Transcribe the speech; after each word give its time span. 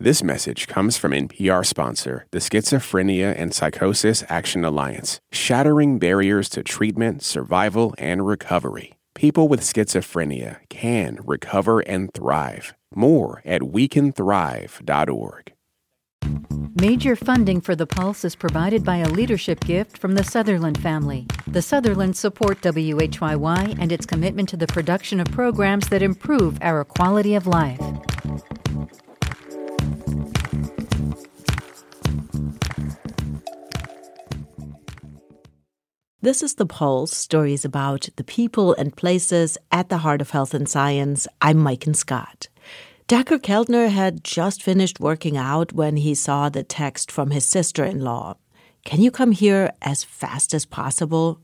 This 0.00 0.24
message 0.24 0.66
comes 0.66 0.96
from 0.96 1.12
NPR 1.12 1.64
sponsor, 1.64 2.26
the 2.32 2.40
Schizophrenia 2.40 3.32
and 3.38 3.54
Psychosis 3.54 4.24
Action 4.28 4.64
Alliance, 4.64 5.20
shattering 5.30 6.00
barriers 6.00 6.48
to 6.48 6.64
treatment, 6.64 7.22
survival, 7.22 7.94
and 7.96 8.26
recovery. 8.26 8.94
People 9.14 9.46
with 9.46 9.60
schizophrenia 9.60 10.56
can 10.68 11.20
recover 11.24 11.78
and 11.78 12.12
thrive. 12.12 12.74
More 12.92 13.40
at 13.44 13.62
wecanthrive.org. 13.62 15.52
Major 16.80 17.14
funding 17.14 17.60
for 17.60 17.76
The 17.76 17.86
Pulse 17.86 18.24
is 18.24 18.34
provided 18.34 18.82
by 18.82 18.96
a 18.96 19.08
leadership 19.08 19.60
gift 19.60 19.96
from 19.96 20.16
the 20.16 20.24
Sutherland 20.24 20.82
family. 20.82 21.28
The 21.46 21.62
Sutherlands 21.62 22.18
support 22.18 22.60
WHYY 22.62 23.76
and 23.78 23.92
its 23.92 24.06
commitment 24.06 24.48
to 24.48 24.56
the 24.56 24.66
production 24.66 25.20
of 25.20 25.28
programs 25.28 25.88
that 25.90 26.02
improve 26.02 26.58
our 26.60 26.82
quality 26.84 27.36
of 27.36 27.46
life. 27.46 27.78
This 36.24 36.42
is 36.42 36.54
The 36.54 36.64
Pulse, 36.64 37.14
stories 37.14 37.66
about 37.66 38.08
the 38.16 38.24
people 38.24 38.74
and 38.76 38.96
places 38.96 39.58
at 39.70 39.90
the 39.90 39.98
heart 39.98 40.22
of 40.22 40.30
health 40.30 40.54
and 40.54 40.66
science. 40.66 41.28
I'm 41.42 41.58
Maiken 41.58 41.94
Scott. 41.94 42.48
Dacher 43.08 43.38
Keltner 43.38 43.90
had 43.90 44.24
just 44.24 44.62
finished 44.62 45.00
working 45.00 45.36
out 45.36 45.74
when 45.74 45.98
he 45.98 46.14
saw 46.14 46.48
the 46.48 46.62
text 46.62 47.12
from 47.12 47.30
his 47.30 47.44
sister 47.44 47.84
in 47.84 48.00
law 48.00 48.36
Can 48.86 49.02
you 49.02 49.10
come 49.10 49.32
here 49.32 49.72
as 49.82 50.02
fast 50.02 50.54
as 50.54 50.64
possible? 50.64 51.40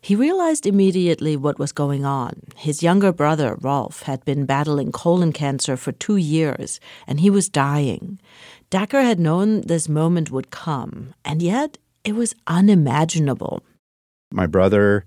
He 0.00 0.16
realized 0.16 0.64
immediately 0.64 1.36
what 1.36 1.58
was 1.58 1.70
going 1.70 2.06
on. 2.06 2.40
His 2.56 2.82
younger 2.82 3.12
brother, 3.12 3.58
Rolf, 3.60 4.04
had 4.04 4.24
been 4.24 4.46
battling 4.46 4.92
colon 4.92 5.34
cancer 5.34 5.76
for 5.76 5.92
two 5.92 6.16
years, 6.16 6.80
and 7.06 7.20
he 7.20 7.28
was 7.28 7.50
dying. 7.50 8.18
Dacher 8.70 9.02
had 9.02 9.20
known 9.20 9.60
this 9.60 9.90
moment 9.90 10.30
would 10.30 10.50
come, 10.50 11.12
and 11.22 11.42
yet 11.42 11.76
it 12.02 12.14
was 12.14 12.34
unimaginable. 12.46 13.62
My 14.32 14.46
brother 14.46 15.04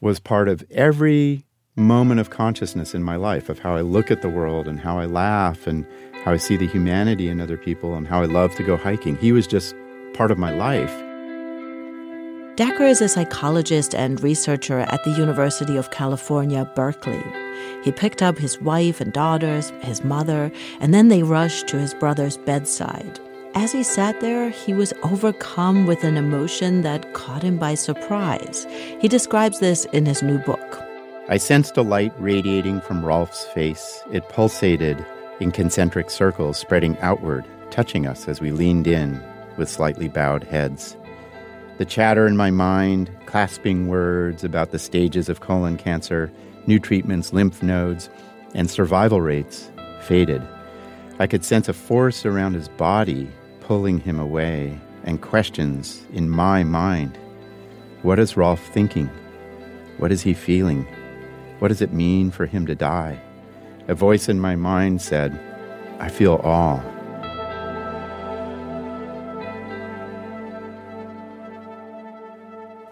was 0.00 0.18
part 0.18 0.48
of 0.48 0.64
every 0.70 1.44
moment 1.76 2.18
of 2.20 2.30
consciousness 2.30 2.94
in 2.94 3.02
my 3.02 3.16
life 3.16 3.48
of 3.48 3.60
how 3.60 3.76
I 3.76 3.82
look 3.82 4.10
at 4.10 4.22
the 4.22 4.28
world 4.28 4.66
and 4.66 4.80
how 4.80 4.98
I 4.98 5.06
laugh 5.06 5.66
and 5.66 5.86
how 6.24 6.32
I 6.32 6.36
see 6.36 6.56
the 6.56 6.66
humanity 6.66 7.28
in 7.28 7.40
other 7.40 7.56
people 7.56 7.94
and 7.94 8.06
how 8.06 8.22
I 8.22 8.24
love 8.24 8.54
to 8.56 8.64
go 8.64 8.76
hiking. 8.76 9.16
He 9.16 9.30
was 9.30 9.46
just 9.46 9.74
part 10.14 10.30
of 10.30 10.38
my 10.38 10.52
life. 10.52 10.92
Dacher 12.56 12.88
is 12.88 13.02
a 13.02 13.08
psychologist 13.08 13.94
and 13.94 14.20
researcher 14.22 14.80
at 14.80 15.04
the 15.04 15.10
University 15.10 15.76
of 15.76 15.90
California, 15.90 16.64
Berkeley. 16.74 17.22
He 17.84 17.92
picked 17.92 18.22
up 18.22 18.38
his 18.38 18.58
wife 18.60 19.00
and 19.00 19.12
daughters, 19.12 19.70
his 19.82 20.02
mother, 20.02 20.50
and 20.80 20.94
then 20.94 21.08
they 21.08 21.22
rushed 21.22 21.68
to 21.68 21.78
his 21.78 21.92
brother's 21.92 22.38
bedside. 22.38 23.20
As 23.56 23.72
he 23.72 23.84
sat 23.84 24.20
there, 24.20 24.50
he 24.50 24.74
was 24.74 24.92
overcome 25.02 25.86
with 25.86 26.04
an 26.04 26.18
emotion 26.18 26.82
that 26.82 27.14
caught 27.14 27.42
him 27.42 27.56
by 27.56 27.74
surprise. 27.74 28.66
He 29.00 29.08
describes 29.08 29.60
this 29.60 29.86
in 29.94 30.04
his 30.04 30.22
new 30.22 30.36
book. 30.36 30.82
I 31.30 31.38
sensed 31.38 31.78
a 31.78 31.82
light 31.82 32.12
radiating 32.18 32.82
from 32.82 33.02
Rolf's 33.02 33.46
face. 33.46 34.02
It 34.12 34.28
pulsated 34.28 35.02
in 35.40 35.52
concentric 35.52 36.10
circles, 36.10 36.58
spreading 36.58 36.98
outward, 36.98 37.46
touching 37.70 38.06
us 38.06 38.28
as 38.28 38.42
we 38.42 38.50
leaned 38.50 38.86
in 38.86 39.22
with 39.56 39.70
slightly 39.70 40.08
bowed 40.08 40.44
heads. 40.44 40.94
The 41.78 41.86
chatter 41.86 42.26
in 42.26 42.36
my 42.36 42.50
mind, 42.50 43.10
clasping 43.24 43.88
words 43.88 44.44
about 44.44 44.70
the 44.70 44.78
stages 44.78 45.30
of 45.30 45.40
colon 45.40 45.78
cancer, 45.78 46.30
new 46.66 46.78
treatments, 46.78 47.32
lymph 47.32 47.62
nodes, 47.62 48.10
and 48.52 48.70
survival 48.70 49.22
rates, 49.22 49.70
faded. 50.02 50.46
I 51.18 51.26
could 51.26 51.42
sense 51.42 51.70
a 51.70 51.72
force 51.72 52.26
around 52.26 52.52
his 52.52 52.68
body 52.68 53.30
pulling 53.66 53.98
him 53.98 54.20
away, 54.20 54.78
and 55.02 55.20
questions 55.20 56.06
in 56.12 56.30
my 56.30 56.62
mind. 56.62 57.18
What 58.02 58.20
is 58.20 58.36
Rolf 58.36 58.64
thinking? 58.68 59.10
What 59.98 60.12
is 60.12 60.22
he 60.22 60.34
feeling? 60.34 60.86
What 61.58 61.68
does 61.68 61.82
it 61.82 61.92
mean 61.92 62.30
for 62.30 62.46
him 62.46 62.64
to 62.66 62.76
die? 62.76 63.20
A 63.88 63.94
voice 63.94 64.28
in 64.28 64.38
my 64.38 64.54
mind 64.54 65.02
said, 65.02 65.32
I 65.98 66.08
feel 66.08 66.40
awe. 66.44 66.80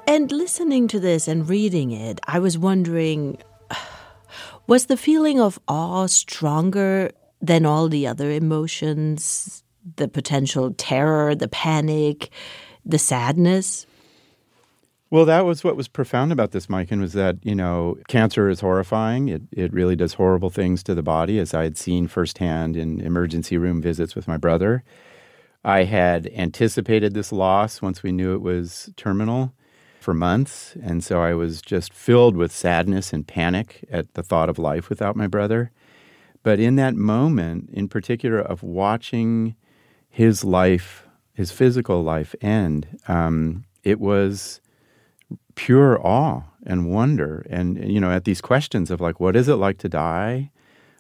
And 0.09 0.33
listening 0.33 0.89
to 0.89 0.99
this 0.99 1.29
and 1.29 1.49
reading 1.49 1.93
it, 1.93 2.19
I 2.27 2.41
was 2.41 2.59
wondering 2.59 3.39
was 4.67 4.87
the 4.87 4.97
feeling 4.97 5.41
of 5.41 5.61
awe 5.69 6.07
stronger 6.07 7.13
than 7.41 7.65
all 7.65 7.89
the 7.89 8.09
other 8.09 8.33
emotions 8.33 9.64
the 9.97 10.09
potential 10.09 10.73
terror, 10.75 11.35
the 11.35 11.49
panic, 11.49 12.31
the 12.85 12.99
sadness? 12.99 13.87
Well, 15.11 15.27
that 15.27 15.45
was 15.45 15.63
what 15.63 15.77
was 15.77 15.87
profound 15.87 16.33
about 16.33 16.51
this, 16.51 16.69
Mike, 16.69 16.91
and 16.91 17.01
was 17.01 17.13
that, 17.13 17.37
you 17.43 17.55
know, 17.55 17.97
cancer 18.09 18.49
is 18.49 18.61
horrifying. 18.61 19.29
It, 19.29 19.43
it 19.53 19.73
really 19.73 19.95
does 19.95 20.15
horrible 20.15 20.51
things 20.51 20.83
to 20.85 20.95
the 20.95 21.03
body, 21.03 21.39
as 21.39 21.55
I 21.55 21.63
had 21.63 21.79
seen 21.79 22.09
firsthand 22.09 22.77
in 22.77 23.01
emergency 23.01 23.57
room 23.57 23.81
visits 23.81 24.17
with 24.17 24.27
my 24.27 24.37
brother. 24.37 24.83
I 25.65 25.85
had 25.85 26.27
anticipated 26.35 27.15
this 27.15 27.33
loss 27.33 27.81
once 27.81 28.03
we 28.03 28.13
knew 28.13 28.35
it 28.35 28.43
was 28.43 28.91
terminal 28.97 29.55
for 30.01 30.15
months. 30.15 30.77
And 30.83 31.03
so 31.03 31.23
I 31.23 31.33
was 31.35 31.63
just 31.63 31.93
filled 31.93 32.37
with 32.37 32.53
sadness 32.53 33.13
and 33.13 33.27
panic 33.27 33.85
at 33.91 34.15
the 34.15 34.23
thought 34.23 34.49
of 34.49 34.59
life 34.59 34.89
without 34.89 35.17
my 35.17 35.27
brother. 35.27 35.71
But 36.43 36.61
in 36.61 36.77
that 36.77 36.95
moment, 36.95 37.71
in 37.73 37.89
particular, 37.89 38.39
of 38.39 38.63
watching 38.63 39.55
his 40.15 40.45
life, 40.45 41.09
his 41.33 41.51
physical 41.51 42.05
life 42.05 42.37
end, 42.41 43.01
um, 43.09 43.65
it 43.83 43.99
was 43.99 44.61
pure 45.57 46.01
awe 46.07 46.45
and 46.65 46.89
wonder. 46.89 47.45
And, 47.51 47.93
you 47.93 47.99
know, 47.99 48.13
at 48.13 48.23
these 48.23 48.41
questions 48.41 48.93
of 48.93 49.01
like, 49.01 49.19
what 49.19 49.35
is 49.35 49.49
it 49.49 49.57
like 49.57 49.79
to 49.79 49.89
die? 49.89 50.53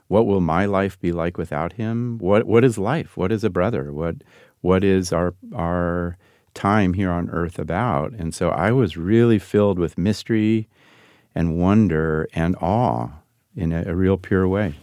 What 0.09 0.27
will 0.27 0.41
my 0.41 0.67
life 0.67 0.99
be 0.99 1.13
like 1.13 1.39
without 1.39 1.75
him? 1.75 2.19
What, 2.19 2.49
what 2.49 2.65
is 2.65 2.77
life? 2.77 3.17
What 3.17 3.31
is 3.31 3.45
a 3.45 3.51
brother? 3.51 3.93
What, 3.93 4.17
what 4.63 4.83
is 4.83 5.13
our, 5.13 5.35
our 5.55 6.19
time 6.53 6.95
here 6.95 7.13
on 7.13 7.31
earth 7.31 7.57
about? 7.61 8.15
And 8.15 8.35
so 8.35 8.51
I 8.51 8.73
was 8.73 8.97
really 8.97 9.39
filled 9.39 9.79
with 9.79 9.97
mystery 9.97 10.69
and 11.37 11.57
wonder 11.57 12.29
and 12.35 12.57
awe 12.57 13.11
in 13.55 13.73
a, 13.73 13.85
a 13.87 13.95
real 13.95 14.17
pure 14.17 14.49
way 14.49 14.75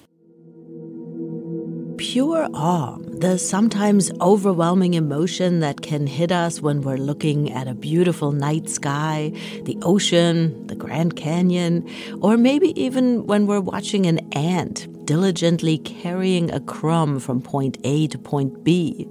pure 2.01 2.49
awe, 2.55 2.97
the 3.09 3.37
sometimes 3.37 4.11
overwhelming 4.21 4.95
emotion 4.95 5.59
that 5.59 5.83
can 5.83 6.07
hit 6.07 6.31
us 6.31 6.59
when 6.59 6.81
we're 6.81 6.97
looking 6.97 7.51
at 7.51 7.67
a 7.67 7.75
beautiful 7.75 8.31
night 8.31 8.67
sky, 8.67 9.31
the 9.65 9.77
ocean, 9.83 10.65
the 10.65 10.73
Grand 10.73 11.15
Canyon, 11.15 11.87
or 12.19 12.37
maybe 12.37 12.69
even 12.81 13.27
when 13.27 13.45
we're 13.45 13.59
watching 13.59 14.07
an 14.07 14.17
ant 14.33 14.87
diligently 15.05 15.77
carrying 15.79 16.51
a 16.51 16.59
crumb 16.59 17.19
from 17.19 17.41
point 17.41 17.77
A 17.83 18.07
to 18.07 18.17
point 18.17 18.63
B. 18.63 19.07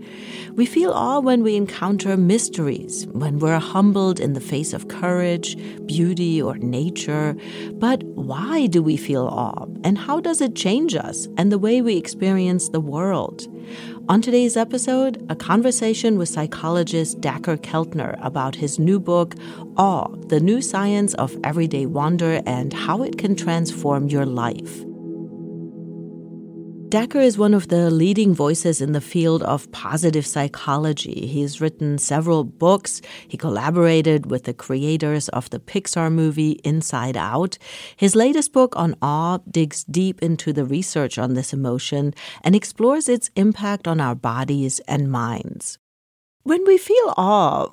We 0.53 0.67
feel 0.67 0.93
awe 0.93 1.21
when 1.21 1.43
we 1.43 1.57
encounter 1.57 2.17
mysteries, 2.17 3.07
when 3.09 3.39
we're 3.39 3.59
humbled 3.59 4.21
in 4.21 4.33
the 4.33 4.41
face 4.41 4.73
of 4.73 4.89
courage, 4.89 5.57
beauty, 5.87 6.41
or 6.41 6.57
nature. 6.59 7.37
But 7.75 8.03
why 8.05 8.67
do 8.67 8.83
we 8.83 8.97
feel 8.97 9.27
awe? 9.27 9.67
And 9.85 9.99
how 9.99 10.21
does 10.21 10.41
it 10.41 10.55
change 10.55 10.95
us 10.95 11.29
and 11.37 11.51
the 11.51 11.59
way 11.59 11.83
we 11.83 11.97
experience 11.97 12.69
the 12.69 12.81
world? 12.81 13.47
On 14.09 14.21
today's 14.21 14.57
episode, 14.57 15.25
a 15.29 15.37
conversation 15.37 16.19
with 16.19 16.29
psychologist 16.29 17.21
Dacher 17.21 17.57
Keltner 17.57 18.19
about 18.25 18.57
his 18.57 18.79
new 18.79 18.99
book, 18.99 19.35
Awe 19.77 20.09
The 20.27 20.41
New 20.41 20.61
Science 20.61 21.15
of 21.15 21.39
Everyday 21.45 21.87
Wonder 21.87 22.43
and 22.45 22.73
How 22.73 23.03
It 23.03 23.19
Can 23.19 23.37
Transform 23.37 24.09
Your 24.09 24.27
Life. 24.27 24.85
Dacher 26.91 27.23
is 27.23 27.39
one 27.39 27.55
of 27.55 27.69
the 27.69 27.89
leading 27.89 28.35
voices 28.35 28.81
in 28.81 28.91
the 28.91 29.01
field 29.01 29.45
of 29.45 29.71
positive 29.71 30.27
psychology. 30.27 31.29
He's 31.29 31.61
written 31.61 31.99
several 31.99 32.43
books. 32.43 33.01
He 33.29 33.37
collaborated 33.37 34.29
with 34.29 34.43
the 34.43 34.53
creators 34.53 35.29
of 35.29 35.49
the 35.51 35.61
Pixar 35.61 36.13
movie 36.13 36.59
Inside 36.65 37.17
Out. 37.17 37.59
His 37.97 38.17
latest 38.17 38.53
book 38.53 38.75
on 38.75 38.97
awe 39.01 39.39
digs 39.49 39.85
deep 39.85 40.21
into 40.21 40.53
the 40.53 40.65
research 40.65 41.17
on 41.17 41.35
this 41.35 41.53
emotion 41.53 42.13
and 42.43 42.57
explores 42.57 43.09
its 43.09 43.31
impact 43.37 43.87
on 43.87 44.01
our 44.01 44.17
bodies 44.17 44.81
and 44.89 45.13
minds. 45.13 45.79
When 46.43 46.67
we 46.67 46.77
feel 46.77 47.15
awe, 47.17 47.69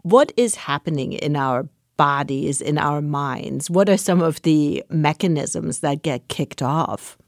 what 0.00 0.32
is 0.38 0.54
happening 0.54 1.12
in 1.12 1.36
our 1.36 1.68
bodies, 1.98 2.62
in 2.62 2.78
our 2.78 3.02
minds? 3.02 3.68
What 3.68 3.90
are 3.90 3.98
some 3.98 4.22
of 4.22 4.40
the 4.40 4.82
mechanisms 4.88 5.80
that 5.80 6.02
get 6.02 6.28
kicked 6.28 6.62
off? 6.62 7.18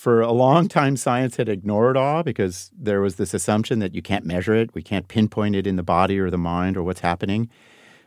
For 0.00 0.22
a 0.22 0.32
long 0.32 0.66
time, 0.66 0.96
science 0.96 1.36
had 1.36 1.46
ignored 1.46 1.94
awe 1.94 2.22
because 2.22 2.70
there 2.74 3.02
was 3.02 3.16
this 3.16 3.34
assumption 3.34 3.80
that 3.80 3.94
you 3.94 4.00
can't 4.00 4.24
measure 4.24 4.54
it, 4.54 4.74
we 4.74 4.82
can't 4.82 5.08
pinpoint 5.08 5.54
it 5.54 5.66
in 5.66 5.76
the 5.76 5.82
body 5.82 6.18
or 6.18 6.30
the 6.30 6.38
mind 6.38 6.78
or 6.78 6.82
what's 6.82 7.00
happening. 7.00 7.50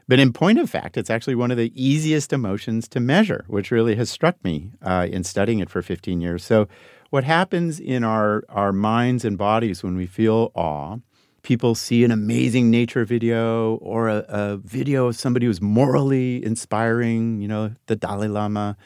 But 0.08 0.20
in 0.20 0.34
point 0.34 0.58
of 0.58 0.72
fact, 0.72 0.98
it's 0.98 1.12
actually 1.12 1.36
one 1.36 1.52
of 1.52 1.58
the 1.58 1.72
easiest 1.76 2.34
emotions 2.34 2.88
to 2.90 3.00
measure, 3.00 3.46
which 3.48 3.70
really 3.70 3.96
has 3.96 4.10
struck 4.10 4.44
me 4.44 4.72
uh, 4.82 5.08
in 5.10 5.24
studying 5.24 5.60
it 5.60 5.70
for 5.70 5.84
15 5.84 6.20
years. 6.20 6.44
So, 6.44 6.68
what 7.12 7.26
happens 7.26 7.80
in 7.80 8.04
our, 8.04 8.44
our 8.50 8.74
minds 8.74 9.24
and 9.24 9.38
bodies 9.38 9.84
when 9.84 9.96
we 9.96 10.08
feel 10.08 10.52
awe, 10.56 10.98
people 11.44 11.76
see 11.76 12.04
an 12.04 12.10
amazing 12.10 12.72
nature 12.72 13.06
video 13.06 13.76
or 13.76 14.10
a, 14.10 14.26
a 14.28 14.58
video 14.58 15.06
of 15.06 15.16
somebody 15.16 15.46
who's 15.46 15.62
morally 15.62 16.44
inspiring, 16.44 17.40
you 17.40 17.48
know, 17.48 17.76
the 17.86 17.96
Dalai 17.96 18.30
Lama, 18.30 18.78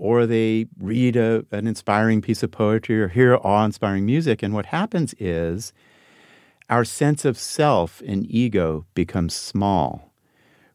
or 0.00 0.26
they 0.26 0.66
read 0.78 1.14
a, 1.14 1.44
an 1.52 1.66
inspiring 1.66 2.20
piece 2.20 2.42
of 2.42 2.50
poetry 2.50 3.00
or 3.00 3.08
hear 3.08 3.36
awe 3.36 3.64
inspiring 3.64 4.06
music. 4.06 4.42
And 4.42 4.52
what 4.52 4.66
happens 4.66 5.14
is 5.18 5.72
our 6.68 6.84
sense 6.84 7.24
of 7.24 7.38
self 7.38 8.02
and 8.06 8.24
ego 8.28 8.86
becomes 8.94 9.34
small 9.34 10.10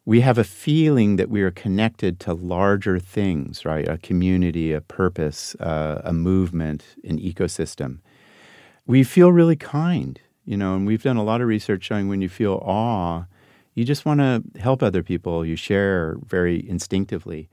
we 0.06 0.22
have 0.22 0.38
a 0.38 0.44
feeling 0.44 1.16
that 1.16 1.30
we 1.30 1.42
are 1.42 1.52
connected 1.52 2.20
to 2.22 2.34
larger 2.34 3.00
things, 3.00 3.66
right? 3.66 3.88
A 3.88 3.98
community, 3.98 4.72
a 4.72 4.82
purpose, 4.82 5.56
uh, 5.56 6.02
a 6.04 6.14
movement, 6.14 6.86
an 7.04 7.18
ecosystem. 7.18 8.00
We 8.86 9.04
feel 9.04 9.32
really 9.32 9.56
kind, 9.56 10.22
you 10.46 10.58
know, 10.58 10.76
and 10.76 10.86
we've 10.86 11.02
done 11.02 11.18
a 11.18 11.24
lot 11.24 11.42
of 11.42 11.48
research 11.48 11.84
showing 11.84 12.08
when 12.08 12.22
you 12.22 12.30
feel 12.30 12.62
awe, 12.64 13.24
you 13.74 13.84
just 13.84 14.06
want 14.06 14.20
to 14.20 14.44
help 14.60 14.84
other 14.84 15.02
people, 15.02 15.44
you 15.44 15.56
share 15.56 16.18
very 16.24 16.68
instinctively. 16.70 17.50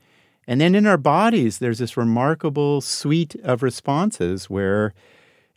And 0.47 0.59
then 0.59 0.75
in 0.75 0.85
our 0.85 0.97
bodies, 0.97 1.59
there's 1.59 1.79
this 1.79 1.95
remarkable 1.95 2.81
suite 2.81 3.35
of 3.43 3.63
responses 3.63 4.49
where, 4.49 4.93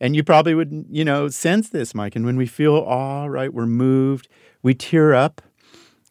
and 0.00 0.15
you 0.15 0.23
probably 0.23 0.55
would, 0.55 0.87
you 0.91 1.05
know, 1.05 1.29
sense 1.29 1.71
this, 1.71 1.94
Mike. 1.94 2.15
And 2.15 2.25
when 2.25 2.37
we 2.37 2.47
feel 2.47 2.75
awe, 2.75 3.27
right, 3.27 3.53
we're 3.53 3.67
moved, 3.67 4.29
we 4.62 4.75
tear 4.75 5.15
up, 5.15 5.43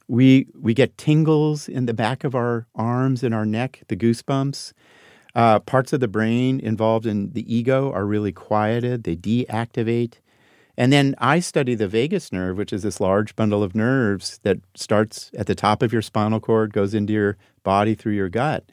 we 0.07 0.47
we 0.59 0.73
get 0.73 0.97
tingles 0.97 1.67
in 1.67 1.85
the 1.85 1.93
back 1.93 2.23
of 2.23 2.35
our 2.35 2.67
arms 2.75 3.23
and 3.23 3.33
our 3.33 3.45
neck, 3.45 3.83
the 3.87 3.95
goosebumps. 3.95 4.73
Uh, 5.33 5.59
parts 5.59 5.91
of 5.91 5.99
the 5.99 6.07
brain 6.07 6.59
involved 6.59 7.05
in 7.05 7.33
the 7.33 7.53
ego 7.53 7.91
are 7.91 8.05
really 8.05 8.31
quieted; 8.31 9.03
they 9.03 9.15
deactivate. 9.15 10.15
And 10.77 10.91
then 10.91 11.15
I 11.19 11.39
study 11.39 11.73
the 11.73 11.87
vagus 11.87 12.31
nerve, 12.33 12.57
which 12.57 12.73
is 12.73 12.83
this 12.83 12.99
large 12.99 13.35
bundle 13.35 13.63
of 13.63 13.75
nerves 13.75 14.39
that 14.43 14.57
starts 14.75 15.31
at 15.37 15.47
the 15.47 15.55
top 15.55 15.81
of 15.81 15.93
your 15.93 16.01
spinal 16.01 16.41
cord, 16.41 16.73
goes 16.73 16.93
into 16.93 17.13
your 17.13 17.37
body 17.65 17.95
through 17.95 18.13
your 18.13 18.29
gut. 18.29 18.63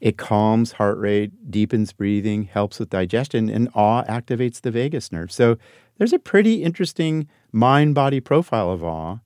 It 0.00 0.16
calms 0.16 0.72
heart 0.72 0.96
rate, 0.98 1.50
deepens 1.50 1.92
breathing, 1.92 2.44
helps 2.44 2.78
with 2.78 2.88
digestion, 2.88 3.50
and 3.50 3.68
awe 3.74 4.04
activates 4.04 4.62
the 4.62 4.70
vagus 4.70 5.12
nerve. 5.12 5.30
So 5.30 5.58
there's 5.98 6.12
a 6.14 6.18
pretty 6.18 6.62
interesting 6.62 7.28
mind 7.52 7.94
body 7.94 8.20
profile 8.20 8.70
of 8.70 8.82
awe 8.82 9.18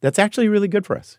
that's 0.00 0.18
actually 0.18 0.48
really 0.48 0.68
good 0.68 0.86
for 0.86 0.96
us. 0.96 1.18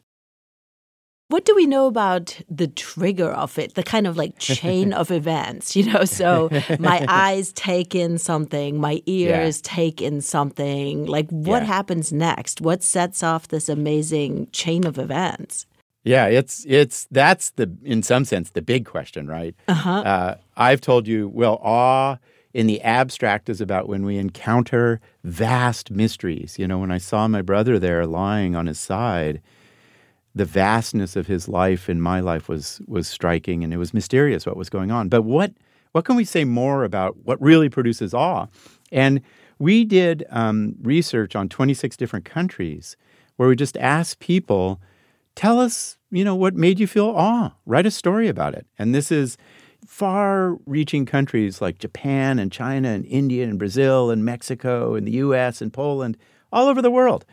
What 1.27 1.45
do 1.45 1.56
we 1.56 1.65
know 1.65 1.88
about 1.88 2.42
the 2.50 2.68
trigger 2.68 3.31
of 3.31 3.57
it, 3.57 3.75
the 3.75 3.83
kind 3.83 4.06
of 4.06 4.18
like 4.18 4.38
chain 4.39 4.92
of 4.92 5.12
events? 5.12 5.77
You 5.77 5.92
know, 5.92 6.03
so 6.03 6.50
my 6.77 7.06
eyes 7.09 7.53
take 7.53 7.95
in 7.95 8.18
something, 8.18 8.77
my 8.77 9.01
ears 9.06 9.62
yeah. 9.63 9.75
take 9.75 10.01
in 10.01 10.19
something. 10.19 11.06
Like, 11.06 11.30
what 11.30 11.63
yeah. 11.63 11.68
happens 11.68 12.12
next? 12.12 12.59
What 12.59 12.83
sets 12.83 13.24
off 13.24 13.48
this 13.48 13.69
amazing 13.69 14.50
chain 14.51 14.86
of 14.86 14.98
events? 14.98 15.68
Yeah, 16.03 16.25
it's 16.27 16.65
it's 16.68 17.07
that's 17.12 17.51
the 17.51 17.71
in 17.83 18.01
some 18.01 18.25
sense 18.25 18.51
the 18.51 18.62
big 18.62 18.86
question, 18.86 19.27
right? 19.27 19.56
Uh-huh. 19.68 20.00
Uh, 20.00 20.36
I've 20.57 20.81
told 20.81 21.07
you, 21.07 21.30
well, 21.30 21.59
awe 21.62 22.18
in 22.53 22.68
the 22.68 22.81
abstract 22.81 23.50
is 23.50 23.62
about 23.62 23.88
when 23.88 24.03
we 24.06 24.18
encounter 24.18 25.00
vast 25.24 25.92
mysteries. 25.92 26.57
You 26.57 26.68
know, 26.68 26.80
when 26.80 26.92
I 26.92 26.98
saw 26.98 27.27
my 27.27 27.42
brother 27.42 27.80
there 27.80 28.06
lying 28.06 28.56
on 28.56 28.65
his 28.65 28.80
side, 28.80 29.42
the 30.33 30.45
vastness 30.45 31.15
of 31.15 31.27
his 31.27 31.48
life 31.48 31.88
and 31.88 32.01
my 32.01 32.19
life 32.19 32.50
was 32.50 32.81
was 32.88 33.07
striking 33.07 33.63
and 33.63 33.74
it 33.74 33.77
was 33.77 33.94
mysterious 33.94 34.45
what 34.45 34.57
was 34.57 34.69
going 34.69 34.92
on. 34.92 35.07
But 35.07 35.21
what 35.21 35.53
what 35.92 36.06
can 36.06 36.15
we 36.15 36.25
say 36.25 36.45
more 36.45 36.83
about 36.83 37.18
what 37.25 37.42
really 37.42 37.69
produces 37.69 38.13
awe? 38.13 38.48
And 38.92 39.21
we 39.59 39.86
did 39.86 40.25
um, 40.31 40.75
research 40.81 41.36
on 41.36 41.48
26 41.48 41.95
different 41.98 42.25
countries 42.25 42.98
where 43.36 43.48
we 43.48 43.56
just 43.56 43.77
asked 43.77 44.19
people, 44.19 44.81
tell 45.36 45.60
us, 45.60 45.98
you 46.10 46.24
know, 46.24 46.36
what 46.36 46.56
made 46.56 46.80
you 46.80 46.88
feel 46.88 47.07
awe. 47.07 47.54
Write 47.66 47.86
a 47.86 47.92
story 47.92 48.28
about 48.28 48.54
it. 48.54 48.66
And 48.78 48.94
this 48.94 49.12
is 49.12 49.38
far 49.86 50.57
reaching 50.66 51.06
countries 51.06 51.62
like 51.62 51.80
Japan 51.80 52.39
and 52.39 52.51
China 52.51 52.89
and 52.89 53.06
India 53.06 53.45
and 53.45 53.57
Brazil 53.57 54.12
and 54.12 54.24
Mexico 54.24 54.95
and 54.95 55.07
the 55.07 55.13
US 55.13 55.62
and 55.62 55.74
Poland, 55.74 56.18
all 56.51 56.68
over 56.68 56.81
the 56.81 56.92
world. 56.92 57.25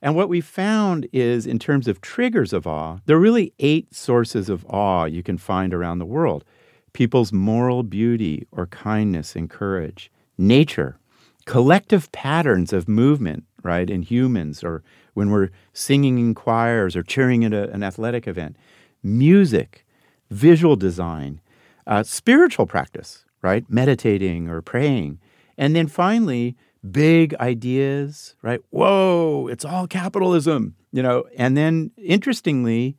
And 0.00 0.16
what 0.16 0.28
we 0.28 0.40
found 0.40 1.06
is, 1.12 1.46
in 1.46 1.60
terms 1.60 1.86
of 1.86 2.00
triggers 2.00 2.52
of 2.52 2.66
awe, 2.66 2.98
there 3.06 3.16
are 3.16 3.20
really 3.20 3.52
eight 3.60 3.94
sources 3.94 4.48
of 4.48 4.66
awe 4.68 5.04
you 5.04 5.22
can 5.22 5.38
find 5.38 5.72
around 5.72 5.98
the 5.98 6.06
world 6.06 6.44
people's 6.92 7.32
moral 7.32 7.82
beauty 7.82 8.46
or 8.52 8.66
kindness 8.66 9.34
and 9.34 9.48
courage, 9.48 10.10
nature, 10.36 10.98
collective 11.46 12.12
patterns 12.12 12.72
of 12.72 12.88
movement, 12.88 13.44
right, 13.62 13.88
in 13.88 14.02
humans, 14.02 14.62
or 14.62 14.82
when 15.14 15.30
we're 15.30 15.50
singing 15.72 16.18
in 16.18 16.34
choirs 16.34 16.96
or 16.96 17.02
cheering 17.02 17.44
at 17.44 17.52
a, 17.52 17.70
an 17.70 17.82
athletic 17.82 18.26
event, 18.26 18.56
music, 19.02 19.84
visual 20.30 20.76
design, 20.76 21.40
uh, 21.86 22.02
spiritual 22.02 22.66
practice, 22.66 23.24
right? 23.42 23.64
Meditating 23.68 24.48
or 24.48 24.62
praying. 24.62 25.18
And 25.58 25.76
then 25.76 25.86
finally, 25.86 26.56
big 26.90 27.34
ideas, 27.34 28.34
right? 28.42 28.60
Whoa, 28.70 29.48
it's 29.50 29.64
all 29.64 29.86
capitalism, 29.86 30.74
you 30.92 31.02
know. 31.02 31.24
And 31.36 31.56
then 31.56 31.90
interestingly, 31.96 32.96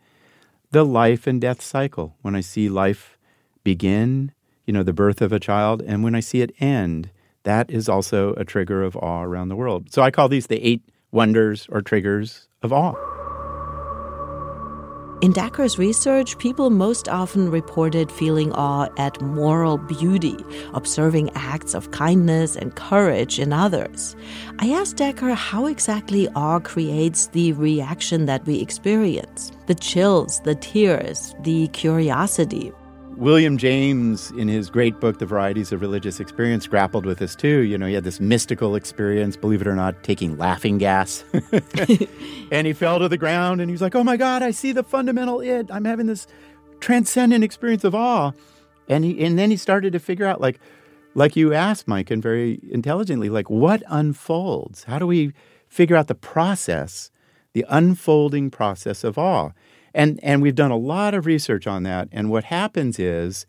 the 0.72 0.86
life 0.86 1.28
and 1.28 1.40
death 1.42 1.62
cycle. 1.62 2.16
When 2.22 2.36
I 2.36 2.42
see 2.42 2.70
life 2.70 3.18
begin, 3.64 4.32
you 4.66 4.74
know, 4.74 4.84
the 4.84 4.94
birth 4.94 5.22
of 5.22 5.32
a 5.32 5.40
child, 5.40 5.82
and 5.82 6.04
when 6.04 6.16
I 6.16 6.20
see 6.20 6.42
it 6.42 6.54
end, 6.60 7.10
that 7.44 7.70
is 7.70 7.90
also 7.90 8.34
a 8.36 8.46
trigger 8.46 8.84
of 8.84 8.96
awe 8.98 9.24
around 9.24 9.50
the 9.50 9.56
world. 9.56 9.92
So 9.92 10.02
I 10.02 10.12
call 10.12 10.30
these 10.30 10.48
the 10.48 10.66
eight 10.66 10.82
wonders 11.14 11.68
or 11.72 11.82
triggers 11.82 12.48
of 12.62 12.74
awe. 12.74 12.96
In 15.24 15.32
Dacher's 15.32 15.80
research, 15.80 16.38
people 16.38 16.70
most 16.70 17.08
often 17.08 17.50
reported 17.50 18.12
feeling 18.12 18.52
awe 18.52 18.90
at 18.98 19.22
moral 19.22 19.78
beauty, 19.78 20.36
observing 20.74 21.30
acts 21.34 21.74
of 21.74 21.92
kindness 21.92 22.58
and 22.58 22.76
courage 22.76 23.40
in 23.40 23.54
others. 23.54 24.18
I 24.60 24.72
asked 24.74 24.98
Dakkar 24.98 25.34
how 25.34 25.68
exactly 25.68 26.28
awe 26.36 26.60
creates 26.60 27.28
the 27.28 27.54
reaction 27.54 28.26
that 28.26 28.46
we 28.46 28.60
experience 28.60 29.50
the 29.68 29.76
chills, 29.76 30.42
the 30.42 30.56
tears, 30.56 31.34
the 31.44 31.70
curiosity. 31.70 32.74
William 33.18 33.58
James, 33.58 34.32
in 34.32 34.48
his 34.48 34.70
great 34.70 35.00
book, 35.00 35.20
The 35.20 35.26
Varieties 35.26 35.72
of 35.72 35.82
Religious 35.82 36.20
Experience, 36.20 36.68
grappled 36.68 37.06
with 37.06 37.20
this 37.20 37.36
too. 37.36 37.60
You 37.60 37.78
know, 37.78 37.86
he 37.86 37.94
had 37.94 38.04
this 38.04 38.20
mystical 38.20 38.76
experience, 38.76 39.38
believe 39.38 39.62
it 39.62 39.68
or 39.68 39.76
not, 39.76 40.04
taking 40.04 40.38
laughing 40.38 40.78
gas. 40.78 41.24
and 42.52 42.68
he 42.68 42.74
fell 42.74 43.00
to 43.00 43.08
the 43.08 43.18
ground 43.18 43.62
and 43.62 43.70
he 43.70 43.72
was 43.72 43.82
like, 43.82 43.96
oh 43.96 44.04
my 44.04 44.18
God, 44.18 44.42
I 44.42 44.52
see 44.52 44.72
the 44.72 44.84
fundamental 44.84 45.42
it. 45.42 45.68
I'm 45.72 45.86
having 45.86 46.08
this 46.08 46.28
transcendent 46.80 47.44
experience 47.44 47.84
of 47.84 47.96
awe. 47.96 48.32
And, 48.90 49.06
he, 49.06 49.24
and 49.24 49.38
then 49.38 49.52
he 49.52 49.58
started 49.58 49.94
to 49.94 50.00
figure 50.00 50.26
out, 50.26 50.42
like, 50.42 50.60
like 51.16 51.36
you 51.36 51.54
asked, 51.54 51.88
Mike, 51.88 52.12
and 52.12 52.22
very 52.22 52.60
intelligently, 52.70 53.30
like, 53.30 53.50
what 53.50 53.84
unfolds? 53.88 54.86
How 54.86 55.00
do 55.00 55.08
we 55.08 55.34
figure 55.68 55.96
out 55.96 56.08
the 56.08 56.16
process, 56.16 57.12
the 57.54 57.66
unfolding 57.70 58.50
process 58.50 59.04
of 59.04 59.18
awe? 59.18 59.52
And, 59.94 60.20
and 60.24 60.42
we've 60.42 60.56
done 60.56 60.72
a 60.72 60.78
lot 60.78 61.14
of 61.14 61.26
research 61.26 61.68
on 61.68 61.84
that. 61.84 62.10
And 62.12 62.30
what 62.30 62.46
happens 62.46 63.00
is 63.00 63.46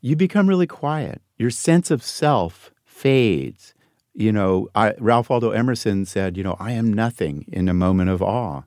you 0.00 0.16
become 0.16 0.48
really 0.48 0.66
quiet. 0.66 1.22
Your 1.36 1.50
sense 1.50 1.90
of 1.90 2.02
self 2.02 2.70
fades. 2.84 3.74
You 4.14 4.32
know, 4.32 4.68
I, 4.74 4.94
Ralph 4.98 5.28
Waldo 5.28 5.50
Emerson 5.50 6.06
said, 6.06 6.36
you 6.36 6.42
know, 6.42 6.56
I 6.58 6.72
am 6.72 6.92
nothing 6.92 7.44
in 7.48 7.68
a 7.68 7.74
moment 7.74 8.10
of 8.10 8.22
awe. 8.22 8.62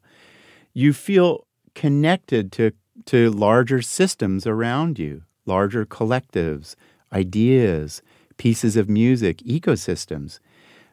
You 0.73 0.93
feel 0.93 1.47
connected 1.73 2.51
to, 2.53 2.71
to 3.05 3.31
larger 3.31 3.81
systems 3.81 4.45
around 4.45 4.99
you, 4.99 5.23
larger 5.45 5.85
collectives, 5.85 6.75
ideas, 7.11 8.01
pieces 8.37 8.75
of 8.77 8.87
music, 8.87 9.39
ecosystems. 9.39 10.39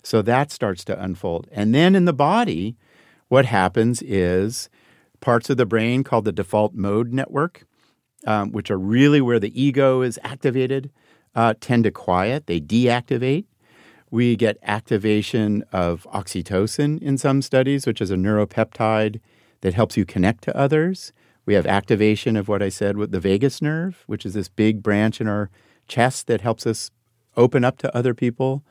So 0.02 0.22
that 0.22 0.50
starts 0.50 0.84
to 0.84 1.02
unfold. 1.02 1.48
And 1.50 1.74
then 1.74 1.94
in 1.94 2.04
the 2.04 2.12
body, 2.12 2.76
what 3.28 3.46
happens 3.46 4.02
is 4.02 4.68
parts 5.20 5.50
of 5.50 5.56
the 5.56 5.66
brain 5.66 6.04
called 6.04 6.24
the 6.24 6.32
default 6.32 6.74
mode 6.74 7.12
network, 7.12 7.66
um, 8.26 8.52
which 8.52 8.70
are 8.70 8.78
really 8.78 9.20
where 9.20 9.40
the 9.40 9.60
ego 9.60 10.02
is 10.02 10.18
activated, 10.22 10.90
uh, 11.34 11.54
tend 11.60 11.84
to 11.84 11.90
quiet. 11.90 12.46
They 12.46 12.60
deactivate. 12.60 13.44
We 14.10 14.36
get 14.36 14.58
activation 14.62 15.64
of 15.72 16.06
oxytocin 16.12 17.02
in 17.02 17.18
some 17.18 17.42
studies, 17.42 17.86
which 17.86 18.00
is 18.00 18.10
a 18.10 18.16
neuropeptide 18.16 19.20
that 19.60 19.74
helps 19.74 19.96
you 19.96 20.04
connect 20.04 20.44
to 20.44 20.56
others. 20.56 21.12
We 21.44 21.54
have 21.54 21.66
activation 21.66 22.36
of 22.36 22.48
what 22.48 22.62
I 22.62 22.68
said 22.68 22.96
with 22.96 23.12
the 23.12 23.20
vagus 23.20 23.62
nerve, 23.62 24.04
which 24.06 24.26
is 24.26 24.34
this 24.34 24.48
big 24.48 24.82
branch 24.82 25.20
in 25.20 25.28
our 25.28 25.50
chest 25.88 26.26
that 26.26 26.40
helps 26.40 26.66
us 26.66 26.90
open 27.36 27.64
up 27.64 27.78
to 27.78 27.96
other 27.96 28.14
people. 28.14 28.64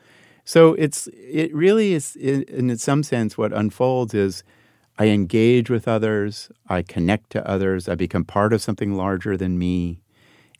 So 0.44 0.74
it's 0.74 1.08
it 1.12 1.54
really 1.54 1.92
is 1.92 2.16
in, 2.16 2.42
in 2.44 2.76
some 2.78 3.02
sense 3.02 3.36
what 3.36 3.52
unfolds 3.52 4.14
is 4.14 4.44
I 4.98 5.06
engage 5.08 5.68
with 5.68 5.86
others, 5.86 6.50
I 6.68 6.82
connect 6.82 7.30
to 7.30 7.46
others, 7.48 7.88
I 7.88 7.94
become 7.94 8.24
part 8.24 8.52
of 8.52 8.62
something 8.62 8.94
larger 8.94 9.36
than 9.36 9.58
me, 9.58 10.00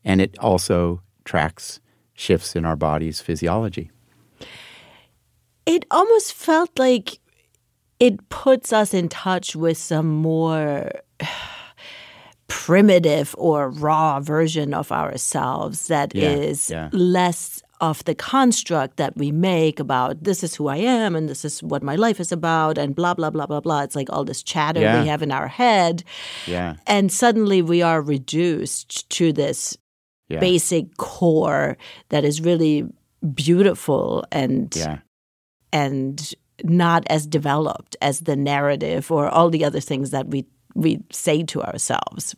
and 0.04 0.20
it 0.20 0.38
also 0.38 1.02
tracks 1.24 1.80
shifts 2.14 2.54
in 2.54 2.64
our 2.64 2.76
body's 2.76 3.20
physiology. 3.20 3.90
It 5.64 5.84
almost 5.90 6.32
felt 6.34 6.78
like 6.78 7.18
it 7.98 8.28
puts 8.28 8.72
us 8.72 8.92
in 8.94 9.08
touch 9.08 9.56
with 9.56 9.78
some 9.78 10.06
more 10.08 10.90
primitive 12.48 13.34
or 13.38 13.70
raw 13.70 14.20
version 14.20 14.74
of 14.74 14.92
ourselves 14.92 15.88
that 15.88 16.14
Yeah, 16.14 16.30
is 16.30 16.70
yeah. 16.70 16.90
less 16.92 17.62
of 17.80 18.04
the 18.04 18.14
construct 18.14 18.96
that 18.96 19.16
we 19.16 19.30
make 19.32 19.78
about 19.80 20.22
this 20.24 20.42
is 20.42 20.54
who 20.54 20.68
I 20.68 20.76
am 20.76 21.14
and 21.16 21.28
this 21.28 21.44
is 21.44 21.62
what 21.62 21.82
my 21.82 21.96
life 21.96 22.20
is 22.20 22.32
about 22.32 22.78
and 22.78 22.94
blah 22.94 23.14
blah 23.14 23.30
blah 23.30 23.46
blah 23.46 23.60
blah. 23.60 23.82
It's 23.82 23.96
like 23.96 24.10
all 24.10 24.24
this 24.24 24.42
chatter 24.42 24.80
Yeah. 24.80 25.02
we 25.02 25.08
have 25.08 25.22
in 25.22 25.30
our 25.32 25.48
head. 25.48 26.02
Yeah. 26.46 26.76
And 26.86 27.12
suddenly 27.12 27.62
we 27.62 27.82
are 27.82 28.00
reduced 28.02 29.08
to 29.10 29.32
this 29.32 29.76
Yeah. 30.28 30.40
basic 30.40 30.96
core 30.96 31.76
that 32.08 32.24
is 32.24 32.40
really 32.40 32.84
beautiful 33.34 34.24
and 34.32 34.74
Yeah. 34.76 34.98
and 35.72 36.34
not 36.64 37.04
as 37.10 37.26
developed 37.26 37.96
as 38.00 38.20
the 38.20 38.36
narrative 38.36 39.10
or 39.10 39.28
all 39.28 39.50
the 39.50 39.64
other 39.64 39.80
things 39.80 40.10
that 40.10 40.28
we 40.28 40.46
we 40.74 40.98
say 41.10 41.42
to 41.42 41.62
ourselves. 41.62 42.34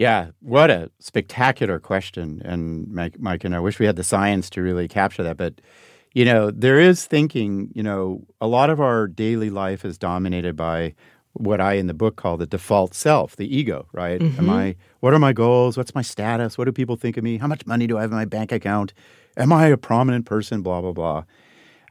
Yeah, 0.00 0.30
what 0.40 0.70
a 0.70 0.90
spectacular 0.98 1.78
question. 1.78 2.40
And 2.42 2.90
Mike, 2.90 3.20
Mike, 3.20 3.44
and 3.44 3.54
I 3.54 3.60
wish 3.60 3.78
we 3.78 3.84
had 3.84 3.96
the 3.96 4.02
science 4.02 4.48
to 4.50 4.62
really 4.62 4.88
capture 4.88 5.22
that. 5.22 5.36
But, 5.36 5.60
you 6.14 6.24
know, 6.24 6.50
there 6.50 6.80
is 6.80 7.04
thinking, 7.04 7.70
you 7.74 7.82
know, 7.82 8.24
a 8.40 8.46
lot 8.46 8.70
of 8.70 8.80
our 8.80 9.06
daily 9.06 9.50
life 9.50 9.84
is 9.84 9.98
dominated 9.98 10.56
by 10.56 10.94
what 11.34 11.60
I 11.60 11.74
in 11.74 11.86
the 11.86 11.92
book 11.92 12.16
call 12.16 12.38
the 12.38 12.46
default 12.46 12.94
self, 12.94 13.36
the 13.36 13.54
ego, 13.54 13.88
right? 13.92 14.22
Am 14.22 14.48
I, 14.48 14.74
what 15.00 15.12
are 15.12 15.18
my 15.18 15.34
goals? 15.34 15.76
What's 15.76 15.94
my 15.94 16.00
status? 16.00 16.56
What 16.56 16.64
do 16.64 16.72
people 16.72 16.96
think 16.96 17.18
of 17.18 17.22
me? 17.22 17.36
How 17.36 17.46
much 17.46 17.66
money 17.66 17.86
do 17.86 17.98
I 17.98 18.00
have 18.00 18.10
in 18.10 18.16
my 18.16 18.24
bank 18.24 18.52
account? 18.52 18.94
Am 19.36 19.52
I 19.52 19.66
a 19.66 19.76
prominent 19.76 20.24
person? 20.24 20.62
Blah, 20.62 20.80
blah, 20.80 20.92
blah. 20.92 21.24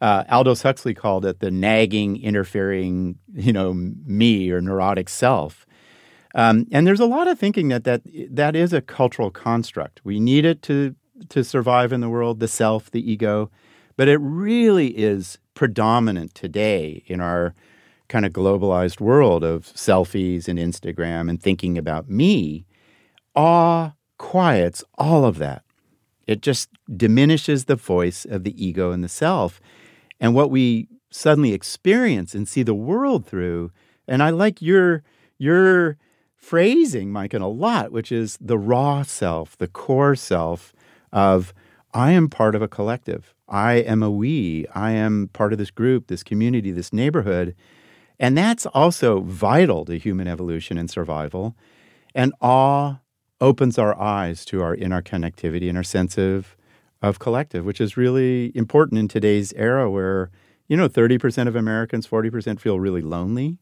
Uh, 0.02 0.24
Aldous 0.32 0.64
Huxley 0.64 0.96
called 0.96 1.28
it 1.28 1.42
the 1.42 1.52
nagging, 1.52 2.20
interfering, 2.24 3.20
you 3.36 3.54
know, 3.54 3.72
me 3.72 4.50
or 4.50 4.62
neurotic 4.62 5.10
self. 5.10 5.68
Um, 6.36 6.68
and 6.72 6.86
there's 6.86 7.00
a 7.00 7.06
lot 7.06 7.28
of 7.28 7.40
thinking 7.40 7.70
that, 7.70 7.84
that 7.86 8.02
that 8.30 8.56
is 8.56 8.72
a 8.74 8.82
cultural 8.82 9.32
construct. 9.32 10.02
We 10.04 10.20
need 10.20 10.46
it 10.46 10.62
to 10.64 10.96
to 11.30 11.44
survive 11.44 11.92
in 11.92 12.02
the 12.02 12.10
world, 12.10 12.40
the 12.40 12.48
self, 12.48 12.92
the 12.92 13.12
ego, 13.12 13.50
but 13.98 14.08
it 14.08 14.18
really 14.18 14.98
is 14.98 15.38
predominant 15.54 16.34
today 16.34 17.04
in 17.08 17.20
our 17.20 17.54
kind 18.08 18.26
of 18.26 18.32
globalized 18.32 19.00
world 19.00 19.44
of 19.44 19.66
selfies 19.66 20.48
and 20.48 20.58
Instagram 20.58 21.30
and 21.30 21.42
thinking 21.42 21.78
about 21.78 22.10
me. 22.10 22.66
Awe 23.36 23.92
quiets 24.18 24.84
all 24.98 25.26
of 25.26 25.38
that. 25.38 25.64
It 26.28 26.42
just 26.42 26.70
diminishes 26.96 27.66
the 27.66 27.76
voice 27.76 28.26
of 28.26 28.44
the 28.44 28.64
ego 28.64 28.92
and 28.92 29.04
the 29.04 29.10
self. 29.10 29.60
And 30.20 30.36
what 30.36 30.52
we 30.52 30.88
suddenly 31.10 31.54
experience 31.54 32.36
and 32.36 32.48
see 32.48 32.64
the 32.64 32.74
world 32.74 33.26
through, 33.26 33.72
and 34.08 34.22
I 34.22 34.30
like 34.30 34.62
your 34.62 35.04
your 35.38 35.98
phrasing, 36.40 37.12
Mike, 37.12 37.34
in 37.34 37.42
a 37.42 37.48
lot, 37.48 37.92
which 37.92 38.12
is 38.12 38.38
the 38.40 38.58
raw 38.58 39.04
self, 39.04 39.58
the 39.58 39.68
core 39.68 40.16
self 40.16 40.74
of 41.12 41.54
I 41.94 42.12
am 42.12 42.30
part 42.30 42.56
of 42.56 42.62
a 42.62 42.68
collective. 42.68 43.34
I 43.48 43.74
am 43.74 44.02
a 44.02 44.10
we. 44.10 44.66
I 44.74 44.92
am 44.92 45.30
part 45.34 45.54
of 45.54 45.60
this 45.60 45.72
group, 45.72 46.08
this 46.08 46.24
community, 46.24 46.72
this 46.72 46.94
neighborhood. 46.94 47.56
And 48.20 48.38
that's 48.38 48.66
also 48.68 49.22
vital 49.22 49.86
to 49.86 49.98
human 49.98 50.28
evolution 50.28 50.78
and 50.78 50.90
survival. 50.90 51.56
And 52.16 52.34
awe 52.42 52.96
opens 53.42 53.78
our 53.78 54.00
eyes 54.00 54.46
to 54.46 54.62
our 54.62 54.76
interconnectivity 54.76 55.68
and 55.68 55.78
our 55.78 55.84
sense 55.84 56.18
of, 56.18 56.56
of 57.02 57.20
collective, 57.20 57.66
which 57.66 57.82
is 57.82 57.98
really 57.98 58.52
important 58.56 59.00
in 59.00 59.08
today's 59.08 59.54
era 59.54 59.90
where, 59.90 60.30
you 60.68 60.78
know, 60.78 60.90
30% 60.90 61.48
of 61.48 61.56
Americans, 61.56 62.08
40% 62.08 62.60
feel 62.60 62.80
really 62.80 63.02
lonely. 63.02 63.58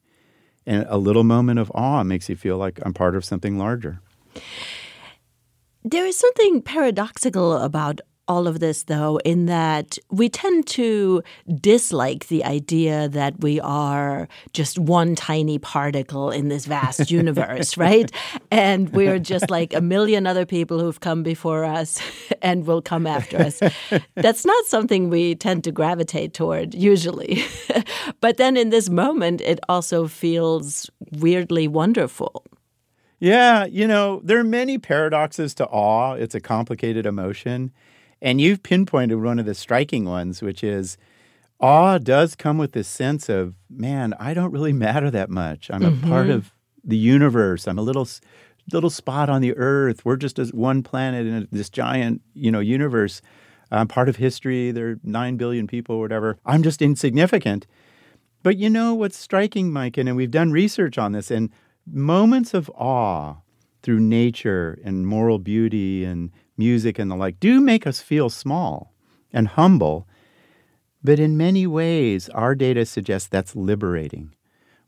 And 0.68 0.86
a 0.90 0.98
little 0.98 1.24
moment 1.24 1.60
of 1.60 1.72
awe 1.74 2.04
makes 2.04 2.28
you 2.28 2.36
feel 2.36 2.58
like 2.58 2.80
I'm 2.84 2.94
part 2.94 3.16
of 3.16 3.24
something 3.24 3.58
larger. 3.58 4.02
There 5.84 6.06
is 6.06 6.20
something 6.20 6.62
paradoxical 6.62 7.54
about 7.54 8.02
all 8.28 8.48
of 8.48 8.60
this, 8.60 8.84
though, 8.84 9.18
in 9.24 9.46
that 9.46 9.98
we 10.10 10.30
tend 10.30 10.68
to 10.68 11.24
dislike 11.60 12.28
the 12.28 12.44
idea 12.44 13.08
that 13.10 13.40
we 13.40 13.60
are 13.60 14.28
just 14.54 14.78
one 14.78 15.16
tiny 15.16 15.58
particle 15.58 16.30
in 16.30 16.50
this 16.50 16.66
vast 16.66 17.12
universe, 17.20 17.78
right? 17.78 18.12
And 18.52 18.90
we're 18.90 19.20
just 19.20 19.50
like 19.50 19.74
a 19.74 19.82
million 19.82 20.28
other 20.28 20.46
people 20.46 20.80
who've 20.80 21.00
come 21.00 21.24
before 21.24 21.64
us 21.64 22.00
and 22.42 22.66
will 22.66 22.82
come 22.82 23.08
after 23.08 23.38
us. 23.38 23.62
That's 24.16 24.46
not 24.46 24.66
something 24.66 25.10
we 25.10 25.36
tend 25.36 25.64
to 25.64 25.72
gravitate 25.72 26.34
toward 26.34 26.74
usually. 26.74 27.44
but 28.22 28.38
then 28.38 28.58
in 28.58 28.70
this 28.70 28.90
moment, 28.90 29.42
it 29.42 29.60
also 29.70 30.08
feels 30.08 30.90
weirdly 31.12 31.68
wonderful. 31.68 32.44
Yeah, 33.20 33.66
you 33.66 33.88
know, 33.88 34.22
there 34.24 34.38
are 34.38 34.44
many 34.44 34.78
paradoxes 34.78 35.56
to 35.56 35.66
awe. 35.66 36.14
It's 36.14 36.36
a 36.36 36.40
complicated 36.40 37.06
emotion. 37.06 37.72
And 38.22 38.42
you've 38.42 38.64
pinpointed 38.64 39.22
one 39.22 39.40
of 39.40 39.46
the 39.46 39.54
striking 39.54 40.06
ones, 40.06 40.42
which 40.42 40.64
is 40.64 40.98
awe 41.60 41.98
does 41.98 42.36
come 42.36 42.58
with 42.58 42.72
this 42.72 42.88
sense 42.88 43.30
of, 43.30 43.56
man, 43.70 44.14
I 44.20 44.34
don't 44.34 44.52
really 44.52 44.74
matter 44.74 45.12
that 45.12 45.30
much. 45.30 45.70
I'm 45.72 45.84
a 45.84 45.92
part 46.08 46.28
mm-hmm. 46.28 46.32
of 46.32 46.52
the 46.84 46.98
universe. 46.98 47.68
I'm 47.68 47.78
a 47.78 47.84
little 47.84 48.08
little 48.74 48.90
spot 48.90 49.30
on 49.30 49.42
the 49.42 49.56
earth. 49.56 50.04
We're 50.04 50.18
just 50.18 50.40
as 50.40 50.52
one 50.52 50.84
planet 50.84 51.26
in 51.26 51.48
this 51.52 51.70
giant, 51.70 52.22
you 52.34 52.52
know, 52.52 52.60
universe. 52.60 53.22
I'm 53.72 53.88
part 53.88 54.10
of 54.10 54.18
history. 54.18 54.72
There 54.72 54.92
are 54.92 55.00
9 55.04 55.38
billion 55.38 55.68
people 55.68 55.96
or 55.96 56.02
whatever. 56.02 56.38
I'm 56.46 56.64
just 56.64 56.82
insignificant. 56.82 57.66
But 58.44 58.58
you 58.58 58.70
know 58.70 58.94
what's 58.94 59.18
striking, 59.18 59.72
Mike, 59.72 59.98
and 59.98 60.16
we've 60.16 60.32
done 60.32 60.52
research 60.52 60.98
on 60.98 61.12
this, 61.12 61.32
and 61.32 61.50
moments 61.86 62.54
of 62.54 62.70
awe 62.76 63.36
through 63.84 64.00
nature 64.00 64.80
and 64.84 65.08
moral 65.08 65.40
beauty 65.40 66.04
and 66.04 66.32
music 66.58 67.00
and 67.00 67.10
the 67.10 67.16
like 67.16 67.40
do 67.40 67.62
make 67.62 67.86
us 67.86 68.02
feel 68.02 68.30
small 68.30 68.94
and 69.32 69.48
humble. 69.48 70.08
But 71.04 71.20
in 71.20 71.38
many 71.38 71.68
ways, 71.68 72.30
our 72.30 72.56
data 72.56 72.86
suggests 72.86 73.28
that's 73.28 73.56
liberating. 73.56 74.34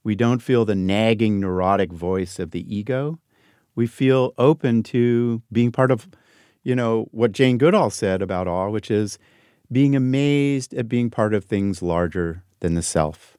We 0.04 0.16
don't 0.16 0.40
feel 0.40 0.66
the 0.66 0.76
nagging, 0.76 1.40
neurotic 1.40 1.92
voice 1.92 2.40
of 2.40 2.52
the 2.52 2.76
ego. 2.76 3.20
We 3.76 3.88
feel 3.88 4.34
open 4.38 4.84
to 4.84 5.42
being 5.52 5.72
part 5.72 5.92
of, 5.92 6.10
you 6.64 6.76
know, 6.76 7.08
what 7.12 7.32
Jane 7.32 7.58
Goodall 7.58 7.90
said 7.90 8.22
about 8.22 8.48
awe, 8.48 8.70
which 8.70 8.90
is 8.90 9.20
being 9.72 9.96
amazed 9.96 10.74
at 10.74 10.90
being 10.90 11.10
part 11.10 11.34
of 11.34 11.46
things 11.46 11.82
larger 11.82 12.44
than 12.60 12.74
the 12.74 12.82
self. 12.82 13.38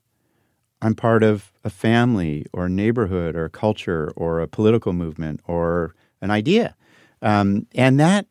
I'm 0.83 0.95
part 0.95 1.23
of 1.23 1.53
a 1.63 1.71
family 1.71 2.47
or 2.53 2.69
neighborhood 2.69 3.37
or 3.37 3.49
culture 3.49 4.13
or 4.17 4.41
a 4.41 4.49
political 4.49 4.93
movement 4.93 5.41
or 5.47 5.95
an 6.23 6.31
idea. 6.31 6.75
Um, 7.23 7.67
and 7.75 8.01
that 8.01 8.27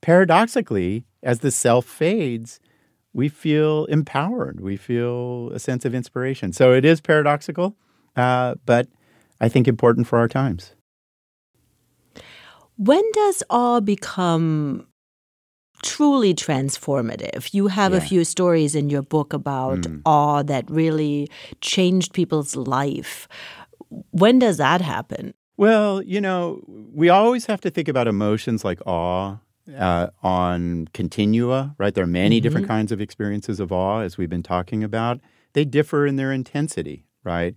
paradoxically, 0.00 1.04
as 1.22 1.40
the 1.40 1.50
self 1.50 1.84
fades, 1.86 2.60
we 3.12 3.28
feel 3.28 3.84
empowered. 3.86 4.60
We 4.60 4.76
feel 4.76 5.50
a 5.52 5.58
sense 5.58 5.84
of 5.84 5.94
inspiration. 5.94 6.52
So 6.52 6.72
it 6.72 6.84
is 6.84 7.00
paradoxical, 7.00 7.76
uh, 8.16 8.54
but 8.64 8.88
I 9.40 9.48
think 9.48 9.66
important 9.66 10.06
for 10.06 10.18
our 10.18 10.28
times. 10.28 10.74
When 12.76 13.02
does 13.12 13.42
awe 13.50 13.80
become 13.80 14.86
truly 15.82 16.32
transformative? 16.34 17.52
You 17.52 17.68
have 17.68 17.92
a 17.92 18.00
few 18.00 18.24
stories 18.24 18.74
in 18.74 18.88
your 18.88 19.02
book 19.02 19.32
about 19.32 19.84
awe 20.04 20.42
that 20.44 20.70
really 20.70 21.28
changed 21.60 22.12
people's 22.12 22.54
life. 22.54 23.26
When 24.10 24.38
does 24.38 24.58
that 24.58 24.80
happen? 24.80 25.34
Well, 25.58 26.02
you 26.02 26.20
know, 26.20 26.62
we 26.68 27.08
always 27.08 27.46
have 27.46 27.60
to 27.62 27.70
think 27.70 27.88
about 27.88 28.06
emotions 28.06 28.64
like 28.64 28.80
awe 28.86 29.38
uh, 29.76 30.06
on 30.22 30.86
continua, 30.94 31.74
right? 31.78 31.92
There 31.92 32.04
are 32.04 32.06
many 32.06 32.40
different 32.40 32.68
kinds 32.68 32.92
of 32.92 33.00
experiences 33.00 33.58
of 33.58 33.72
awe, 33.72 34.02
as 34.02 34.16
we've 34.16 34.30
been 34.30 34.44
talking 34.44 34.84
about. 34.84 35.20
They 35.54 35.64
differ 35.64 36.06
in 36.06 36.14
their 36.14 36.30
intensity, 36.30 37.06
right? 37.24 37.56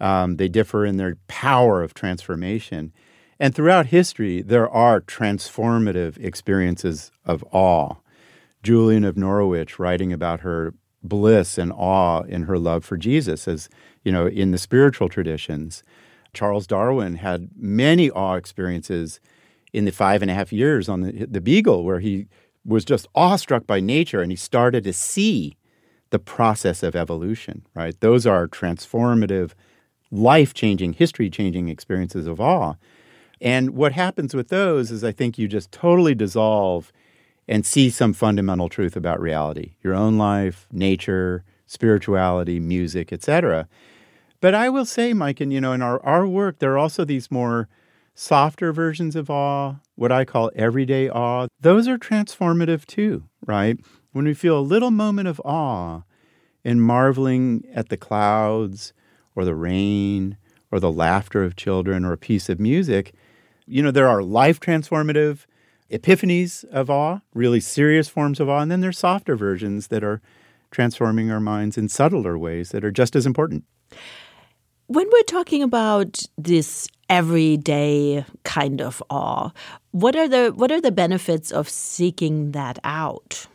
Um, 0.00 0.38
they 0.38 0.48
differ 0.48 0.84
in 0.84 0.96
their 0.96 1.18
power 1.28 1.84
of 1.84 1.94
transformation. 1.94 2.92
And 3.38 3.54
throughout 3.54 3.86
history, 3.86 4.42
there 4.42 4.68
are 4.68 5.00
transformative 5.00 6.18
experiences 6.18 7.12
of 7.24 7.44
awe. 7.52 7.94
Julian 8.64 9.04
of 9.04 9.16
Norwich 9.16 9.78
writing 9.78 10.12
about 10.12 10.40
her 10.40 10.74
bliss 11.00 11.58
and 11.58 11.72
awe 11.72 12.22
in 12.22 12.42
her 12.42 12.58
love 12.58 12.84
for 12.84 12.96
Jesus, 12.96 13.46
as 13.46 13.68
you 14.02 14.10
know, 14.10 14.26
in 14.26 14.50
the 14.50 14.58
spiritual 14.58 15.08
traditions. 15.08 15.84
Charles 16.36 16.66
Darwin 16.66 17.16
had 17.16 17.48
many 17.56 18.10
awe 18.10 18.34
experiences 18.34 19.20
in 19.72 19.84
the 19.84 19.90
five 19.90 20.22
and 20.22 20.30
a 20.30 20.34
half 20.34 20.52
years 20.52 20.88
on 20.88 21.00
the, 21.00 21.26
the 21.26 21.40
Beagle, 21.40 21.82
where 21.82 22.00
he 22.00 22.28
was 22.64 22.84
just 22.84 23.08
awestruck 23.14 23.66
by 23.66 23.80
nature 23.80 24.20
and 24.20 24.30
he 24.30 24.36
started 24.36 24.84
to 24.84 24.92
see 24.92 25.56
the 26.10 26.18
process 26.18 26.82
of 26.82 26.94
evolution, 26.94 27.66
right? 27.74 27.98
Those 28.00 28.26
are 28.26 28.46
transformative, 28.46 29.52
life 30.10 30.54
changing, 30.54 30.94
history 30.94 31.28
changing 31.30 31.68
experiences 31.68 32.26
of 32.26 32.40
awe. 32.40 32.74
And 33.40 33.70
what 33.70 33.92
happens 33.92 34.34
with 34.34 34.48
those 34.48 34.90
is 34.90 35.02
I 35.04 35.12
think 35.12 35.38
you 35.38 35.48
just 35.48 35.72
totally 35.72 36.14
dissolve 36.14 36.92
and 37.48 37.64
see 37.64 37.90
some 37.90 38.12
fundamental 38.12 38.68
truth 38.68 38.96
about 38.96 39.20
reality, 39.20 39.74
your 39.82 39.94
own 39.94 40.18
life, 40.18 40.66
nature, 40.72 41.44
spirituality, 41.66 42.60
music, 42.60 43.12
etc. 43.12 43.68
But 44.46 44.54
I 44.54 44.68
will 44.68 44.84
say, 44.84 45.12
Mike, 45.12 45.40
and 45.40 45.52
you 45.52 45.60
know, 45.60 45.72
in 45.72 45.82
our, 45.82 46.00
our 46.06 46.24
work, 46.24 46.60
there 46.60 46.74
are 46.74 46.78
also 46.78 47.04
these 47.04 47.32
more 47.32 47.68
softer 48.14 48.72
versions 48.72 49.16
of 49.16 49.28
awe, 49.28 49.74
what 49.96 50.12
I 50.12 50.24
call 50.24 50.52
everyday 50.54 51.08
awe. 51.08 51.48
Those 51.58 51.88
are 51.88 51.98
transformative 51.98 52.86
too, 52.86 53.24
right? 53.44 53.76
When 54.12 54.24
we 54.24 54.34
feel 54.34 54.56
a 54.56 54.60
little 54.60 54.92
moment 54.92 55.26
of 55.26 55.40
awe 55.44 56.02
in 56.62 56.80
marveling 56.80 57.64
at 57.74 57.88
the 57.88 57.96
clouds 57.96 58.92
or 59.34 59.44
the 59.44 59.56
rain 59.56 60.36
or 60.70 60.78
the 60.78 60.92
laughter 60.92 61.42
of 61.42 61.56
children 61.56 62.04
or 62.04 62.12
a 62.12 62.16
piece 62.16 62.48
of 62.48 62.60
music, 62.60 63.14
you 63.66 63.82
know, 63.82 63.90
there 63.90 64.06
are 64.06 64.22
life 64.22 64.60
transformative 64.60 65.46
epiphanies 65.90 66.64
of 66.66 66.88
awe, 66.88 67.18
really 67.34 67.58
serious 67.58 68.08
forms 68.08 68.38
of 68.38 68.48
awe, 68.48 68.60
and 68.60 68.70
then 68.70 68.80
there's 68.80 68.96
softer 68.96 69.34
versions 69.34 69.88
that 69.88 70.04
are 70.04 70.22
transforming 70.70 71.32
our 71.32 71.40
minds 71.40 71.76
in 71.76 71.88
subtler 71.88 72.38
ways 72.38 72.68
that 72.68 72.84
are 72.84 72.92
just 72.92 73.16
as 73.16 73.26
important. 73.26 73.64
When 74.88 75.08
we're 75.10 75.22
talking 75.22 75.62
about 75.62 76.20
this 76.38 76.88
everyday 77.08 78.24
kind 78.44 78.80
of 78.80 79.02
awe, 79.10 79.50
what 79.90 80.14
are 80.14 80.28
the 80.28 80.52
what 80.54 80.70
are 80.70 80.80
the 80.80 80.92
benefits 80.92 81.50
of 81.50 81.68
seeking 81.68 82.52
that 82.52 82.78
out? 82.84 83.46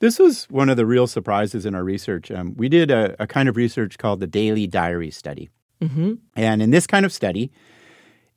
This 0.00 0.18
was 0.18 0.44
one 0.50 0.68
of 0.68 0.76
the 0.76 0.84
real 0.84 1.06
surprises 1.06 1.64
in 1.64 1.74
our 1.74 1.82
research. 1.82 2.30
Um, 2.30 2.54
we 2.56 2.68
did 2.68 2.90
a, 2.90 3.16
a, 3.18 3.26
kind 3.26 3.48
of 3.48 3.56
research 3.56 3.96
called 3.96 4.20
the 4.20 4.26
Daily 4.26 4.66
Diary 4.66 5.10
Study. 5.10 5.48
Mm-hmm. 5.80 6.14
And 6.34 6.60
in 6.60 6.70
this 6.70 6.86
kind 6.86 7.06
of 7.06 7.14
study, 7.14 7.50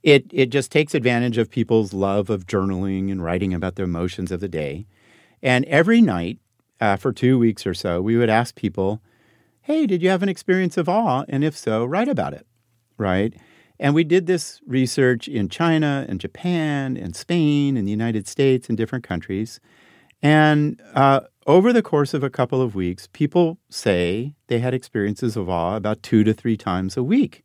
it, 0.01 0.25
it 0.31 0.51
just 0.51 0.71
takes 0.71 0.95
advantage 0.95 1.37
of 1.37 1.49
people's 1.49 1.91
love 1.93 2.29
of 2.29 2.47
journaling 2.47 3.11
and 3.11 3.21
writing 3.21 3.53
about 3.53 3.75
the 3.75 3.83
emotions 3.83 4.31
of 4.31 4.39
the 4.39 4.47
day. 4.47 4.85
And 5.41 5.65
every 5.65 5.99
night, 5.99 6.39
uh, 6.79 6.95
for 6.95 7.11
two 7.11 7.37
weeks 7.37 7.67
or 7.67 7.73
so, 7.73 8.01
we 8.01 8.15
would 8.15 8.29
ask 8.29 8.55
people, 8.55 9.01
hey, 9.69 9.85
did 9.85 10.01
you 10.01 10.09
have 10.09 10.23
an 10.23 10.29
experience 10.29 10.77
of 10.77 10.89
awe? 10.89 11.23
And 11.29 11.43
if 11.43 11.55
so, 11.55 11.85
write 11.85 12.07
about 12.07 12.33
it, 12.33 12.47
right? 12.97 13.35
And 13.79 13.93
we 13.93 14.03
did 14.03 14.25
this 14.25 14.59
research 14.65 15.27
in 15.27 15.47
China 15.47 16.07
and 16.09 16.19
Japan 16.19 16.97
and 16.97 17.15
Spain 17.15 17.77
and 17.77 17.87
the 17.87 17.91
United 17.91 18.27
States 18.27 18.67
and 18.67 18.75
different 18.75 19.03
countries. 19.03 19.59
And 20.23 20.81
uh, 20.95 21.19
over 21.45 21.71
the 21.71 21.83
course 21.83 22.15
of 22.15 22.23
a 22.23 22.31
couple 22.31 22.63
of 22.63 22.73
weeks, 22.73 23.07
people 23.13 23.59
say 23.69 24.33
they 24.47 24.57
had 24.57 24.73
experiences 24.73 25.37
of 25.37 25.47
awe 25.47 25.75
about 25.75 26.01
two 26.01 26.23
to 26.23 26.33
three 26.33 26.57
times 26.57 26.97
a 26.97 27.03
week. 27.03 27.43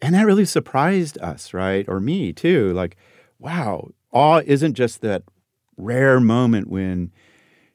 And 0.00 0.14
that 0.14 0.26
really 0.26 0.44
surprised 0.44 1.18
us, 1.18 1.52
right? 1.52 1.84
Or 1.88 1.98
me 1.98 2.32
too. 2.32 2.72
Like, 2.74 2.96
wow, 3.40 3.88
awe 4.12 4.40
isn't 4.46 4.74
just 4.74 5.00
that 5.00 5.24
rare 5.76 6.20
moment 6.20 6.68
when, 6.68 7.10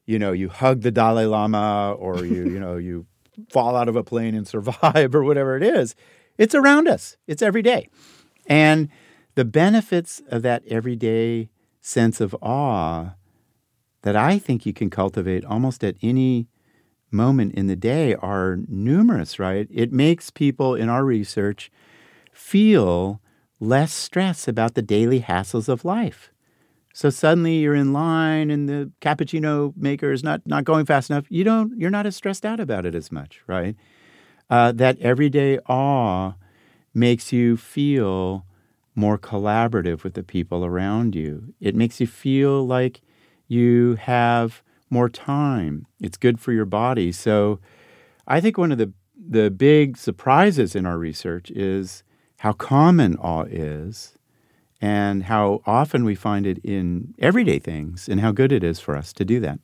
you 0.05 0.17
know, 0.17 0.31
you 0.31 0.47
hug 0.47 0.79
the 0.79 0.91
Dalai 0.91 1.25
Lama 1.25 1.93
or 1.99 2.23
you, 2.23 2.45
you 2.45 2.59
know, 2.61 2.77
you 2.77 3.05
fall 3.49 3.75
out 3.75 3.89
of 3.89 3.95
a 3.95 4.03
plane 4.03 4.35
and 4.35 4.47
survive 4.55 5.13
or 5.13 5.23
whatever 5.23 5.55
it 5.55 5.63
is. 5.63 5.95
It's 6.37 6.55
around 6.55 6.87
us. 6.87 7.17
It's 7.27 7.41
every 7.41 7.61
day. 7.61 7.89
And 8.45 8.89
the 9.35 9.45
benefits 9.45 10.21
of 10.29 10.41
that 10.41 10.63
everyday 10.67 11.49
sense 11.81 12.19
of 12.19 12.35
awe 12.41 13.15
that 14.01 14.15
I 14.15 14.39
think 14.39 14.65
you 14.65 14.73
can 14.73 14.89
cultivate 14.89 15.45
almost 15.45 15.83
at 15.83 15.95
any 16.01 16.47
moment 17.11 17.53
in 17.55 17.67
the 17.67 17.75
day 17.75 18.15
are 18.15 18.59
numerous, 18.67 19.39
right? 19.39 19.67
It 19.71 19.91
makes 19.91 20.29
people 20.29 20.75
in 20.75 20.89
our 20.89 21.03
research 21.03 21.71
feel 22.31 23.21
less 23.59 23.93
stress 23.93 24.47
about 24.47 24.75
the 24.75 24.81
daily 24.81 25.21
hassles 25.21 25.67
of 25.67 25.83
life. 25.83 26.31
So 26.99 27.09
suddenly 27.09 27.59
you're 27.59 27.75
in 27.75 27.93
line 27.93 28.51
and 28.51 28.67
the 28.67 28.91
cappuccino 28.99 29.71
maker 29.77 30.11
is 30.11 30.21
not, 30.21 30.41
not 30.45 30.65
going 30.65 30.85
fast 30.85 31.09
enough. 31.09 31.27
You 31.29 31.45
don't, 31.45 31.79
you're 31.79 31.89
not 31.89 32.05
as 32.05 32.17
stressed 32.17 32.45
out 32.45 32.59
about 32.59 32.85
it 32.85 32.93
as 32.93 33.09
much, 33.09 33.41
right? 33.47 33.77
Uh, 34.49 34.73
that 34.73 34.99
everyday 34.99 35.59
awe 35.59 36.33
makes 36.93 37.31
you 37.31 37.55
feel 37.55 38.45
more 38.95 39.17
collaborative 39.17 40.03
with 40.03 40.15
the 40.15 40.23
people 40.23 40.65
around 40.65 41.15
you. 41.15 41.53
It 41.61 41.73
makes 41.73 42.01
you 42.01 42.05
feel 42.05 42.67
like 42.67 42.99
you 43.47 43.95
have 43.95 44.61
more 44.89 45.07
time. 45.07 45.85
It's 46.01 46.17
good 46.17 46.37
for 46.37 46.51
your 46.51 46.65
body. 46.65 47.13
So 47.13 47.61
I 48.27 48.41
think 48.41 48.57
one 48.57 48.73
of 48.73 48.77
the 48.77 48.91
the 49.15 49.49
big 49.49 49.95
surprises 49.95 50.75
in 50.75 50.85
our 50.85 50.97
research 50.97 51.49
is 51.51 52.03
how 52.39 52.51
common 52.51 53.15
awe 53.15 53.45
is 53.49 54.18
and 54.81 55.23
how 55.23 55.61
often 55.65 56.05
we 56.05 56.15
find 56.15 56.45
it 56.45 56.59
in 56.63 57.13
everyday 57.19 57.59
things 57.59 58.07
and 58.07 58.19
how 58.21 58.31
good 58.31 58.51
it 58.51 58.63
is 58.63 58.79
for 58.79 58.95
us 58.95 59.13
to 59.13 59.25
do 59.25 59.39
that. 59.39 59.59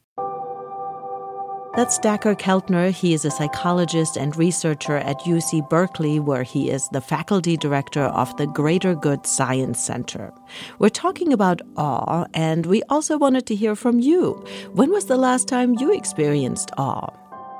That's 1.76 2.00
Dacher 2.00 2.40
Keltner. 2.40 2.90
He 2.90 3.14
is 3.14 3.26
a 3.26 3.32
psychologist 3.32 4.16
and 4.16 4.34
researcher 4.38 4.96
at 4.96 5.20
UC 5.20 5.70
Berkeley, 5.70 6.22
where 6.22 6.44
he 6.44 6.70
is 6.70 6.88
the 6.94 7.02
faculty 7.02 7.58
director 7.58 8.04
of 8.04 8.36
the 8.38 8.48
Greater 8.48 8.96
Good 8.96 9.28
Science 9.28 9.78
Center. 9.82 10.32
We're 10.80 10.88
talking 10.88 11.34
about 11.34 11.62
awe, 11.76 12.28
and 12.34 12.66
we 12.66 12.82
also 12.84 13.18
wanted 13.18 13.46
to 13.48 13.56
hear 13.56 13.76
from 13.76 14.00
you. 14.00 14.42
When 14.72 14.90
was 14.90 15.08
the 15.08 15.18
last 15.18 15.50
time 15.50 15.76
you 15.78 15.94
experienced 15.94 16.72
awe? 16.78 17.14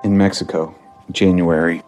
In 0.06 0.18
Mexico, 0.18 0.74
January, 1.12 1.84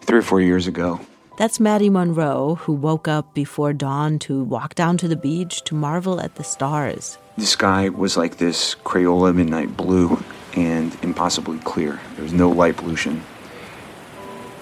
three 0.00 0.18
or 0.18 0.22
four 0.22 0.40
years 0.40 0.66
ago. 0.66 0.98
That's 1.36 1.60
Maddie 1.60 1.90
Monroe, 1.90 2.54
who 2.54 2.72
woke 2.72 3.06
up 3.06 3.34
before 3.34 3.74
dawn 3.74 4.18
to 4.20 4.42
walk 4.42 4.74
down 4.74 4.96
to 4.98 5.06
the 5.06 5.16
beach 5.16 5.60
to 5.64 5.74
marvel 5.74 6.18
at 6.18 6.36
the 6.36 6.44
stars. 6.44 7.18
The 7.36 7.44
sky 7.44 7.90
was 7.90 8.16
like 8.16 8.38
this 8.38 8.74
Crayola 8.76 9.34
midnight 9.34 9.76
blue 9.76 10.24
and 10.54 10.96
impossibly 11.02 11.58
clear. 11.58 12.00
There 12.14 12.22
was 12.22 12.32
no 12.32 12.48
light 12.48 12.78
pollution. 12.78 13.22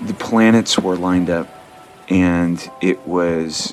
The 0.03 0.15
planets 0.15 0.77
were 0.77 0.97
lined 0.97 1.31
up, 1.31 1.49
and 2.09 2.69
it 2.83 3.07
was 3.07 3.73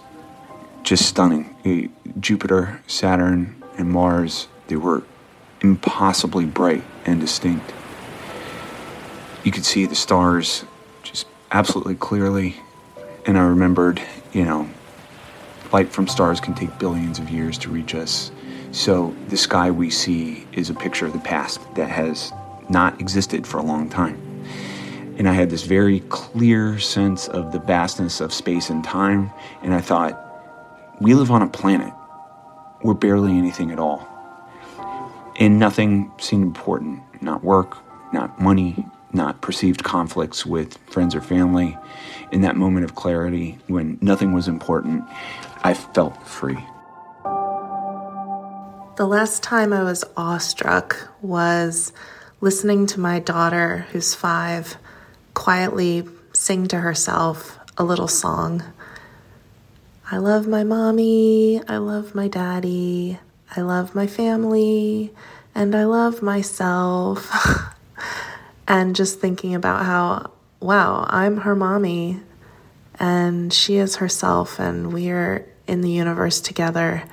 just 0.84 1.08
stunning. 1.08 1.56
Uh, 1.66 2.12
Jupiter, 2.20 2.84
Saturn, 2.86 3.64
and 3.80 3.90
Mars, 3.90 4.48
they 4.68 4.76
were 4.76 5.02
impossibly 5.62 6.46
bright 6.46 6.84
and 7.06 7.20
distinct. 7.20 7.74
You 9.44 9.52
could 9.52 9.66
see 9.66 9.88
the 9.88 9.96
stars 9.96 10.66
just 11.02 11.26
absolutely 11.52 11.96
clearly. 11.96 12.58
And 13.26 13.38
I 13.38 13.44
remembered, 13.44 14.02
you 14.34 14.44
know, 14.46 14.70
light 15.72 15.90
from 15.90 16.08
stars 16.08 16.40
can 16.40 16.54
take 16.54 16.78
billions 16.80 17.20
of 17.20 17.30
years 17.30 17.58
to 17.60 17.70
reach 17.70 17.96
us. 17.96 18.32
So 18.72 19.16
the 19.28 19.38
sky 19.38 19.70
we 19.72 19.90
see 19.90 20.48
is 20.54 20.70
a 20.70 20.74
picture 20.74 21.06
of 21.06 21.14
the 21.14 21.20
past 21.20 21.60
that 21.76 21.90
has 21.90 22.32
not 22.70 23.00
existed 23.00 23.46
for 23.46 23.58
a 23.58 23.64
long 23.64 23.90
time. 23.90 24.20
And 25.18 25.28
I 25.28 25.34
had 25.34 25.50
this 25.50 25.64
very 25.64 26.00
clear 26.10 26.80
sense 26.80 27.28
of 27.28 27.52
the 27.52 27.60
vastness 27.60 28.22
of 28.22 28.34
space 28.34 28.70
and 28.70 28.84
time. 28.84 29.30
And 29.62 29.74
I 29.74 29.82
thought, 29.82 30.18
we 31.00 31.14
live 31.14 31.32
on 31.32 31.42
a 31.42 31.48
planet. 31.48 31.94
We're 32.84 32.94
barely 32.94 33.38
anything 33.38 33.72
at 33.72 33.80
all. 33.80 34.08
And 35.38 35.60
nothing 35.60 36.12
seemed 36.18 36.44
important 36.44 37.04
not 37.22 37.44
work, 37.44 37.78
not 38.14 38.42
money, 38.42 38.86
not 39.14 39.42
perceived 39.42 39.84
conflicts 39.84 40.46
with 40.46 40.78
friends 40.90 41.14
or 41.14 41.22
family. 41.22 41.78
In 42.32 42.41
that 42.41 42.56
moment 42.56 42.86
of 42.86 42.96
clarity, 42.96 43.58
when 43.67 43.98
nothing 44.02 44.34
was 44.34 44.48
important, 44.48 45.04
I 45.63 45.74
felt 45.74 46.26
free. 46.26 46.58
The 48.96 49.06
last 49.06 49.44
time 49.44 49.74
I 49.74 49.84
was 49.84 50.04
awestruck 50.15 51.10
was 51.22 51.91
listening 52.39 52.88
to 52.88 53.00
my 53.00 53.20
daughter, 53.20 53.86
who's 53.91 54.15
five, 54.15 54.78
quietly 55.34 56.08
sing 56.34 56.67
to 56.67 56.78
herself 56.78 57.60
a 57.78 57.84
little 57.84 58.08
song. 58.08 58.63
I 60.10 60.17
love 60.17 60.48
my 60.48 60.63
mommy, 60.63 61.62
I 61.67 61.78
love 61.78 62.15
my 62.15 62.28
daddy, 62.28 63.17
I 63.56 63.62
love 63.62 63.96
my 63.96 64.08
family, 64.08 65.13
and 65.56 65.76
I 65.76 65.86
love 65.86 66.22
myself. 66.22 67.32
and 68.67 68.96
just 68.96 69.20
thinking 69.20 69.56
about 69.56 69.86
how, 69.86 70.32
wow, 70.62 71.06
I'm 71.10 71.38
her 71.38 71.56
mommy, 71.56 72.21
and 73.00 73.52
she 73.52 73.78
is 73.78 73.97
herself, 73.97 74.60
and 74.60 74.93
we 74.93 75.10
are 75.10 75.45
in 75.67 75.82
the 75.82 75.89
universe 75.89 76.39
together. 76.39 77.04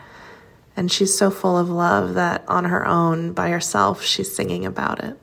And 0.77 0.93
she's 0.93 1.17
so 1.17 1.31
full 1.31 1.59
of 1.59 1.69
love 1.69 2.15
that 2.15 2.45
on 2.47 2.67
her 2.67 2.87
own, 2.87 3.33
by 3.33 3.51
herself, 3.51 4.03
she's 4.05 4.33
singing 4.33 4.65
about 4.65 5.03
it. 5.03 5.19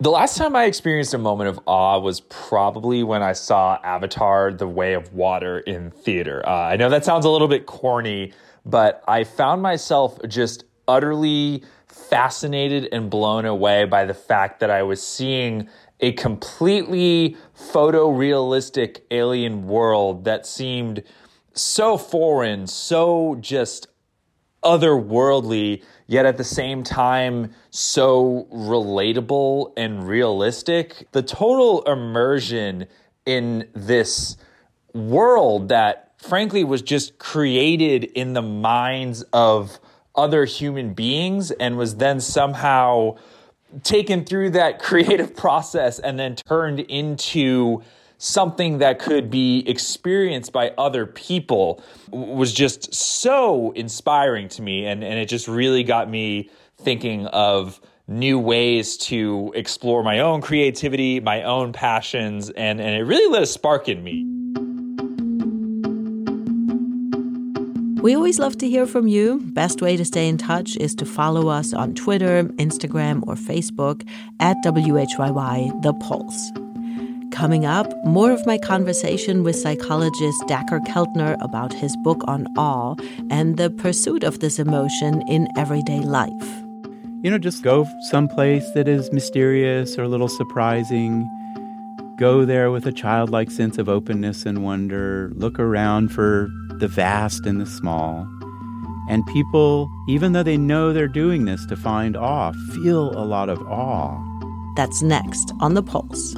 The 0.00 0.10
last 0.10 0.36
time 0.36 0.56
I 0.56 0.64
experienced 0.64 1.12
a 1.14 1.18
moment 1.18 1.48
of 1.48 1.60
awe 1.66 1.98
was 1.98 2.20
probably 2.20 3.02
when 3.02 3.22
I 3.22 3.32
saw 3.32 3.78
Avatar 3.82 4.52
The 4.52 4.66
Way 4.66 4.94
of 4.94 5.12
Water 5.12 5.58
in 5.58 5.90
theater. 5.90 6.42
Uh, 6.46 6.50
I 6.50 6.76
know 6.76 6.88
that 6.88 7.04
sounds 7.04 7.24
a 7.24 7.30
little 7.30 7.48
bit 7.48 7.66
corny, 7.66 8.32
but 8.64 9.02
I 9.08 9.24
found 9.24 9.60
myself 9.60 10.18
just 10.28 10.64
utterly 10.86 11.64
fascinated 11.88 12.88
and 12.92 13.10
blown 13.10 13.44
away 13.44 13.84
by 13.84 14.04
the 14.04 14.14
fact 14.14 14.60
that 14.60 14.70
I 14.70 14.82
was 14.84 15.02
seeing 15.02 15.68
a 16.00 16.12
completely 16.12 17.36
photorealistic 17.56 19.00
alien 19.10 19.66
world 19.66 20.24
that 20.24 20.46
seemed 20.46 21.02
so 21.52 21.98
foreign, 21.98 22.66
so 22.66 23.36
just 23.40 23.88
otherworldly, 24.62 25.82
yet 26.06 26.26
at 26.26 26.36
the 26.36 26.44
same 26.44 26.82
time 26.82 27.52
so 27.70 28.48
relatable 28.52 29.72
and 29.76 30.06
realistic. 30.06 31.06
The 31.12 31.22
total 31.22 31.82
immersion 31.82 32.86
in 33.26 33.68
this 33.74 34.36
world 34.94 35.68
that 35.68 36.12
frankly 36.18 36.64
was 36.64 36.82
just 36.82 37.18
created 37.18 38.04
in 38.04 38.32
the 38.32 38.42
minds 38.42 39.22
of 39.32 39.78
other 40.14 40.44
human 40.44 40.94
beings 40.94 41.50
and 41.52 41.76
was 41.76 41.96
then 41.96 42.20
somehow 42.20 43.16
taken 43.82 44.24
through 44.24 44.50
that 44.50 44.78
creative 44.80 45.36
process 45.36 45.98
and 45.98 46.18
then 46.18 46.36
turned 46.36 46.80
into 46.80 47.82
something 48.18 48.78
that 48.78 48.98
could 48.98 49.30
be 49.30 49.62
experienced 49.68 50.52
by 50.52 50.72
other 50.76 51.06
people 51.06 51.80
was 52.10 52.52
just 52.52 52.92
so 52.92 53.70
inspiring 53.72 54.48
to 54.48 54.60
me. 54.60 54.86
And, 54.86 55.04
and 55.04 55.18
it 55.20 55.28
just 55.28 55.46
really 55.46 55.84
got 55.84 56.10
me 56.10 56.50
thinking 56.78 57.26
of 57.26 57.80
new 58.08 58.38
ways 58.38 58.96
to 58.96 59.52
explore 59.54 60.02
my 60.02 60.20
own 60.20 60.40
creativity 60.40 61.20
my 61.20 61.42
own 61.42 61.74
passions 61.74 62.48
and, 62.48 62.80
and 62.80 62.96
it 62.96 63.02
really 63.02 63.30
lit 63.30 63.42
a 63.42 63.46
spark 63.46 63.86
in 63.86 64.02
me 64.02 64.37
We 68.00 68.14
always 68.14 68.38
love 68.38 68.56
to 68.58 68.68
hear 68.68 68.86
from 68.86 69.08
you. 69.08 69.40
Best 69.42 69.82
way 69.82 69.96
to 69.96 70.04
stay 70.04 70.28
in 70.28 70.38
touch 70.38 70.76
is 70.76 70.94
to 70.94 71.04
follow 71.04 71.48
us 71.48 71.74
on 71.74 71.96
Twitter, 71.96 72.44
Instagram, 72.44 73.24
or 73.26 73.34
Facebook 73.34 74.08
at 74.38 74.56
WHYY 74.64 75.82
The 75.82 75.92
Pulse. 75.94 76.52
Coming 77.32 77.66
up, 77.66 77.92
more 78.04 78.30
of 78.30 78.46
my 78.46 78.56
conversation 78.56 79.42
with 79.42 79.56
psychologist 79.56 80.40
Dacher 80.42 80.78
Keltner 80.86 81.36
about 81.40 81.72
his 81.72 81.96
book 82.04 82.22
on 82.28 82.46
awe 82.56 82.94
and 83.30 83.56
the 83.56 83.68
pursuit 83.68 84.22
of 84.22 84.38
this 84.38 84.60
emotion 84.60 85.20
in 85.28 85.48
everyday 85.56 85.98
life. 85.98 86.30
You 87.24 87.32
know, 87.32 87.38
just 87.38 87.64
go 87.64 87.84
someplace 88.10 88.70
that 88.74 88.86
is 88.86 89.12
mysterious 89.12 89.98
or 89.98 90.04
a 90.04 90.08
little 90.08 90.28
surprising. 90.28 91.28
Go 92.16 92.44
there 92.44 92.70
with 92.70 92.86
a 92.86 92.92
childlike 92.92 93.50
sense 93.50 93.76
of 93.76 93.88
openness 93.88 94.46
and 94.46 94.62
wonder. 94.62 95.32
Look 95.34 95.58
around 95.58 96.10
for 96.10 96.48
the 96.78 96.88
vast 96.88 97.46
and 97.46 97.60
the 97.60 97.66
small. 97.66 98.26
And 99.08 99.26
people, 99.26 99.90
even 100.06 100.32
though 100.32 100.42
they 100.42 100.56
know 100.56 100.92
they're 100.92 101.08
doing 101.08 101.44
this 101.44 101.64
to 101.66 101.76
find 101.76 102.16
awe, 102.16 102.52
feel 102.74 103.16
a 103.18 103.24
lot 103.24 103.48
of 103.48 103.60
awe. 103.62 104.22
That's 104.76 105.02
next 105.02 105.52
on 105.60 105.74
The 105.74 105.82
Pulse. 105.82 106.34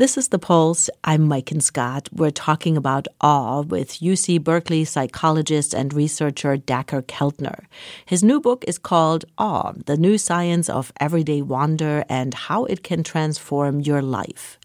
This 0.00 0.16
is 0.16 0.28
The 0.28 0.38
Pulse. 0.38 0.88
I'm 1.04 1.28
Maiken 1.28 1.60
Scott. 1.60 2.08
We're 2.10 2.30
talking 2.30 2.78
about 2.78 3.06
awe 3.20 3.60
with 3.60 4.00
UC 4.00 4.42
Berkeley 4.42 4.86
psychologist 4.86 5.74
and 5.74 5.92
researcher 5.92 6.56
Dacher 6.56 7.02
Keltner. 7.02 7.66
His 8.06 8.22
new 8.22 8.40
book 8.40 8.64
is 8.66 8.78
called 8.78 9.26
Awe 9.36 9.72
The 9.84 9.98
New 9.98 10.16
Science 10.16 10.70
of 10.70 10.90
Everyday 10.98 11.42
Wonder 11.42 12.02
and 12.08 12.32
How 12.32 12.64
It 12.64 12.82
Can 12.82 13.02
Transform 13.02 13.80
Your 13.80 14.00
Life. 14.00 14.58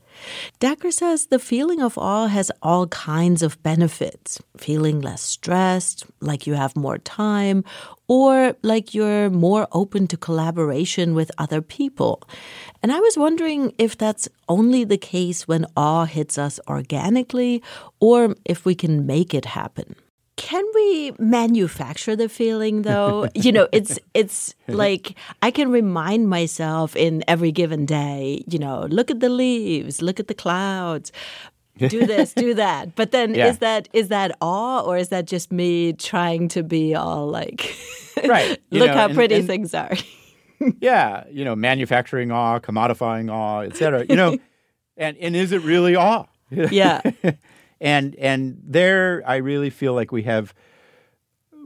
Dacher 0.60 0.91
says 0.91 1.28
the 1.28 1.39
feeling 1.39 1.82
of 1.82 1.97
awe 1.97 2.28
has 2.28 2.51
all 2.62 2.88
kinds 2.88 3.41
of 3.41 3.62
benefits 3.63 4.41
feeling 4.58 5.01
less 5.01 5.21
stressed, 5.21 6.06
like 6.19 6.47
you 6.47 6.54
have 6.54 6.75
more 6.75 6.97
time, 6.97 7.63
or 8.08 8.56
like 8.62 8.93
you're 8.93 9.30
more 9.30 9.67
open 9.71 10.08
to 10.08 10.17
collaboration 10.17 11.13
with 11.15 11.32
other 11.38 11.62
people. 11.62 12.23
And 12.82 12.91
I 12.91 12.99
was 12.99 13.17
wondering 13.17 13.73
if 13.78 13.97
that's 13.97 14.30
only 14.47 14.84
the 14.84 14.97
case 14.97 15.47
when 15.47 15.65
awe 15.75 16.06
hits 16.06 16.38
us 16.38 16.60
organically, 16.67 17.62
or 17.99 18.36
if 18.45 18.65
we 18.65 18.75
can 18.75 19.06
make 19.06 19.34
it 19.34 19.45
happen. 19.45 19.95
Can 20.38 20.65
we 20.76 21.13
manufacture 21.17 22.15
the 22.15 22.28
feeling 22.28 22.82
though? 22.82 23.30
you 23.34 23.52
know, 23.52 23.67
it's 23.71 23.98
it's 24.13 24.54
like 24.67 25.17
I 25.41 25.50
can 25.50 25.71
remind 25.71 26.30
myself 26.30 26.95
in 26.95 27.24
every 27.28 27.52
given 27.52 27.86
day, 27.86 28.43
you 28.48 28.60
know, 28.60 28.86
look 28.89 29.10
at 29.10 29.21
the 29.21 29.30
leaves, 29.30 30.02
look 30.02 30.19
at 30.19 30.28
the 30.28 30.34
clouds. 30.34 31.12
do 31.78 32.06
this, 32.06 32.34
do 32.34 32.54
that. 32.56 32.95
But 32.95 33.12
then 33.12 33.34
yeah. 33.34 33.48
is 33.48 33.60
that 33.60 33.88
is 33.93 34.10
that 34.10 34.36
awe 34.41 34.82
or 34.82 34.98
is 34.98 35.10
that 35.10 35.26
just 35.26 35.52
me 35.52 35.93
trying 35.93 36.50
to 36.50 36.63
be 36.63 36.95
all 36.95 37.28
like 37.28 37.74
right. 38.28 38.60
look 38.71 38.88
know, 38.88 38.93
how 38.93 39.06
and, 39.06 39.15
pretty 39.15 39.36
and, 39.36 39.48
things 39.48 39.74
are. 39.74 39.95
yeah, 40.82 41.24
you 41.32 41.45
know, 41.45 41.56
manufacturing 41.56 42.32
awe, 42.32 42.60
commodifying 42.60 43.32
awe, 43.32 43.62
etc. 43.62 44.06
You 44.10 44.17
know, 44.17 44.38
and 44.98 45.15
and 45.17 45.34
is 45.34 45.54
it 45.54 45.62
really 45.62 45.95
awe? 45.95 46.26
yeah. 46.50 47.02
And 47.86 48.15
and 48.15 48.60
there 48.63 49.24
I 49.26 49.38
really 49.38 49.69
feel 49.69 49.93
like 49.93 50.12
we 50.12 50.24
have 50.24 50.54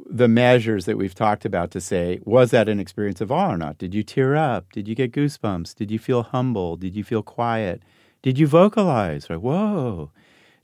the 0.05 0.27
measures 0.27 0.85
that 0.85 0.97
we've 0.97 1.15
talked 1.15 1.45
about 1.45 1.71
to 1.71 1.79
say 1.79 2.19
was 2.25 2.51
that 2.51 2.67
an 2.67 2.79
experience 2.79 3.21
of 3.21 3.31
awe 3.31 3.53
or 3.53 3.57
not? 3.57 3.77
Did 3.77 3.95
you 3.95 4.03
tear 4.03 4.35
up? 4.35 4.71
Did 4.73 4.87
you 4.87 4.95
get 4.95 5.13
goosebumps? 5.13 5.73
Did 5.75 5.89
you 5.89 5.97
feel 5.97 6.23
humble? 6.23 6.75
Did 6.75 6.95
you 6.95 7.03
feel 7.03 7.23
quiet? 7.23 7.81
Did 8.21 8.37
you 8.37 8.47
vocalize? 8.47 9.29
Right? 9.29 9.41
Whoa. 9.41 10.11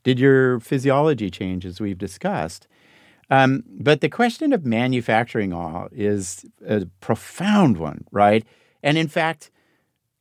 Did 0.04 0.20
your 0.20 0.60
physiology 0.60 1.32
change 1.32 1.66
as 1.66 1.80
we've 1.80 1.98
discussed? 1.98 2.68
Um, 3.30 3.64
but 3.68 4.02
the 4.02 4.10
question 4.10 4.52
of 4.52 4.66
manufacturing 4.66 5.54
awe 5.54 5.88
is 5.92 6.46
a 6.68 6.86
profound 7.00 7.78
one, 7.78 8.06
right? 8.12 8.46
And 8.84 8.98
in 8.98 9.08
fact, 9.08 9.50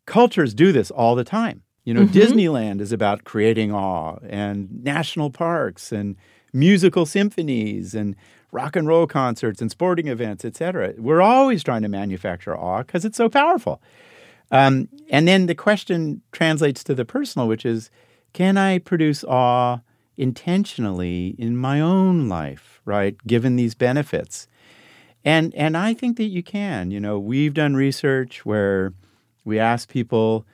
cultures 0.07 0.55
do 0.55 0.73
this 0.73 0.91
all 0.91 1.15
the 1.15 1.25
time. 1.25 1.63
You 1.85 1.95
know, 1.95 2.07
mm-hmm. 2.07 2.19
Disneyland 2.19 2.81
is 2.81 2.93
about 2.93 3.25
creating 3.25 3.73
awe, 3.73 4.19
and 4.29 4.83
national 4.83 5.31
parks, 5.31 5.93
and 5.93 6.17
musical 6.53 7.07
symphonies, 7.07 7.95
and 7.95 8.17
rock 8.53 8.77
and 8.77 8.87
roll 8.89 9.07
concerts, 9.07 9.61
and 9.61 9.71
sporting 9.71 10.09
events, 10.09 10.45
etc. 10.45 10.95
We're 10.97 11.23
always 11.23 11.63
trying 11.63 11.83
to 11.83 11.89
manufacture 11.89 12.57
awe 12.57 12.83
because 12.83 13.05
it's 13.05 13.17
so 13.17 13.29
powerful. 13.29 13.83
Um, 14.51 14.89
and 15.11 15.27
then 15.27 15.47
the 15.47 15.55
question 15.55 16.23
translates 16.33 16.85
to 16.85 16.95
the 16.95 17.05
personal, 17.05 17.49
which 17.49 17.67
is, 17.67 17.91
can 18.33 18.57
I 18.57 18.79
produce 18.79 19.25
awe 19.25 19.81
intentionally 20.17 21.35
in 21.39 21.57
my 21.57 21.81
own 21.81 22.29
life, 22.29 22.81
right? 22.85 23.17
Given 23.27 23.57
these 23.57 23.75
benefits. 23.75 24.47
And 25.25 25.55
and 25.55 25.77
I 25.77 25.95
think 25.95 26.17
that 26.19 26.25
you 26.25 26.43
can. 26.43 26.91
You 26.91 27.01
know, 27.01 27.19
we've 27.19 27.55
done 27.55 27.75
research 27.75 28.45
where 28.45 28.93
we 29.45 29.59
ask 29.59 29.89
people 29.89 30.47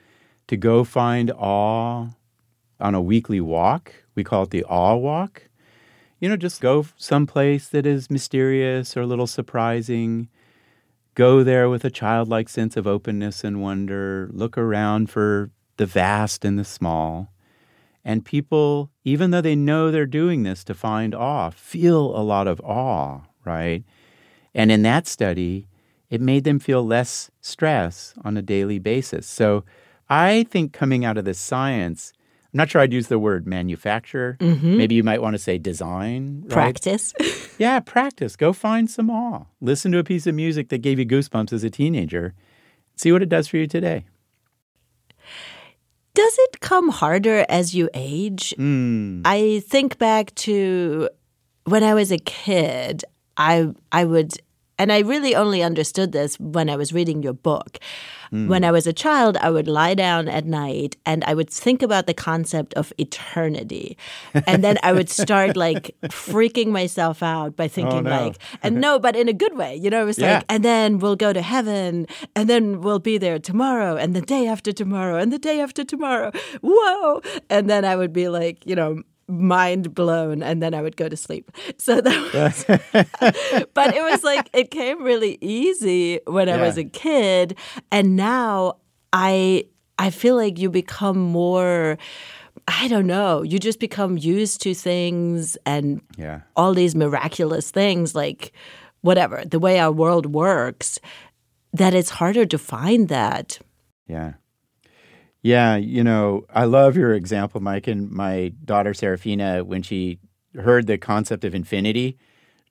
to 0.51 0.57
go 0.57 0.83
find 0.83 1.31
awe 1.31 2.09
on 2.77 2.93
a 2.93 2.99
weekly 2.99 3.39
walk. 3.39 3.93
We 4.15 4.25
call 4.25 4.43
it 4.43 4.49
the 4.49 4.65
awe 4.65 4.95
walk. 4.95 5.47
You 6.19 6.27
know, 6.27 6.35
just 6.35 6.59
go 6.59 6.85
someplace 6.97 7.69
that 7.69 7.85
is 7.85 8.11
mysterious 8.11 8.97
or 8.97 9.01
a 9.03 9.07
little 9.07 9.27
surprising. 9.27 10.27
Go 11.15 11.41
there 11.41 11.69
with 11.69 11.85
a 11.85 11.89
childlike 11.89 12.49
sense 12.49 12.75
of 12.75 12.85
openness 12.85 13.45
and 13.45 13.61
wonder. 13.61 14.29
Look 14.33 14.57
around 14.57 15.09
for 15.09 15.51
the 15.77 15.85
vast 15.85 16.43
and 16.43 16.59
the 16.59 16.65
small. 16.65 17.31
And 18.03 18.25
people, 18.25 18.91
even 19.05 19.31
though 19.31 19.39
they 19.39 19.55
know 19.55 19.89
they're 19.89 20.05
doing 20.05 20.43
this 20.43 20.65
to 20.65 20.73
find 20.73 21.15
awe, 21.15 21.51
feel 21.51 22.13
a 22.13 22.19
lot 22.19 22.47
of 22.47 22.59
awe, 22.59 23.21
right? 23.45 23.85
And 24.53 24.69
in 24.69 24.81
that 24.81 25.07
study, 25.07 25.69
it 26.09 26.19
made 26.19 26.43
them 26.43 26.59
feel 26.59 26.85
less 26.85 27.31
stress 27.39 28.13
on 28.25 28.35
a 28.35 28.41
daily 28.41 28.79
basis. 28.79 29.25
So 29.25 29.63
I 30.11 30.43
think 30.49 30.73
coming 30.73 31.05
out 31.05 31.17
of 31.17 31.23
this 31.23 31.39
science, 31.39 32.11
I'm 32.53 32.57
not 32.57 32.69
sure 32.69 32.81
I'd 32.81 32.91
use 32.91 33.07
the 33.07 33.17
word 33.17 33.47
manufacture. 33.47 34.35
Mm-hmm. 34.41 34.77
Maybe 34.77 34.95
you 34.95 35.03
might 35.03 35.21
want 35.21 35.35
to 35.35 35.39
say 35.39 35.57
design. 35.57 36.41
Right? 36.41 36.51
Practice. 36.51 37.13
yeah, 37.57 37.79
practice. 37.79 38.35
Go 38.35 38.51
find 38.51 38.89
some 38.89 39.09
awe. 39.09 39.45
Listen 39.61 39.93
to 39.93 39.99
a 39.99 40.03
piece 40.03 40.27
of 40.27 40.35
music 40.35 40.67
that 40.67 40.79
gave 40.79 40.99
you 40.99 41.05
goosebumps 41.05 41.53
as 41.53 41.63
a 41.63 41.69
teenager. 41.69 42.33
See 42.97 43.13
what 43.13 43.23
it 43.23 43.29
does 43.29 43.47
for 43.47 43.55
you 43.55 43.67
today. 43.67 44.05
Does 46.13 46.35
it 46.39 46.59
come 46.59 46.89
harder 46.89 47.45
as 47.47 47.73
you 47.73 47.89
age? 47.93 48.53
Mm. 48.59 49.21
I 49.23 49.61
think 49.65 49.97
back 49.97 50.35
to 50.35 51.07
when 51.63 51.85
I 51.85 51.93
was 51.93 52.11
a 52.11 52.17
kid, 52.17 53.05
I 53.37 53.69
I 53.93 54.03
would 54.03 54.33
and 54.81 54.91
I 54.91 55.01
really 55.01 55.35
only 55.35 55.61
understood 55.61 56.11
this 56.11 56.39
when 56.39 56.67
I 56.67 56.75
was 56.75 56.91
reading 56.91 57.21
your 57.21 57.33
book. 57.33 57.77
Mm. 58.33 58.47
When 58.47 58.63
I 58.63 58.71
was 58.71 58.87
a 58.87 58.93
child, 58.93 59.37
I 59.37 59.51
would 59.51 59.67
lie 59.67 59.93
down 59.93 60.27
at 60.27 60.43
night 60.43 60.97
and 61.05 61.23
I 61.25 61.35
would 61.35 61.51
think 61.51 61.83
about 61.83 62.07
the 62.07 62.15
concept 62.15 62.73
of 62.73 62.91
eternity. 62.97 63.95
And 64.47 64.63
then 64.63 64.79
I 64.81 64.91
would 64.91 65.07
start 65.07 65.55
like 65.55 65.95
freaking 66.05 66.69
myself 66.69 67.21
out 67.21 67.55
by 67.55 67.67
thinking, 67.67 68.07
oh, 68.07 68.09
no. 68.09 68.23
like, 68.23 68.37
and 68.63 68.81
no, 68.81 68.97
but 68.97 69.15
in 69.15 69.29
a 69.29 69.33
good 69.33 69.55
way. 69.55 69.75
You 69.75 69.91
know, 69.91 70.01
it 70.01 70.05
was 70.05 70.17
yeah. 70.17 70.37
like, 70.37 70.45
and 70.49 70.65
then 70.65 70.97
we'll 70.97 71.15
go 71.15 71.31
to 71.31 71.43
heaven 71.43 72.07
and 72.35 72.49
then 72.49 72.81
we'll 72.81 72.97
be 72.97 73.19
there 73.19 73.37
tomorrow 73.37 73.97
and 73.97 74.15
the 74.15 74.21
day 74.21 74.47
after 74.47 74.71
tomorrow 74.71 75.17
and 75.17 75.31
the 75.31 75.37
day 75.37 75.59
after 75.59 75.83
tomorrow. 75.83 76.31
Whoa. 76.63 77.21
And 77.51 77.69
then 77.69 77.85
I 77.85 77.95
would 77.95 78.13
be 78.13 78.29
like, 78.29 78.65
you 78.65 78.75
know, 78.75 79.03
mind 79.31 79.93
blown 79.95 80.43
and 80.43 80.61
then 80.61 80.73
I 80.73 80.81
would 80.81 80.97
go 80.97 81.07
to 81.09 81.15
sleep. 81.17 81.51
So 81.77 82.01
that 82.01 82.33
was, 82.33 83.65
but 83.73 83.95
it 83.95 84.03
was 84.03 84.23
like, 84.23 84.49
it 84.53 84.71
came 84.71 85.01
really 85.03 85.37
easy 85.41 86.19
when 86.27 86.49
I 86.49 86.57
was 86.61 86.77
a 86.77 86.83
kid. 86.83 87.57
And 87.91 88.15
now 88.15 88.77
I, 89.13 89.65
I 89.97 90.09
feel 90.09 90.35
like 90.35 90.59
you 90.59 90.69
become 90.69 91.17
more, 91.17 91.97
I 92.67 92.87
don't 92.87 93.07
know, 93.07 93.41
you 93.41 93.57
just 93.59 93.79
become 93.79 94.17
used 94.17 94.61
to 94.63 94.73
things 94.73 95.57
and 95.65 96.01
Yeah. 96.17 96.41
all 96.55 96.73
these 96.73 96.95
miraculous 96.95 97.71
things, 97.71 98.13
like 98.15 98.51
whatever, 99.01 99.43
the 99.45 99.59
way 99.59 99.79
our 99.79 99.91
world 99.91 100.25
works, 100.33 100.99
that 101.73 101.93
it's 101.93 102.09
harder 102.09 102.45
to 102.45 102.57
find 102.57 103.07
that. 103.09 103.59
Yeah. 104.07 104.33
Yeah, 105.41 105.75
you 105.75 106.03
know, 106.03 106.45
I 106.53 106.65
love 106.65 106.95
your 106.95 107.13
example, 107.13 107.61
Mike. 107.61 107.87
And 107.87 108.11
my 108.11 108.53
daughter 108.63 108.93
Serafina, 108.93 109.63
when 109.63 109.81
she 109.81 110.19
heard 110.55 110.87
the 110.87 110.97
concept 110.97 111.43
of 111.43 111.55
infinity, 111.55 112.17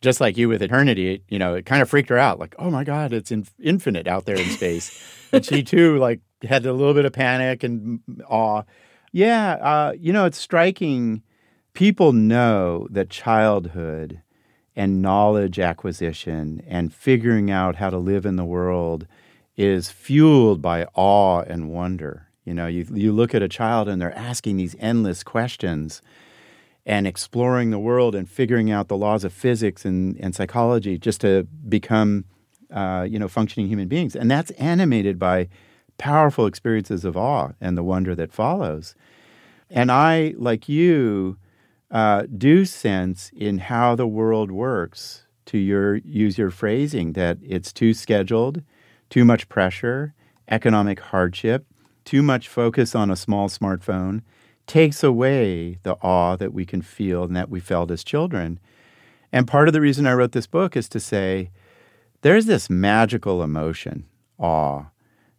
just 0.01 0.21
like 0.21 0.37
you 0.37 0.49
with 0.49 0.63
eternity, 0.63 1.23
you 1.29 1.39
know, 1.39 1.55
it 1.55 1.67
kind 1.67 1.83
of 1.83 1.91
freaked 1.91 2.09
her 2.09 2.19
out. 2.19 2.39
Like, 2.39 2.55
oh 2.59 2.71
my 2.71 2.85
God, 2.85 3.13
it's 3.13 3.31
in- 3.31 3.47
infinite 3.63 4.07
out 4.07 4.25
there 4.25 4.37
in 4.37 4.49
space. 4.51 4.99
and 5.33 5.45
she 5.45 5.63
too, 5.63 5.99
like, 5.99 6.21
had 6.43 6.65
a 6.65 6.73
little 6.73 6.95
bit 6.95 7.05
of 7.05 7.13
panic 7.13 7.63
and 7.63 8.01
awe. 8.29 8.63
Yeah, 9.13 9.55
uh, 9.55 9.93
you 9.99 10.13
know, 10.13 10.25
it's 10.25 10.39
striking. 10.39 11.23
People 11.75 12.13
know 12.13 12.87
that 12.91 13.11
childhood 13.11 14.23
and 14.77 15.03
knowledge 15.03 15.59
acquisition 15.59 16.63
and 16.67 16.95
figuring 16.95 17.51
out 17.51 17.77
how 17.77 17.91
to 17.91 17.99
live 17.99 18.25
in 18.25 18.37
the 18.37 18.45
world 18.45 19.07
is 19.57 19.91
fueled 19.91 20.63
by 20.63 20.87
awe 20.95 21.41
and 21.43 21.69
wonder. 21.71 22.30
You 22.51 22.55
know, 22.55 22.67
you, 22.67 22.85
you 22.93 23.13
look 23.13 23.33
at 23.33 23.43
a 23.43 23.49
child 23.49 23.89
and 23.89 24.03
they're 24.03 24.19
asking 24.19 24.57
these 24.57 24.75
endless 24.81 25.23
questions 25.23 26.03
and 26.85 27.07
exploring 27.07 27.71
the 27.71 27.79
world 27.79 28.17
and 28.17 28.29
figuring 28.29 28.73
out 28.73 28.89
the 28.89 28.97
laws 28.97 29.23
of 29.23 29.33
physics 29.33 29.85
and, 29.85 30.17
and 30.19 30.35
psychology 30.35 30.99
just 30.99 31.21
to 31.21 31.47
become, 31.69 32.25
uh, 32.73 33.07
you 33.09 33.21
know, 33.21 33.29
functioning 33.29 33.69
human 33.69 33.87
beings. 33.87 34.17
And 34.17 34.29
that's 34.29 34.51
animated 34.53 35.17
by 35.17 35.49
powerful 35.97 36.45
experiences 36.45 37.05
of 37.05 37.17
awe 37.17 37.53
and 37.61 37.79
the 37.79 37.85
wonder 37.85 38.17
that 38.17 38.33
follows. 38.33 38.97
And 39.71 39.93
I, 39.93 40.35
like 40.37 40.69
you, 40.69 41.39
uh, 41.93 42.25
do 42.37 42.65
sense 42.65 43.31
in 43.33 43.59
how 43.59 43.95
the 43.95 44.09
world 44.09 44.51
works, 44.51 45.25
to 45.47 45.57
your 45.59 45.99
use 45.99 46.37
your 46.37 46.51
phrasing, 46.51 47.13
that 47.13 47.39
it's 47.47 47.73
too 47.73 47.95
scheduled, 47.95 48.65
too 49.09 49.25
much 49.25 49.49
pressure, 49.49 50.15
economic 50.49 50.99
hardship, 50.99 51.65
too 52.11 52.23
much 52.25 52.49
focus 52.49 52.97
on 52.97 53.09
a 53.09 53.15
small 53.15 53.49
smartphone 53.49 54.21
takes 54.67 55.05
away 55.05 55.79
the 55.85 55.95
awe 56.03 56.35
that 56.35 56.53
we 56.53 56.67
can 56.67 56.83
feel 56.83 57.23
and 57.23 57.37
that 57.37 57.49
we 57.49 57.61
felt 57.61 57.89
as 57.89 58.03
children. 58.03 58.59
And 59.31 59.47
part 59.47 59.69
of 59.69 59.75
the 59.75 59.81
reason 59.81 60.09
I 60.09 60.15
wrote 60.15 60.33
this 60.33 60.49
book 60.49 60.77
is 60.77 60.89
to 60.89 60.99
say 60.99 61.53
there's 62.23 62.47
this 62.47 62.69
magical 62.69 63.45
emotion, 63.45 64.07
awe, 64.39 64.87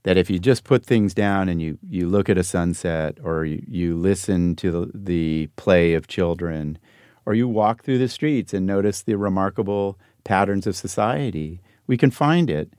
that 0.04 0.16
if 0.16 0.30
you 0.30 0.40
just 0.40 0.64
put 0.64 0.86
things 0.86 1.14
down 1.14 1.50
and 1.50 1.62
you, 1.62 1.78
you 1.90 2.08
look 2.08 2.30
at 2.30 2.38
a 2.38 2.44
sunset 2.44 3.18
or 3.22 3.44
you, 3.44 3.62
you 3.68 3.98
listen 3.98 4.56
to 4.56 4.72
the, 4.72 4.92
the 4.96 5.48
play 5.58 5.94
of 5.94 6.08
children 6.08 6.78
or 7.26 7.34
you 7.34 7.50
walk 7.50 7.84
through 7.84 7.98
the 7.98 8.08
streets 8.08 8.54
and 8.54 8.66
notice 8.66 9.02
the 9.02 9.18
remarkable 9.18 10.00
patterns 10.24 10.66
of 10.66 10.78
society, 10.78 11.60
we 11.86 11.98
can 11.98 12.12
find 12.12 12.50
it 12.50 12.72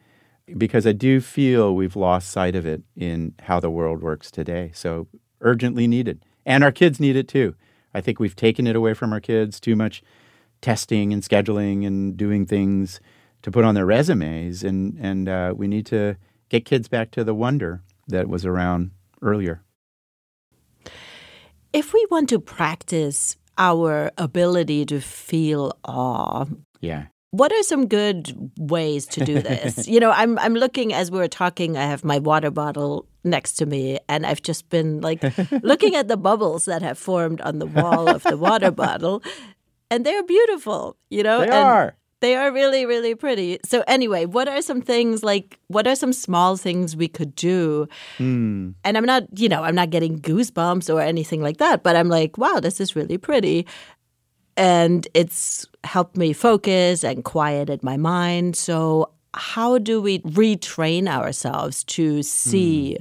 because 0.57 0.87
I 0.87 0.93
do 0.93 1.21
feel 1.21 1.75
we've 1.75 1.97
lost 1.97 2.31
sight 2.31 2.55
of 2.55 2.67
it 2.67 2.83
in 2.97 3.35
how 3.41 3.61
the 3.61 3.71
world 3.71 4.03
works 4.03 4.31
today. 4.31 4.71
So 4.75 5.09
urgently 5.41 5.87
needed. 5.87 6.25
And 6.45 6.65
our 6.65 6.73
kids 6.73 7.01
need 7.01 7.17
it 7.17 7.29
too. 7.29 7.55
I 7.95 8.01
think 8.01 8.19
we've 8.19 8.37
taken 8.37 8.67
it 8.67 8.77
away 8.77 8.95
from 8.95 9.13
our 9.13 9.21
kids 9.21 9.61
too 9.61 9.77
much 9.77 10.03
testing 10.61 11.13
and 11.13 11.23
scheduling 11.23 11.87
and 11.87 12.17
doing 12.17 12.47
things 12.47 13.01
to 13.43 13.51
put 13.51 13.65
on 13.65 13.75
their 13.75 13.87
resumes 13.87 14.63
and 14.63 14.97
and 15.01 15.29
uh, 15.29 15.53
we 15.57 15.67
need 15.67 15.85
to 15.87 16.17
get 16.49 16.65
kids 16.65 16.89
back 16.89 17.11
to 17.11 17.25
the 17.25 17.35
wonder 17.35 17.83
that 18.09 18.29
was 18.29 18.47
around 18.47 18.93
earlier. 19.21 19.63
If 21.73 21.93
we 21.93 22.07
want 22.11 22.29
to 22.29 22.39
practice 22.39 23.37
our 23.59 24.11
ability 24.19 24.87
to 24.87 25.01
feel 25.01 25.73
awe, 25.85 26.47
Yeah. 26.81 27.07
What 27.33 27.51
are 27.51 27.63
some 27.63 27.87
good 27.89 28.53
ways 28.59 29.07
to 29.07 29.25
do 29.25 29.41
this? 29.41 29.89
you 29.89 29.99
know, 29.99 30.11
I'm 30.11 30.39
I'm 30.39 30.55
looking 30.55 30.93
as 30.93 31.11
we 31.11 31.19
were 31.19 31.29
talking, 31.29 31.77
I 31.79 31.85
have 31.85 32.05
my 32.05 32.19
water 32.19 32.51
bottle 32.51 33.07
next 33.25 33.55
to 33.55 33.67
me 33.67 33.99
and 34.09 34.27
I've 34.27 34.43
just 34.43 34.69
been 34.69 35.01
like 35.01 35.23
looking 35.63 35.97
at 35.97 36.09
the 36.09 36.19
bubbles 36.19 36.67
that 36.67 36.83
have 36.83 36.99
formed 36.99 37.41
on 37.41 37.59
the 37.59 37.67
wall 37.67 38.09
of 38.09 38.23
the 38.23 38.37
water 38.37 38.71
bottle 38.85 39.23
and 39.91 40.05
they're 40.05 40.23
beautiful, 40.23 40.97
you 41.09 41.23
know? 41.23 41.39
They 41.39 41.45
and 41.47 41.55
are. 41.55 41.97
They 42.21 42.37
are 42.37 42.53
really 42.53 42.85
really 42.85 43.15
pretty. 43.15 43.61
So 43.65 43.83
anyway, 43.89 44.27
what 44.27 44.47
are 44.47 44.61
some 44.61 44.83
things 44.83 45.25
like 45.25 45.59
what 45.69 45.87
are 45.87 45.97
some 45.97 46.13
small 46.13 46.59
things 46.59 46.95
we 46.95 47.09
could 47.09 47.35
do? 47.35 47.89
Hmm. 48.19 48.73
And 48.85 48.99
I'm 48.99 49.07
not, 49.07 49.25
you 49.39 49.49
know, 49.49 49.65
I'm 49.65 49.75
not 49.75 49.89
getting 49.89 50.21
goosebumps 50.21 50.93
or 50.93 51.01
anything 51.01 51.41
like 51.41 51.57
that, 51.57 51.83
but 51.83 51.97
I'm 51.97 52.11
like, 52.11 52.37
wow, 52.37 52.61
this 52.61 52.79
is 52.79 52.95
really 52.95 53.17
pretty 53.17 53.67
and 54.57 55.09
it's 55.15 55.67
helped 55.85 56.17
me 56.17 56.33
focus 56.33 57.05
and 57.05 57.25
quieted 57.25 57.83
my 57.83 57.97
mind. 57.97 58.57
So, 58.57 59.11
how 59.35 59.79
do 59.79 60.01
we 60.03 60.21
retrain 60.21 61.09
ourselves 61.09 61.85
to 61.85 62.23
see 62.23 62.99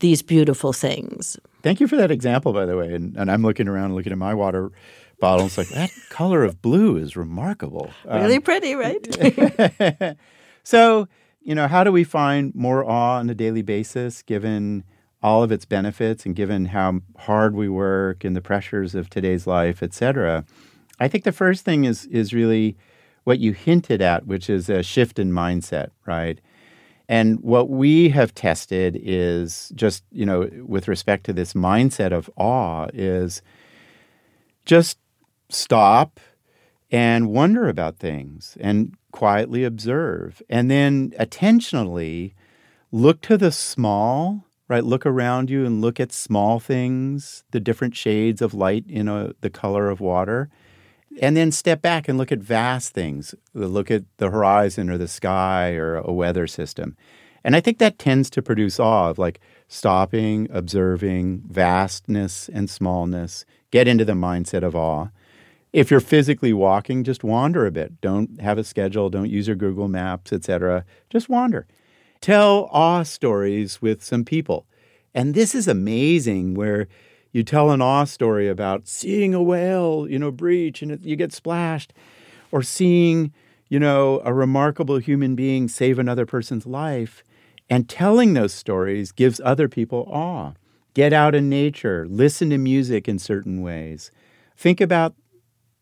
these 0.00 0.20
beautiful 0.22 0.72
things? 0.72 1.38
Thank 1.62 1.80
you 1.80 1.88
for 1.88 1.96
that 1.96 2.10
example, 2.10 2.52
by 2.52 2.66
the 2.66 2.76
way. 2.76 2.92
And, 2.92 3.16
and 3.16 3.30
I'm 3.30 3.42
looking 3.42 3.68
around, 3.68 3.94
looking 3.94 4.12
at 4.12 4.18
my 4.18 4.34
water 4.34 4.70
bottle. 5.18 5.46
It's 5.46 5.56
like 5.56 5.68
that 5.68 5.90
color 6.10 6.44
of 6.44 6.60
blue 6.60 6.98
is 6.98 7.16
remarkable. 7.16 7.90
Um, 8.06 8.20
Really 8.20 8.40
pretty, 8.40 8.74
right? 8.74 10.16
so, 10.62 11.08
you 11.40 11.54
know, 11.54 11.66
how 11.66 11.82
do 11.84 11.90
we 11.90 12.04
find 12.04 12.54
more 12.54 12.84
awe 12.84 13.18
on 13.18 13.30
a 13.30 13.34
daily 13.34 13.62
basis, 13.62 14.22
given 14.22 14.84
all 15.22 15.42
of 15.42 15.50
its 15.50 15.64
benefits 15.64 16.26
and 16.26 16.36
given 16.36 16.66
how 16.66 17.00
hard 17.16 17.54
we 17.54 17.68
work 17.68 18.24
and 18.24 18.36
the 18.36 18.42
pressures 18.42 18.94
of 18.94 19.08
today's 19.08 19.46
life, 19.46 19.82
et 19.82 19.94
cetera? 19.94 20.44
I 21.00 21.08
think 21.08 21.24
the 21.24 21.32
first 21.32 21.64
thing 21.64 21.84
is 21.84 22.06
is 22.06 22.32
really 22.32 22.76
what 23.24 23.38
you 23.38 23.52
hinted 23.52 24.02
at, 24.02 24.26
which 24.26 24.48
is 24.50 24.68
a 24.68 24.82
shift 24.82 25.18
in 25.18 25.32
mindset, 25.32 25.90
right? 26.06 26.38
And 27.08 27.40
what 27.40 27.68
we 27.68 28.10
have 28.10 28.34
tested 28.34 28.98
is 29.02 29.72
just, 29.74 30.04
you 30.10 30.24
know, 30.24 30.48
with 30.66 30.88
respect 30.88 31.24
to 31.24 31.32
this 31.32 31.52
mindset 31.52 32.12
of 32.12 32.30
awe, 32.36 32.88
is 32.94 33.42
just 34.64 34.98
stop 35.50 36.20
and 36.90 37.28
wonder 37.28 37.68
about 37.68 37.98
things 37.98 38.56
and 38.60 38.94
quietly 39.12 39.64
observe. 39.64 40.42
And 40.48 40.70
then 40.70 41.10
attentionally 41.20 42.32
look 42.90 43.20
to 43.22 43.36
the 43.36 43.52
small, 43.52 44.44
right? 44.68 44.84
Look 44.84 45.04
around 45.04 45.50
you 45.50 45.66
and 45.66 45.80
look 45.82 46.00
at 46.00 46.12
small 46.12 46.58
things, 46.58 47.44
the 47.50 47.60
different 47.60 47.96
shades 47.96 48.40
of 48.40 48.54
light 48.54 48.84
in 48.88 49.08
a, 49.08 49.34
the 49.40 49.50
color 49.50 49.90
of 49.90 50.00
water. 50.00 50.48
And 51.20 51.36
then 51.36 51.52
step 51.52 51.80
back 51.80 52.08
and 52.08 52.18
look 52.18 52.32
at 52.32 52.40
vast 52.40 52.92
things. 52.92 53.34
Look 53.52 53.90
at 53.90 54.04
the 54.16 54.30
horizon 54.30 54.90
or 54.90 54.98
the 54.98 55.08
sky 55.08 55.74
or 55.74 55.96
a 55.96 56.12
weather 56.12 56.46
system. 56.46 56.96
And 57.44 57.54
I 57.54 57.60
think 57.60 57.78
that 57.78 57.98
tends 57.98 58.30
to 58.30 58.42
produce 58.42 58.80
awe 58.80 59.10
of 59.10 59.18
like 59.18 59.40
stopping, 59.68 60.48
observing 60.50 61.42
vastness 61.48 62.48
and 62.48 62.68
smallness, 62.68 63.44
get 63.70 63.86
into 63.86 64.04
the 64.04 64.12
mindset 64.12 64.62
of 64.62 64.74
awe. 64.74 65.08
If 65.72 65.90
you're 65.90 66.00
physically 66.00 66.52
walking, 66.52 67.04
just 67.04 67.24
wander 67.24 67.66
a 67.66 67.70
bit. 67.70 68.00
Don't 68.00 68.40
have 68.40 68.58
a 68.58 68.64
schedule, 68.64 69.10
don't 69.10 69.30
use 69.30 69.46
your 69.46 69.56
Google 69.56 69.88
Maps, 69.88 70.32
etc. 70.32 70.84
Just 71.10 71.28
wander. 71.28 71.66
Tell 72.20 72.68
awe 72.72 73.02
stories 73.02 73.82
with 73.82 74.02
some 74.02 74.24
people. 74.24 74.66
And 75.14 75.34
this 75.34 75.54
is 75.54 75.68
amazing 75.68 76.54
where 76.54 76.88
you 77.34 77.42
tell 77.42 77.72
an 77.72 77.82
awe 77.82 78.04
story 78.04 78.48
about 78.48 78.86
seeing 78.86 79.34
a 79.34 79.42
whale, 79.42 80.06
you 80.08 80.20
know, 80.20 80.30
breach 80.30 80.82
and 80.82 80.92
it, 80.92 81.02
you 81.02 81.16
get 81.16 81.32
splashed, 81.32 81.92
or 82.52 82.62
seeing, 82.62 83.32
you 83.68 83.80
know, 83.80 84.22
a 84.24 84.32
remarkable 84.32 84.98
human 84.98 85.34
being 85.34 85.66
save 85.66 85.98
another 85.98 86.24
person's 86.24 86.64
life. 86.64 87.24
And 87.68 87.88
telling 87.88 88.34
those 88.34 88.54
stories 88.54 89.10
gives 89.10 89.40
other 89.42 89.68
people 89.68 90.06
awe. 90.10 90.52
Get 90.94 91.12
out 91.12 91.34
in 91.34 91.48
nature, 91.48 92.06
listen 92.08 92.50
to 92.50 92.58
music 92.58 93.08
in 93.08 93.18
certain 93.18 93.62
ways. 93.62 94.12
Think 94.56 94.80
about 94.80 95.16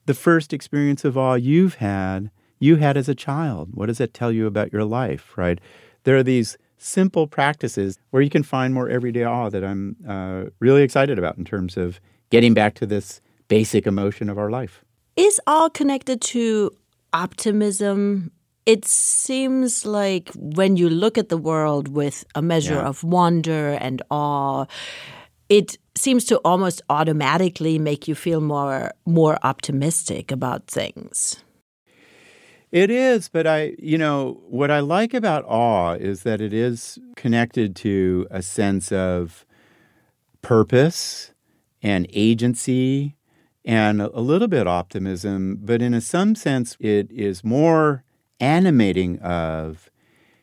the 0.06 0.14
first 0.14 0.54
experience 0.54 1.04
of 1.04 1.18
awe 1.18 1.34
you've 1.34 1.74
had, 1.74 2.30
you 2.58 2.76
had 2.76 2.96
as 2.96 3.10
a 3.10 3.14
child. 3.14 3.70
What 3.74 3.86
does 3.86 3.98
that 3.98 4.14
tell 4.14 4.32
you 4.32 4.46
about 4.46 4.72
your 4.72 4.84
life, 4.84 5.36
right? 5.36 5.60
There 6.04 6.16
are 6.16 6.22
these 6.22 6.56
simple 6.82 7.26
practices 7.26 7.98
where 8.10 8.22
you 8.22 8.30
can 8.30 8.42
find 8.42 8.74
more 8.74 8.88
everyday 8.88 9.24
awe 9.24 9.48
that 9.50 9.64
I'm 9.64 9.96
uh, 10.08 10.50
really 10.60 10.82
excited 10.82 11.18
about 11.18 11.38
in 11.38 11.44
terms 11.44 11.76
of 11.76 12.00
getting 12.30 12.54
back 12.54 12.74
to 12.74 12.86
this 12.86 13.20
basic 13.48 13.86
emotion 13.86 14.28
of 14.28 14.38
our 14.38 14.50
life. 14.50 14.84
Is 15.16 15.40
all 15.46 15.70
connected 15.70 16.20
to 16.32 16.70
optimism? 17.12 18.30
It 18.66 18.84
seems 18.84 19.84
like 19.84 20.30
when 20.34 20.76
you 20.76 20.88
look 20.88 21.18
at 21.18 21.28
the 21.28 21.36
world 21.36 21.88
with 21.88 22.24
a 22.34 22.42
measure 22.42 22.74
Yeah. 22.74 22.88
of 22.88 23.02
wonder 23.04 23.76
and 23.80 24.02
awe, 24.10 24.66
it 25.48 25.76
seems 25.94 26.24
to 26.26 26.36
almost 26.44 26.80
automatically 26.88 27.78
make 27.78 28.08
you 28.08 28.14
feel 28.14 28.40
more 28.40 28.92
more 29.04 29.36
optimistic 29.42 30.32
about 30.32 30.66
things. 30.66 31.36
It 32.72 32.90
is, 32.90 33.28
but 33.28 33.46
I, 33.46 33.74
you 33.78 33.98
know, 33.98 34.40
what 34.48 34.70
I 34.70 34.80
like 34.80 35.12
about 35.12 35.44
awe 35.44 35.92
is 35.92 36.22
that 36.22 36.40
it 36.40 36.54
is 36.54 36.98
connected 37.16 37.76
to 37.76 38.26
a 38.30 38.40
sense 38.40 38.90
of 38.90 39.44
purpose 40.40 41.32
and 41.82 42.06
agency 42.14 43.14
and 43.62 44.00
a 44.00 44.20
little 44.20 44.48
bit 44.48 44.66
optimism, 44.66 45.58
but 45.60 45.82
in 45.82 45.92
a, 45.92 46.00
some 46.00 46.34
sense, 46.34 46.76
it 46.80 47.12
is 47.12 47.44
more 47.44 48.04
animating 48.40 49.18
of 49.20 49.90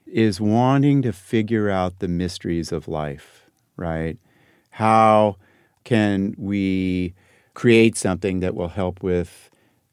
is 0.06 0.40
wanting 0.40 1.02
to 1.02 1.12
figure 1.12 1.70
out 1.70 2.00
the 2.00 2.08
mysteries 2.08 2.72
of 2.72 2.88
life, 2.88 3.50
right? 3.76 4.18
How 4.72 5.38
can 5.84 6.36
we 6.38 7.16
create 7.56 7.98
something 7.98 8.40
that 8.40 8.56
will 8.56 8.70
help 8.70 9.02
with 9.02 9.50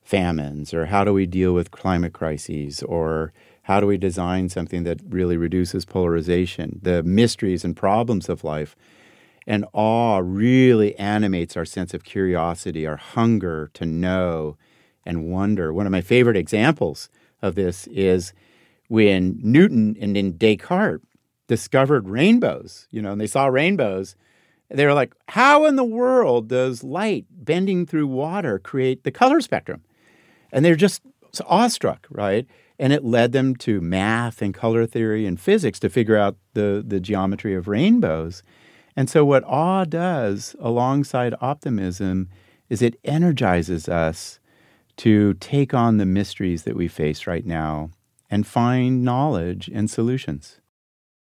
famines, 0.07 0.73
or 0.73 0.87
how 0.87 1.03
do 1.03 1.13
we 1.13 1.27
deal 1.27 1.53
with 1.53 1.73
climate 1.73 2.13
crises, 2.13 2.81
or 2.85 3.33
how 3.63 3.81
do 3.81 3.87
we 3.87 3.99
design 3.99 4.49
something 4.49 4.85
that 4.85 5.01
really 5.09 5.37
reduces 5.37 5.85
polarization, 5.85 6.79
the 6.81 7.03
mysteries 7.03 7.65
and 7.65 7.77
problems 7.77 8.29
of 8.29 8.45
life? 8.45 8.77
And 9.49 9.65
awe 9.73 10.21
really 10.23 10.97
animates 10.97 11.57
our 11.57 11.65
sense 11.65 11.93
of 11.93 12.05
curiosity, 12.05 12.87
our 12.87 12.97
hunger 12.97 13.69
to 13.75 13.85
know 13.85 14.57
and 15.05 15.27
wonder. 15.27 15.73
One 15.73 15.87
of 15.87 15.93
my 15.93 16.03
favorite 16.03 16.37
examples 16.37 17.09
of 17.43 17.57
this 17.57 17.89
is 17.89 18.33
when 18.87 19.41
Newton 19.43 19.97
and 20.01 20.15
then 20.15 20.33
Descartes 20.33 21.05
discovered 21.49 22.09
rainbows, 22.09 22.87
you 22.93 23.03
know, 23.03 23.11
and 23.11 23.21
they 23.21 23.27
saw 23.27 23.47
rainbows. 23.47 24.15
They 24.69 24.87
were 24.87 24.95
like, 24.95 25.15
how 25.29 25.65
in 25.65 25.75
the 25.75 25.85
world 25.85 26.49
does 26.49 26.85
light 26.85 27.27
bending 27.31 27.87
through 27.87 28.07
water 28.07 28.61
create 28.61 29.03
the 29.03 29.13
color 29.13 29.41
spectrum? 29.41 29.83
And 30.53 30.65
they're 30.65 30.77
just 30.77 31.03
awestruck, 31.47 32.07
right? 32.11 32.47
And 32.79 32.93
it 32.93 33.05
led 33.05 33.33
them 33.33 33.57
to 33.57 33.81
math 33.81 34.43
and 34.43 34.55
color 34.55 34.87
theory 34.87 35.27
and 35.27 35.41
physics 35.41 35.79
to 35.81 35.89
figure 35.89 36.17
out 36.17 36.37
the, 36.55 36.85
the 36.87 37.01
geometry 37.01 37.55
of 37.55 37.69
rainbows. 37.69 38.43
And 38.97 39.11
so, 39.11 39.25
what 39.25 39.45
awe 39.45 39.85
does 39.85 40.57
alongside 40.59 41.35
optimism 41.41 42.29
is 42.69 42.83
it 42.83 42.99
energizes 43.05 43.89
us 43.89 44.41
to 44.99 45.35
take 45.35 45.75
on 45.75 45.99
the 45.99 46.07
mysteries 46.07 46.63
that 46.63 46.77
we 46.77 46.89
face 46.89 47.27
right 47.27 47.45
now 47.45 47.91
and 48.31 48.47
find 48.47 49.05
knowledge 49.05 49.69
and 49.73 49.91
solutions. 49.91 50.61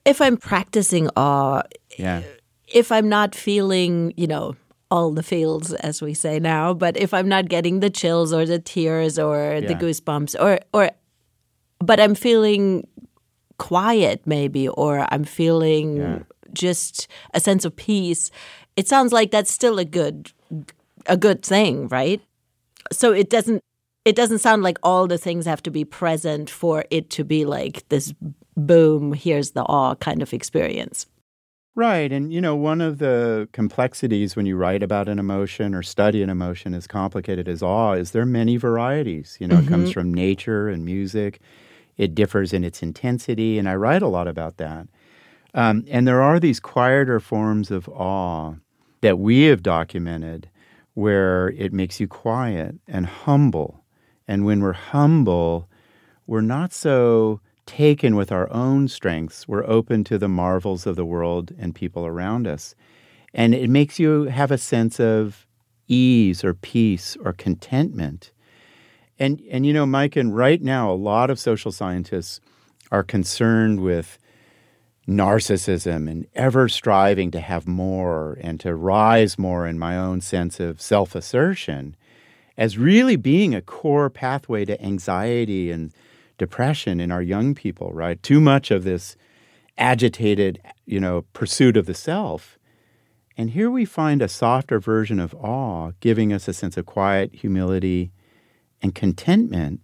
If 0.04 0.20
I'm 0.20 0.36
practicing 0.36 1.08
awe, 1.16 1.62
yeah. 1.96 2.22
if 2.66 2.90
I'm 2.90 3.08
not 3.08 3.34
feeling, 3.34 4.12
you 4.16 4.26
know, 4.26 4.56
all 4.92 5.10
the 5.10 5.22
feels 5.22 5.72
as 5.88 6.02
we 6.02 6.14
say 6.14 6.38
now, 6.38 6.74
but 6.74 6.96
if 6.96 7.14
I'm 7.14 7.28
not 7.28 7.48
getting 7.48 7.80
the 7.80 7.90
chills 7.90 8.32
or 8.32 8.44
the 8.44 8.58
tears 8.58 9.18
or 9.18 9.36
yeah. 9.54 9.68
the 9.68 9.74
goosebumps 9.74 10.36
or 10.38 10.60
or 10.72 10.90
but 11.78 11.98
I'm 11.98 12.14
feeling 12.14 12.86
quiet 13.58 14.22
maybe 14.26 14.68
or 14.68 15.06
I'm 15.10 15.24
feeling 15.24 15.96
yeah 15.96 16.18
just 16.52 17.08
a 17.34 17.40
sense 17.40 17.64
of 17.64 17.74
peace, 17.76 18.30
it 18.76 18.88
sounds 18.88 19.12
like 19.12 19.30
that's 19.30 19.50
still 19.50 19.78
a 19.78 19.84
good 19.84 20.32
a 21.06 21.16
good 21.16 21.44
thing, 21.44 21.88
right? 21.88 22.20
So 22.92 23.12
it 23.12 23.30
doesn't 23.30 23.62
it 24.04 24.16
doesn't 24.16 24.38
sound 24.38 24.62
like 24.62 24.78
all 24.82 25.06
the 25.06 25.18
things 25.18 25.46
have 25.46 25.62
to 25.62 25.70
be 25.70 25.84
present 25.84 26.50
for 26.50 26.84
it 26.90 27.10
to 27.10 27.24
be 27.24 27.44
like 27.44 27.88
this 27.88 28.12
boom, 28.56 29.12
here's 29.12 29.52
the 29.52 29.62
awe 29.62 29.94
kind 29.94 30.22
of 30.22 30.32
experience. 30.32 31.06
Right. 31.74 32.12
And, 32.12 32.32
you 32.32 32.40
know, 32.40 32.54
one 32.54 32.82
of 32.82 32.98
the 32.98 33.48
complexities 33.52 34.36
when 34.36 34.44
you 34.44 34.56
write 34.56 34.82
about 34.82 35.08
an 35.08 35.18
emotion 35.18 35.74
or 35.74 35.82
study 35.82 36.22
an 36.22 36.28
emotion 36.28 36.74
as 36.74 36.86
complicated 36.86 37.48
as 37.48 37.62
awe 37.62 37.94
is 37.94 38.10
there 38.10 38.22
are 38.22 38.26
many 38.26 38.58
varieties. 38.58 39.38
You 39.40 39.48
know, 39.48 39.56
mm-hmm. 39.56 39.66
it 39.66 39.70
comes 39.70 39.88
mm-hmm. 39.90 40.00
from 40.00 40.14
nature 40.14 40.68
and 40.68 40.84
music, 40.84 41.40
it 41.96 42.14
differs 42.14 42.52
in 42.52 42.62
its 42.62 42.82
intensity. 42.82 43.58
And 43.58 43.68
I 43.68 43.76
write 43.76 44.02
a 44.02 44.08
lot 44.08 44.28
about 44.28 44.58
that. 44.58 44.86
Um, 45.54 45.84
and 45.88 46.06
there 46.06 46.20
are 46.20 46.38
these 46.38 46.60
quieter 46.60 47.20
forms 47.20 47.70
of 47.70 47.88
awe 47.88 48.54
that 49.00 49.18
we 49.18 49.44
have 49.44 49.62
documented 49.62 50.50
where 50.94 51.48
it 51.48 51.72
makes 51.72 52.00
you 52.00 52.06
quiet 52.06 52.76
and 52.86 53.06
humble. 53.06 53.82
And 54.28 54.44
when 54.44 54.60
we're 54.60 54.72
humble, 54.72 55.68
we're 56.26 56.42
not 56.42 56.72
so 56.72 57.40
taken 57.66 58.16
with 58.16 58.32
our 58.32 58.52
own 58.52 58.88
strengths. 58.88 59.46
We're 59.46 59.66
open 59.66 60.04
to 60.04 60.18
the 60.18 60.28
marvels 60.28 60.86
of 60.86 60.96
the 60.96 61.04
world 61.04 61.52
and 61.58 61.74
people 61.74 62.06
around 62.06 62.46
us. 62.46 62.74
And 63.34 63.54
it 63.54 63.70
makes 63.70 63.98
you 63.98 64.24
have 64.24 64.50
a 64.50 64.58
sense 64.58 65.00
of 65.00 65.46
ease 65.88 66.44
or 66.44 66.54
peace 66.54 67.16
or 67.24 67.32
contentment. 67.32 68.32
And, 69.18 69.40
and 69.50 69.64
you 69.64 69.72
know, 69.72 69.86
Maiken, 69.86 70.30
right 70.32 70.60
now, 70.60 70.90
a 70.90 70.94
lot 70.94 71.30
of 71.30 71.38
social 71.38 71.72
scientists 71.72 72.40
are 72.90 73.02
concerned 73.02 73.80
with 73.80 74.18
narcissism 75.08 76.10
and 76.10 76.26
ever 76.34 76.68
striving 76.68 77.30
to 77.32 77.40
have 77.40 77.66
more 77.66 78.38
and 78.40 78.60
to 78.60 78.74
rise 78.74 79.38
more 79.38 79.66
in 79.66 79.78
my 79.78 79.96
own 79.96 80.20
sense 80.20 80.60
of 80.60 80.80
self 80.80 81.14
assertion 81.14 81.96
as 82.56 82.78
really 82.78 83.16
being 83.16 83.54
a 83.54 83.62
core 83.62 84.10
pathway 84.10 84.64
to 84.64 84.80
anxiety 84.82 85.70
and 85.70 85.92
depression 86.42 86.98
in 86.98 87.12
our 87.12 87.22
young 87.22 87.54
people, 87.54 87.92
right? 87.92 88.20
Too 88.20 88.40
much 88.40 88.72
of 88.72 88.82
this 88.82 89.16
agitated, 89.78 90.60
you 90.84 90.98
know, 90.98 91.24
pursuit 91.32 91.76
of 91.76 91.86
the 91.86 91.94
self. 91.94 92.58
And 93.36 93.50
here 93.50 93.70
we 93.70 93.84
find 93.84 94.20
a 94.20 94.26
softer 94.28 94.80
version 94.80 95.20
of 95.20 95.36
awe, 95.36 95.92
giving 96.00 96.32
us 96.32 96.48
a 96.48 96.52
sense 96.52 96.76
of 96.76 96.84
quiet, 96.84 97.32
humility, 97.32 98.10
and 98.82 98.92
contentment. 98.92 99.82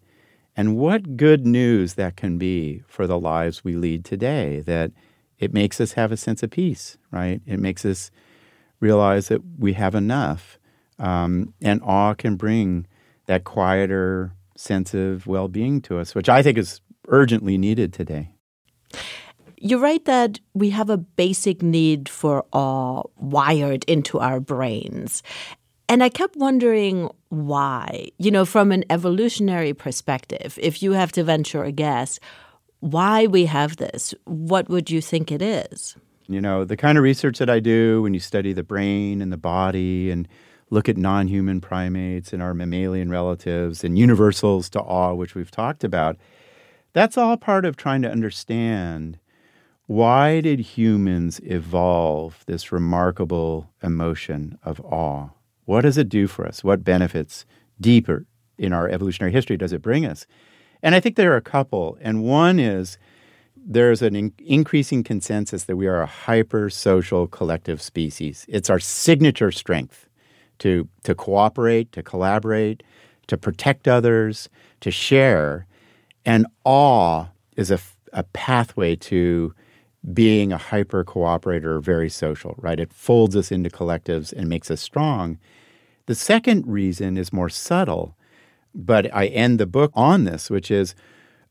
And 0.56 0.76
what 0.76 1.16
good 1.16 1.46
news 1.46 1.94
that 1.94 2.16
can 2.16 2.38
be 2.38 2.82
for 2.88 3.06
the 3.06 3.20
lives 3.20 3.62
we 3.62 3.76
lead 3.76 4.04
today 4.04 4.58
that 4.66 4.90
it 5.38 5.54
makes 5.54 5.80
us 5.80 5.92
have 5.92 6.10
a 6.10 6.16
sense 6.16 6.42
of 6.42 6.50
peace, 6.50 6.98
right? 7.12 7.40
It 7.46 7.60
makes 7.60 7.84
us 7.84 8.10
realize 8.80 9.28
that 9.28 9.42
we 9.56 9.74
have 9.74 9.94
enough. 9.94 10.58
Um, 10.98 11.54
and 11.62 11.80
awe 11.84 12.14
can 12.14 12.34
bring 12.34 12.88
that 13.26 13.44
quieter 13.44 14.32
sense 14.58 14.94
of 14.94 15.26
well 15.26 15.48
being 15.48 15.80
to 15.82 15.98
us, 15.98 16.14
which 16.14 16.28
I 16.28 16.42
think 16.42 16.58
is 16.58 16.80
urgently 17.08 17.56
needed 17.56 17.92
today. 17.92 18.30
You're 19.60 19.80
right 19.80 20.04
that 20.04 20.38
we 20.54 20.70
have 20.70 20.90
a 20.90 20.96
basic 20.96 21.62
need 21.62 22.08
for 22.08 22.44
awe 22.52 23.02
wired 23.16 23.84
into 23.84 24.20
our 24.20 24.40
brains. 24.40 25.22
And 25.88 26.04
I 26.04 26.10
kept 26.10 26.36
wondering 26.36 27.10
why. 27.30 28.08
You 28.18 28.30
know, 28.30 28.44
from 28.44 28.70
an 28.72 28.84
evolutionary 28.90 29.74
perspective, 29.74 30.58
if 30.62 30.82
you 30.82 30.92
have 30.92 31.12
to 31.12 31.24
venture 31.24 31.64
a 31.64 31.72
guess, 31.72 32.20
why 32.80 33.26
we 33.26 33.46
have 33.46 33.78
this. 33.78 34.14
What 34.24 34.68
would 34.68 34.90
you 34.90 35.00
think 35.00 35.32
it 35.32 35.42
is? 35.42 35.96
You 36.28 36.40
know, 36.40 36.64
the 36.64 36.76
kind 36.76 36.98
of 36.98 37.04
research 37.04 37.38
that 37.38 37.50
I 37.50 37.58
do 37.58 38.02
when 38.02 38.14
you 38.14 38.20
study 38.20 38.52
the 38.52 38.62
brain 38.62 39.22
and 39.22 39.32
the 39.32 39.38
body 39.38 40.10
and 40.10 40.28
look 40.70 40.88
at 40.88 40.96
non 40.96 41.28
human 41.28 41.61
primates 41.61 42.33
and 42.33 42.42
our 42.42 42.54
mammalian 42.54 43.11
relatives 43.11 43.85
and 43.85 43.98
universals 43.98 44.68
to 44.70 44.81
awe, 44.81 45.14
which 45.14 45.35
we've 45.35 45.50
talked 45.50 45.85
about, 45.85 46.16
that's 46.92 47.16
all 47.16 47.37
part 47.37 47.64
of 47.64 47.76
trying 47.76 48.02
to 48.02 48.11
understand 48.11 49.18
why 49.87 50.42
did 50.42 50.61
humans 50.61 51.40
evolve 51.44 52.44
this 52.46 52.70
remarkable 52.70 53.70
emotion 53.83 54.59
of 54.62 54.81
awe? 54.81 55.31
What 55.64 55.83
does 55.83 55.96
it 55.96 56.11
do 56.11 56.26
for 56.26 56.46
us? 56.46 56.62
What 56.62 56.85
benefits 56.85 57.46
deeper 57.81 58.26
in 58.59 58.72
our 58.72 58.88
evolutionary 58.88 59.33
history 59.33 59.57
does 59.57 59.72
it 59.72 59.81
bring 59.81 60.04
us? 60.04 60.26
And 60.83 60.94
I 60.94 61.00
think 61.00 61.16
there 61.16 61.33
are 61.33 61.37
a 61.37 61.42
couple. 61.42 61.96
And 62.00 62.22
one 62.22 62.59
is 62.59 62.98
there's 63.57 64.02
an 64.02 64.14
in- 64.14 64.35
increasing 64.38 65.02
consensus 65.02 65.64
that 65.64 65.76
we 65.76 65.87
are 65.87 66.02
a 66.02 66.07
hyper 66.07 66.70
social 66.70 67.26
collective 67.26 67.81
species. 67.81 68.44
It's 68.48 68.70
our 68.70 68.78
signature 68.78 69.50
strength 69.50 70.07
to, 70.60 70.88
to 71.04 71.14
cooperate, 71.14 71.92
to 71.92 72.02
collaborate, 72.02 72.82
to 73.26 73.36
protect 73.36 73.86
others, 73.88 74.48
to 74.80 74.90
share. 74.90 75.66
And 76.24 76.46
awe 76.64 77.26
is 77.56 77.70
a, 77.70 77.78
a 78.12 78.22
pathway 78.22 78.96
to 78.96 79.54
being 80.12 80.52
a 80.52 80.58
hyper 80.58 81.04
cooperator, 81.04 81.82
very 81.82 82.09
social, 82.09 82.54
right? 82.59 82.80
It 82.80 82.92
folds 82.92 83.36
us 83.36 83.50
into 83.50 83.70
collectives 83.70 84.32
and 84.32 84.48
makes 84.48 84.70
us 84.70 84.80
strong. 84.80 85.38
The 86.06 86.14
second 86.14 86.66
reason 86.66 87.16
is 87.16 87.32
more 87.32 87.48
subtle, 87.48 88.16
but 88.74 89.12
I 89.14 89.26
end 89.26 89.59
the 89.59 89.66
book 89.66 89.90
on 89.94 90.24
this, 90.24 90.50
which 90.50 90.70
is 90.70 90.94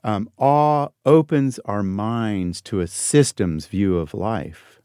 um, 0.04 0.30
awe 0.38 0.88
opens 1.06 1.60
our 1.66 1.84
minds 1.84 2.62
to 2.62 2.80
a 2.80 2.88
systems 2.88 3.68
view 3.68 3.98
of 3.98 4.14
life, 4.14 4.82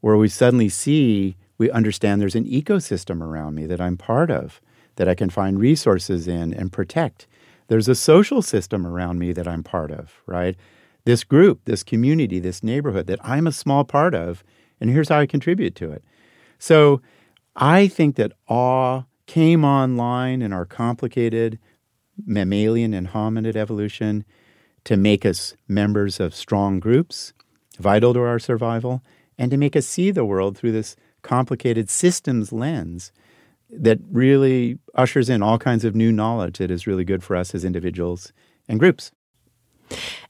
where 0.00 0.16
we 0.16 0.28
suddenly 0.28 0.68
see, 0.68 1.36
we 1.62 1.70
understand 1.70 2.20
there's 2.20 2.34
an 2.34 2.44
ecosystem 2.44 3.22
around 3.22 3.54
me 3.54 3.66
that 3.66 3.80
I'm 3.80 3.96
part 3.96 4.32
of, 4.32 4.60
that 4.96 5.08
I 5.08 5.14
can 5.14 5.30
find 5.30 5.60
resources 5.60 6.26
in 6.26 6.52
and 6.52 6.72
protect. 6.72 7.28
There's 7.68 7.86
a 7.86 7.94
social 7.94 8.42
system 8.42 8.84
around 8.84 9.20
me 9.20 9.32
that 9.32 9.46
I'm 9.46 9.62
part 9.62 9.92
of, 9.92 10.22
right? 10.26 10.56
This 11.04 11.22
group, 11.22 11.60
this 11.64 11.84
community, 11.84 12.40
this 12.40 12.64
neighborhood 12.64 13.06
that 13.06 13.20
I'm 13.22 13.46
a 13.46 13.52
small 13.52 13.84
part 13.84 14.12
of, 14.12 14.42
and 14.80 14.90
here's 14.90 15.08
how 15.08 15.20
I 15.20 15.26
contribute 15.26 15.76
to 15.76 15.92
it. 15.92 16.02
So, 16.58 17.00
I 17.54 17.86
think 17.86 18.16
that 18.16 18.32
awe 18.48 19.02
came 19.26 19.64
online 19.64 20.42
in 20.42 20.52
our 20.52 20.64
complicated 20.64 21.60
mammalian 22.26 22.92
and 22.92 23.08
hominid 23.08 23.54
evolution 23.54 24.24
to 24.84 24.96
make 24.96 25.24
us 25.24 25.54
members 25.68 26.18
of 26.18 26.34
strong 26.34 26.80
groups, 26.80 27.34
vital 27.78 28.14
to 28.14 28.20
our 28.20 28.40
survival, 28.40 29.00
and 29.38 29.50
to 29.52 29.56
make 29.56 29.76
us 29.76 29.86
see 29.86 30.10
the 30.10 30.24
world 30.24 30.58
through 30.58 30.72
this 30.72 30.96
complicated 31.22 31.88
systems 31.88 32.52
lens 32.52 33.12
that 33.70 33.98
really 34.10 34.78
ushers 34.94 35.30
in 35.30 35.42
all 35.42 35.58
kinds 35.58 35.84
of 35.84 35.94
new 35.94 36.12
knowledge 36.12 36.58
that 36.58 36.70
is 36.70 36.86
really 36.86 37.04
good 37.04 37.22
for 37.22 37.34
us 37.34 37.54
as 37.54 37.64
individuals 37.64 38.32
and 38.68 38.78
groups. 38.78 39.10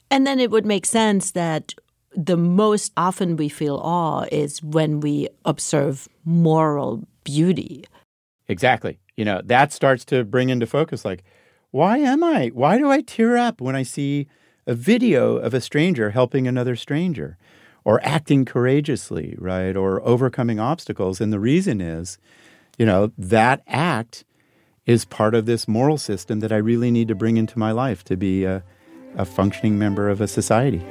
And 0.09 0.25
then 0.25 0.39
it 0.39 0.51
would 0.51 0.65
make 0.65 0.85
sense 0.85 1.31
that 1.31 1.73
the 2.15 2.37
most 2.37 2.93
often 2.95 3.35
we 3.35 3.49
feel 3.49 3.77
awe 3.77 4.25
is 4.31 4.61
when 4.63 4.99
we 4.99 5.27
observe 5.45 6.07
moral 6.23 7.03
beauty. 7.23 7.85
Exactly. 8.47 8.99
You 9.17 9.25
know, 9.25 9.41
that 9.45 9.73
starts 9.73 10.05
to 10.05 10.23
bring 10.23 10.49
into 10.49 10.67
focus 10.67 11.03
like, 11.03 11.23
why 11.71 11.97
am 11.97 12.23
I? 12.23 12.49
Why 12.49 12.77
do 12.77 12.91
I 12.91 13.01
tear 13.01 13.35
up 13.35 13.59
when 13.59 13.75
I 13.75 13.83
see 13.83 14.27
a 14.67 14.75
video 14.75 15.37
of 15.37 15.53
a 15.53 15.61
stranger 15.61 16.11
helping 16.11 16.47
another 16.47 16.75
stranger 16.75 17.37
or 17.85 17.99
acting 18.03 18.45
courageously, 18.45 19.35
right? 19.37 19.75
Or 19.75 20.01
overcoming 20.07 20.59
obstacles? 20.59 21.19
And 21.21 21.33
the 21.33 21.39
reason 21.39 21.81
is, 21.81 22.17
you 22.77 22.85
know, 22.85 23.11
that 23.17 23.61
act 23.67 24.23
is 24.85 25.05
part 25.05 25.35
of 25.35 25.45
this 25.45 25.67
moral 25.67 25.97
system 25.97 26.39
that 26.41 26.51
I 26.51 26.57
really 26.57 26.91
need 26.91 27.07
to 27.07 27.15
bring 27.15 27.37
into 27.37 27.57
my 27.57 27.71
life 27.71 28.03
to 28.05 28.17
be 28.17 28.43
a, 28.43 28.63
a 29.15 29.25
functioning 29.25 29.77
member 29.77 30.09
of 30.09 30.21
a 30.21 30.27
society. 30.27 30.85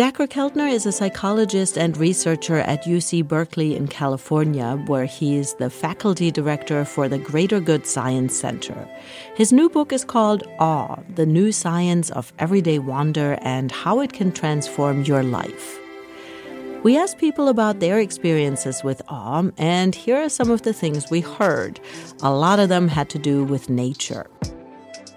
Dacher 0.00 0.26
Keltner 0.26 0.72
is 0.72 0.86
a 0.86 0.92
psychologist 0.92 1.76
and 1.76 1.94
researcher 1.94 2.60
at 2.60 2.84
UC 2.84 3.28
Berkeley 3.28 3.76
in 3.76 3.86
California, 3.86 4.82
where 4.86 5.04
he 5.04 5.36
is 5.36 5.52
the 5.56 5.68
faculty 5.68 6.30
director 6.30 6.86
for 6.86 7.06
the 7.06 7.18
Greater 7.18 7.60
Good 7.60 7.86
Science 7.86 8.34
Center. 8.34 8.88
His 9.34 9.52
new 9.52 9.68
book 9.68 9.92
is 9.92 10.02
called 10.02 10.42
Awe 10.58 10.96
The 11.16 11.26
New 11.26 11.52
Science 11.52 12.08
of 12.12 12.32
Everyday 12.38 12.78
Wonder 12.78 13.36
and 13.42 13.70
How 13.70 14.00
It 14.00 14.14
Can 14.14 14.32
Transform 14.32 15.02
Your 15.02 15.22
Life. 15.22 15.78
We 16.82 16.96
asked 16.96 17.18
people 17.18 17.48
about 17.48 17.80
their 17.80 17.98
experiences 17.98 18.82
with 18.82 19.02
awe, 19.08 19.50
and 19.58 19.94
here 19.94 20.16
are 20.16 20.30
some 20.30 20.50
of 20.50 20.62
the 20.62 20.72
things 20.72 21.10
we 21.10 21.20
heard. 21.20 21.78
A 22.22 22.32
lot 22.32 22.58
of 22.58 22.70
them 22.70 22.88
had 22.88 23.10
to 23.10 23.18
do 23.18 23.44
with 23.44 23.68
nature. 23.68 24.26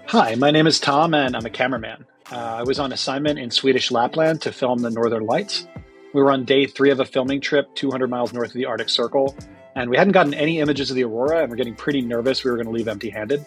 Hi, 0.08 0.34
my 0.34 0.50
name 0.50 0.66
is 0.66 0.78
Tom, 0.78 1.14
and 1.14 1.34
I'm 1.34 1.46
a 1.46 1.50
cameraman. 1.50 2.04
Uh, 2.32 2.36
I 2.36 2.62
was 2.62 2.78
on 2.78 2.92
assignment 2.92 3.38
in 3.38 3.50
Swedish 3.50 3.90
Lapland 3.90 4.42
to 4.42 4.52
film 4.52 4.78
the 4.78 4.90
Northern 4.90 5.26
Lights. 5.26 5.66
We 6.14 6.22
were 6.22 6.30
on 6.30 6.44
day 6.44 6.66
three 6.66 6.90
of 6.90 7.00
a 7.00 7.04
filming 7.04 7.40
trip 7.40 7.74
200 7.74 8.08
miles 8.08 8.32
north 8.32 8.48
of 8.48 8.54
the 8.54 8.64
Arctic 8.64 8.88
Circle, 8.88 9.36
and 9.74 9.90
we 9.90 9.96
hadn't 9.96 10.12
gotten 10.12 10.32
any 10.32 10.60
images 10.60 10.90
of 10.90 10.96
the 10.96 11.04
aurora, 11.04 11.42
and 11.42 11.50
we're 11.50 11.56
getting 11.56 11.74
pretty 11.74 12.00
nervous 12.00 12.42
we 12.42 12.50
were 12.50 12.56
going 12.56 12.66
to 12.66 12.72
leave 12.72 12.88
empty 12.88 13.10
handed. 13.10 13.44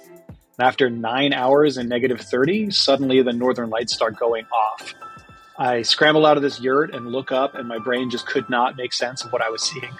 After 0.60 0.90
nine 0.90 1.34
hours 1.34 1.78
and 1.78 1.90
negative 1.90 2.22
30, 2.22 2.70
suddenly 2.70 3.22
the 3.24 3.34
Northern 3.34 3.70
Lights 3.70 3.94
start 3.94 4.16
going 4.16 4.46
off. 4.46 4.94
I 5.58 5.82
scramble 5.82 6.26
out 6.26 6.38
of 6.38 6.44
this 6.44 6.60
yurt 6.60 6.94
and 6.94 7.08
look 7.08 7.32
up, 7.32 7.56
and 7.56 7.68
my 7.68 7.80
brain 7.80 8.12
just 8.12 8.28
could 8.28 8.48
not 8.48 8.78
make 8.78 8.94
sense 8.94 9.24
of 9.24 9.34
what 9.34 9.42
I 9.42 9.50
was 9.50 9.64
seeing. 9.64 9.92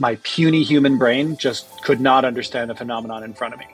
My 0.00 0.16
puny 0.24 0.64
human 0.64 0.98
brain 0.98 1.36
just 1.36 1.82
could 1.84 2.00
not 2.00 2.24
understand 2.24 2.70
the 2.70 2.74
phenomenon 2.74 3.22
in 3.22 3.34
front 3.34 3.54
of 3.54 3.60
me. 3.60 3.66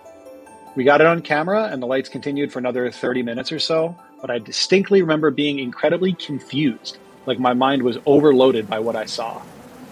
We 0.77 0.85
got 0.85 1.01
it 1.01 1.07
on 1.07 1.23
camera, 1.23 1.65
and 1.65 1.81
the 1.81 1.87
lights 1.87 2.11
continued 2.11 2.53
for 2.53 2.59
another 2.59 2.91
30 2.91 3.23
minutes 3.23 3.53
or 3.53 3.59
so, 3.59 3.97
but 4.25 4.31
I 4.31 4.39
distinctly 4.39 5.03
remember 5.03 5.31
being 5.31 5.59
incredibly 5.59 6.15
confused, 6.15 6.97
like 7.27 7.39
my 7.39 7.53
mind 7.53 7.83
was 7.83 7.99
overloaded 8.07 8.71
by 8.71 8.79
what 8.79 8.97
I 8.97 9.05
saw. 9.05 9.43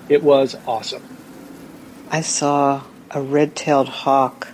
It 0.09 0.23
was 0.23 0.57
awesome. 0.67 1.03
I 2.11 2.23
saw 2.23 2.83
a 3.11 3.21
red 3.21 3.55
tailed 3.55 3.91
hawk 3.91 4.49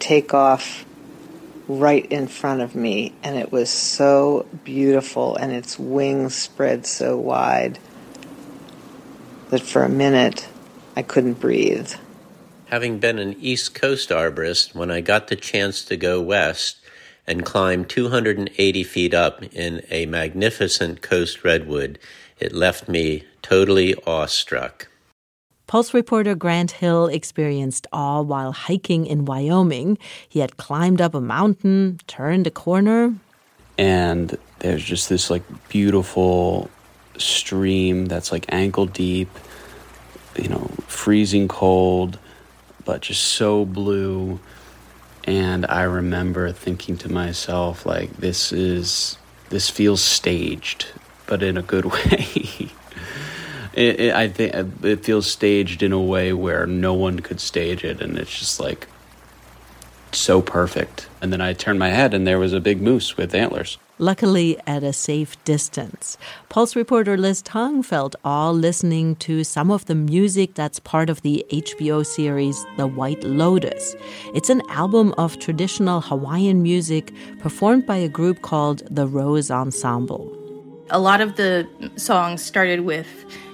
take 0.00 0.34
off 0.34 0.84
right 1.68 2.04
in 2.10 2.26
front 2.26 2.60
of 2.60 2.74
me, 2.74 3.14
and 3.22 3.36
it 3.36 3.52
was 3.52 3.70
so 3.70 4.46
beautiful, 4.64 5.36
and 5.36 5.52
its 5.52 5.78
wings 5.78 6.34
spread 6.34 6.84
so 6.84 7.16
wide 7.16 7.78
that 9.50 9.62
for 9.62 9.84
a 9.84 9.88
minute 9.88 10.48
I 10.96 11.02
couldn't 11.02 11.34
breathe. 11.34 11.92
Having 12.64 12.98
been 12.98 13.20
an 13.20 13.36
East 13.38 13.76
Coast 13.76 14.08
arborist, 14.08 14.74
when 14.74 14.90
I 14.90 15.00
got 15.00 15.28
the 15.28 15.36
chance 15.36 15.84
to 15.84 15.96
go 15.96 16.20
west, 16.20 16.79
and 17.30 17.46
climbed 17.46 17.88
280 17.88 18.82
feet 18.82 19.14
up 19.14 19.40
in 19.54 19.80
a 19.88 20.04
magnificent 20.06 21.00
coast 21.00 21.44
redwood. 21.44 21.96
It 22.40 22.52
left 22.52 22.88
me 22.88 23.24
totally 23.40 23.94
awestruck. 24.04 24.88
Pulse 25.68 25.94
reporter 25.94 26.34
Grant 26.34 26.72
Hill 26.72 27.06
experienced 27.06 27.86
awe 27.92 28.22
while 28.22 28.50
hiking 28.50 29.06
in 29.06 29.24
Wyoming. 29.24 29.96
He 30.28 30.40
had 30.40 30.56
climbed 30.56 31.00
up 31.00 31.14
a 31.14 31.20
mountain, 31.20 32.00
turned 32.08 32.48
a 32.48 32.50
corner, 32.50 33.14
and 33.78 34.36
there's 34.58 34.82
just 34.82 35.08
this 35.08 35.30
like 35.30 35.44
beautiful 35.68 36.68
stream 37.16 38.06
that's 38.06 38.32
like 38.32 38.44
ankle 38.48 38.86
deep, 38.86 39.30
you 40.34 40.48
know, 40.48 40.68
freezing 40.88 41.46
cold, 41.46 42.18
but 42.84 43.02
just 43.02 43.22
so 43.22 43.64
blue 43.64 44.40
and 45.30 45.64
I 45.66 45.82
remember 45.82 46.50
thinking 46.50 46.96
to 46.98 47.08
myself, 47.08 47.86
like, 47.86 48.16
this 48.16 48.52
is, 48.52 49.16
this 49.48 49.70
feels 49.70 50.02
staged, 50.02 50.86
but 51.26 51.40
in 51.40 51.56
a 51.56 51.62
good 51.62 51.84
way. 51.92 52.72
it, 53.72 54.00
it, 54.00 54.14
I 54.14 54.26
think 54.26 54.84
it 54.84 55.04
feels 55.04 55.30
staged 55.30 55.84
in 55.84 55.92
a 55.92 56.00
way 56.00 56.32
where 56.32 56.66
no 56.66 56.94
one 56.94 57.20
could 57.20 57.38
stage 57.38 57.84
it, 57.84 58.00
and 58.02 58.18
it's 58.18 58.36
just 58.36 58.58
like 58.58 58.88
so 60.10 60.42
perfect. 60.42 61.08
And 61.22 61.32
then 61.32 61.40
I 61.40 61.52
turned 61.52 61.78
my 61.78 61.90
head, 61.90 62.12
and 62.12 62.26
there 62.26 62.40
was 62.40 62.52
a 62.52 62.60
big 62.60 62.82
moose 62.82 63.16
with 63.16 63.32
antlers 63.32 63.78
luckily 64.00 64.58
at 64.66 64.82
a 64.82 64.92
safe 64.92 65.42
distance. 65.44 66.18
Pulse 66.48 66.74
reporter 66.74 67.16
Liz 67.16 67.42
Tung 67.42 67.82
felt 67.82 68.16
awe 68.24 68.50
listening 68.50 69.16
to 69.16 69.44
some 69.44 69.70
of 69.70 69.84
the 69.86 69.94
music 69.94 70.54
that's 70.54 70.80
part 70.80 71.10
of 71.10 71.22
the 71.22 71.44
HBO 71.50 72.04
series 72.04 72.64
The 72.76 72.86
White 72.86 73.22
Lotus. 73.22 73.94
It's 74.34 74.50
an 74.50 74.62
album 74.70 75.14
of 75.18 75.38
traditional 75.38 76.00
Hawaiian 76.00 76.62
music 76.62 77.12
performed 77.38 77.86
by 77.86 77.96
a 77.96 78.08
group 78.08 78.42
called 78.42 78.82
the 78.90 79.06
Rose 79.06 79.50
Ensemble. 79.50 80.36
A 80.90 80.98
lot 80.98 81.20
of 81.20 81.36
the 81.36 81.68
songs 81.96 82.42
started 82.42 82.80
with 82.80 83.06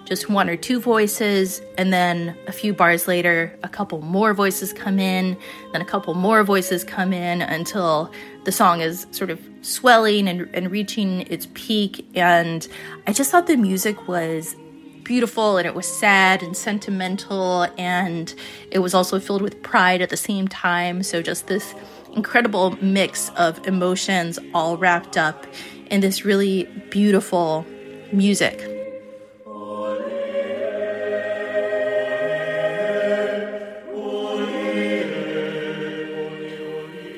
just 0.07 0.31
one 0.31 0.49
or 0.49 0.57
two 0.57 0.81
voices, 0.81 1.61
and 1.77 1.93
then 1.93 2.37
a 2.47 2.53
few 2.53 2.73
bars 2.73 3.09
later, 3.09 3.59
a 3.65 3.69
couple 3.69 4.01
more 4.01 4.33
voices 4.33 4.73
come 4.73 4.99
in, 5.01 5.37
then 5.73 5.83
a 5.83 5.85
couple 5.85 6.15
more 6.15 6.45
voices 6.45 6.85
come 6.85 7.13
in 7.13 7.43
until 7.43 8.11
the 8.47 8.53
song 8.53 8.81
is 8.81 9.09
sort 9.11 9.29
of 9.29 9.41
swelling 9.61 10.29
and, 10.29 10.49
and 10.55 10.71
reaching 10.71 11.23
its 11.23 11.49
peak. 11.55 12.07
And 12.15 12.67
I 13.09 13.13
just 13.13 13.33
thought 13.33 13.49
the 13.49 13.57
music 13.57 14.07
was 14.07 14.55
beautiful 15.03 15.57
and 15.57 15.67
it 15.67 15.75
was 15.75 15.87
sad 15.87 16.45
and 16.45 16.57
sentimental, 16.57 17.65
and 17.77 18.33
it 18.71 18.79
was 18.79 18.95
also 18.95 19.19
filled 19.19 19.43
with 19.43 19.61
pride 19.65 20.01
at 20.01 20.11
the 20.11 20.17
same 20.17 20.47
time. 20.47 21.03
So, 21.03 21.23
just 21.23 21.49
this 21.49 21.75
incredible 22.15 22.79
mix 22.81 23.31
of 23.31 23.67
emotions 23.67 24.39
all 24.55 24.77
wrapped 24.77 25.17
up 25.17 25.45
in 25.91 26.01
this 26.01 26.25
really 26.25 26.65
beautiful 26.91 27.67
music. 28.13 28.76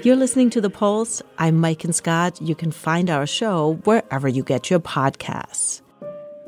You're 0.04 0.14
listening 0.14 0.50
to 0.50 0.60
The 0.60 0.70
Pulse. 0.70 1.22
I'm 1.38 1.60
Maiken 1.60 1.92
Scott. 1.92 2.40
You 2.40 2.54
can 2.54 2.70
find 2.70 3.10
our 3.10 3.26
show 3.26 3.80
wherever 3.82 4.28
you 4.28 4.44
get 4.44 4.70
your 4.70 4.78
podcasts. 4.78 5.82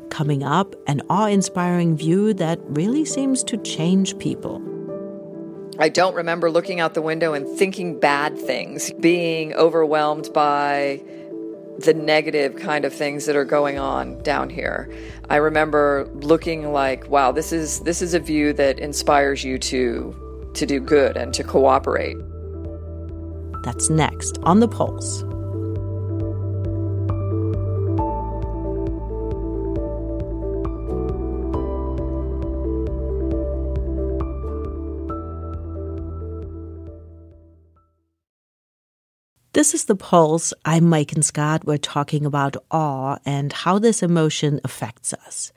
Coming 0.09 0.41
up, 0.41 0.73
an 0.87 1.01
awe 1.09 1.27
inspiring 1.27 1.97
view 1.97 2.33
that 2.35 2.61
really 2.63 3.03
seems 3.03 3.43
to 3.43 3.57
change 3.57 4.17
people. 4.19 4.61
I 5.79 5.89
don't 5.89 6.15
remember 6.15 6.49
looking 6.49 6.79
out 6.79 6.93
the 6.93 7.01
window 7.01 7.33
and 7.33 7.45
thinking 7.57 7.99
bad 7.99 8.39
things, 8.39 8.93
being 9.01 9.53
overwhelmed 9.55 10.31
by 10.33 11.03
the 11.77 11.93
negative 11.93 12.55
kind 12.55 12.85
of 12.85 12.93
things 12.93 13.25
that 13.25 13.35
are 13.35 13.43
going 13.43 13.77
on 13.77 14.23
down 14.23 14.49
here. 14.49 14.89
I 15.29 15.35
remember 15.35 16.09
looking 16.13 16.71
like, 16.71 17.09
wow, 17.09 17.33
this 17.33 17.51
is 17.51 17.81
this 17.81 18.01
is 18.01 18.13
a 18.13 18.19
view 18.19 18.53
that 18.53 18.79
inspires 18.79 19.43
you 19.43 19.57
to 19.57 20.15
to 20.53 20.65
do 20.65 20.79
good 20.79 21.17
and 21.17 21.33
to 21.33 21.43
cooperate. 21.43 22.15
That's 23.63 23.89
next 23.89 24.39
on 24.43 24.59
The 24.59 24.67
Pulse. 24.67 25.23
This 39.53 39.75
is 39.75 39.85
The 39.85 39.95
Pulse. 39.95 40.53
I'm 40.65 40.85
Maiken 40.85 41.23
Scott. 41.23 41.65
We're 41.65 41.77
talking 41.77 42.25
about 42.25 42.55
awe 42.71 43.17
and 43.25 43.53
how 43.53 43.77
this 43.77 44.01
emotion 44.01 44.59
affects 44.63 45.13
us. 45.13 45.51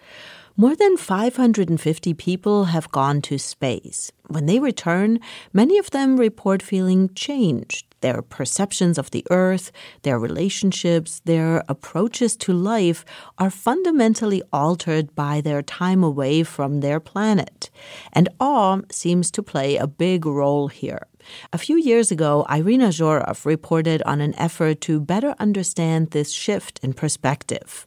More 0.56 0.76
than 0.76 0.96
550 0.96 2.12
people 2.14 2.64
have 2.66 2.92
gone 2.92 3.22
to 3.22 3.38
space. 3.38 4.12
When 4.26 4.46
they 4.46 4.58
return, 4.58 5.20
many 5.52 5.78
of 5.78 5.90
them 5.90 6.16
report 6.16 6.62
feeling 6.62 7.14
changed. 7.14 7.93
Their 8.04 8.20
perceptions 8.20 8.98
of 8.98 9.12
the 9.12 9.24
Earth, 9.30 9.72
their 10.02 10.18
relationships, 10.18 11.22
their 11.24 11.64
approaches 11.70 12.36
to 12.36 12.52
life 12.52 13.02
are 13.38 13.48
fundamentally 13.48 14.42
altered 14.52 15.14
by 15.14 15.40
their 15.40 15.62
time 15.62 16.04
away 16.04 16.42
from 16.42 16.80
their 16.80 17.00
planet. 17.00 17.70
And 18.12 18.28
awe 18.38 18.82
seems 18.90 19.30
to 19.30 19.42
play 19.42 19.78
a 19.78 19.86
big 19.86 20.26
role 20.26 20.68
here. 20.68 21.06
A 21.50 21.56
few 21.56 21.78
years 21.78 22.10
ago, 22.10 22.44
Irina 22.50 22.88
Zhorov 22.88 23.46
reported 23.46 24.02
on 24.02 24.20
an 24.20 24.34
effort 24.34 24.82
to 24.82 25.00
better 25.00 25.34
understand 25.38 26.10
this 26.10 26.30
shift 26.30 26.80
in 26.82 26.92
perspective. 26.92 27.86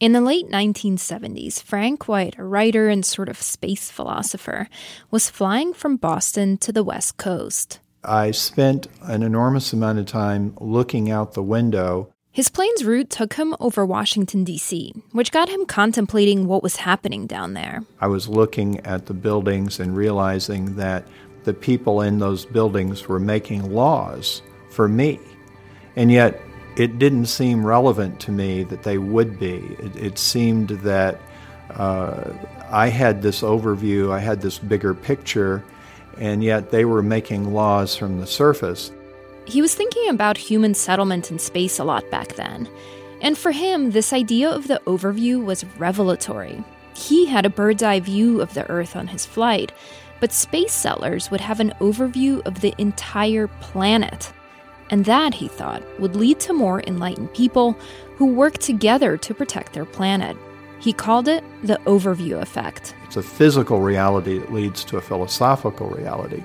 In 0.00 0.10
the 0.10 0.20
late 0.20 0.48
1970s, 0.48 1.62
Frank 1.62 2.08
White, 2.08 2.34
a 2.36 2.42
writer 2.42 2.88
and 2.88 3.06
sort 3.06 3.28
of 3.28 3.40
space 3.40 3.92
philosopher, 3.92 4.68
was 5.12 5.30
flying 5.30 5.72
from 5.72 5.98
Boston 5.98 6.58
to 6.58 6.72
the 6.72 6.82
West 6.82 7.16
Coast. 7.16 7.78
I 8.04 8.32
spent 8.32 8.88
an 9.02 9.22
enormous 9.22 9.72
amount 9.72 10.00
of 10.00 10.06
time 10.06 10.56
looking 10.60 11.10
out 11.10 11.34
the 11.34 11.42
window. 11.42 12.12
His 12.32 12.48
plane's 12.48 12.84
route 12.84 13.10
took 13.10 13.34
him 13.34 13.54
over 13.60 13.84
Washington, 13.86 14.42
D.C., 14.42 14.92
which 15.12 15.30
got 15.30 15.48
him 15.48 15.66
contemplating 15.66 16.46
what 16.46 16.62
was 16.62 16.76
happening 16.76 17.26
down 17.26 17.54
there. 17.54 17.82
I 18.00 18.06
was 18.06 18.28
looking 18.28 18.80
at 18.80 19.06
the 19.06 19.14
buildings 19.14 19.78
and 19.78 19.96
realizing 19.96 20.76
that 20.76 21.06
the 21.44 21.52
people 21.54 22.00
in 22.00 22.18
those 22.18 22.44
buildings 22.46 23.06
were 23.06 23.20
making 23.20 23.72
laws 23.72 24.42
for 24.70 24.88
me. 24.88 25.20
And 25.94 26.10
yet, 26.10 26.40
it 26.76 26.98
didn't 26.98 27.26
seem 27.26 27.66
relevant 27.66 28.18
to 28.20 28.32
me 28.32 28.62
that 28.64 28.82
they 28.82 28.98
would 28.98 29.38
be. 29.38 29.76
It, 29.78 29.96
it 29.96 30.18
seemed 30.18 30.70
that 30.70 31.20
uh, 31.70 32.32
I 32.70 32.88
had 32.88 33.22
this 33.22 33.42
overview, 33.42 34.10
I 34.10 34.20
had 34.20 34.40
this 34.40 34.58
bigger 34.58 34.94
picture, 34.94 35.62
and 36.22 36.44
yet 36.44 36.70
they 36.70 36.84
were 36.84 37.02
making 37.02 37.52
laws 37.52 37.96
from 37.96 38.20
the 38.20 38.26
surface. 38.28 38.92
He 39.44 39.60
was 39.60 39.74
thinking 39.74 40.08
about 40.08 40.36
human 40.36 40.72
settlement 40.72 41.32
in 41.32 41.40
space 41.40 41.80
a 41.80 41.84
lot 41.84 42.08
back 42.12 42.36
then. 42.36 42.68
And 43.20 43.36
for 43.36 43.50
him, 43.50 43.90
this 43.90 44.12
idea 44.12 44.48
of 44.48 44.68
the 44.68 44.80
overview 44.86 45.44
was 45.44 45.64
revelatory. 45.78 46.62
He 46.94 47.26
had 47.26 47.44
a 47.44 47.50
bird's 47.50 47.82
eye 47.82 47.98
view 47.98 48.40
of 48.40 48.54
the 48.54 48.70
Earth 48.70 48.94
on 48.94 49.08
his 49.08 49.26
flight, 49.26 49.72
but 50.20 50.32
space 50.32 50.72
settlers 50.72 51.28
would 51.32 51.40
have 51.40 51.58
an 51.58 51.72
overview 51.80 52.40
of 52.46 52.60
the 52.60 52.72
entire 52.78 53.48
planet. 53.48 54.32
And 54.90 55.04
that, 55.06 55.34
he 55.34 55.48
thought, 55.48 55.82
would 55.98 56.14
lead 56.14 56.38
to 56.40 56.52
more 56.52 56.84
enlightened 56.86 57.34
people 57.34 57.72
who 58.14 58.26
work 58.26 58.58
together 58.58 59.16
to 59.16 59.34
protect 59.34 59.72
their 59.72 59.86
planet. 59.86 60.36
He 60.82 60.92
called 60.92 61.28
it 61.28 61.44
the 61.62 61.80
overview 61.86 62.42
effect. 62.42 62.96
It's 63.04 63.16
a 63.16 63.22
physical 63.22 63.80
reality 63.80 64.38
that 64.40 64.52
leads 64.52 64.82
to 64.86 64.96
a 64.96 65.00
philosophical 65.00 65.88
reality. 65.88 66.42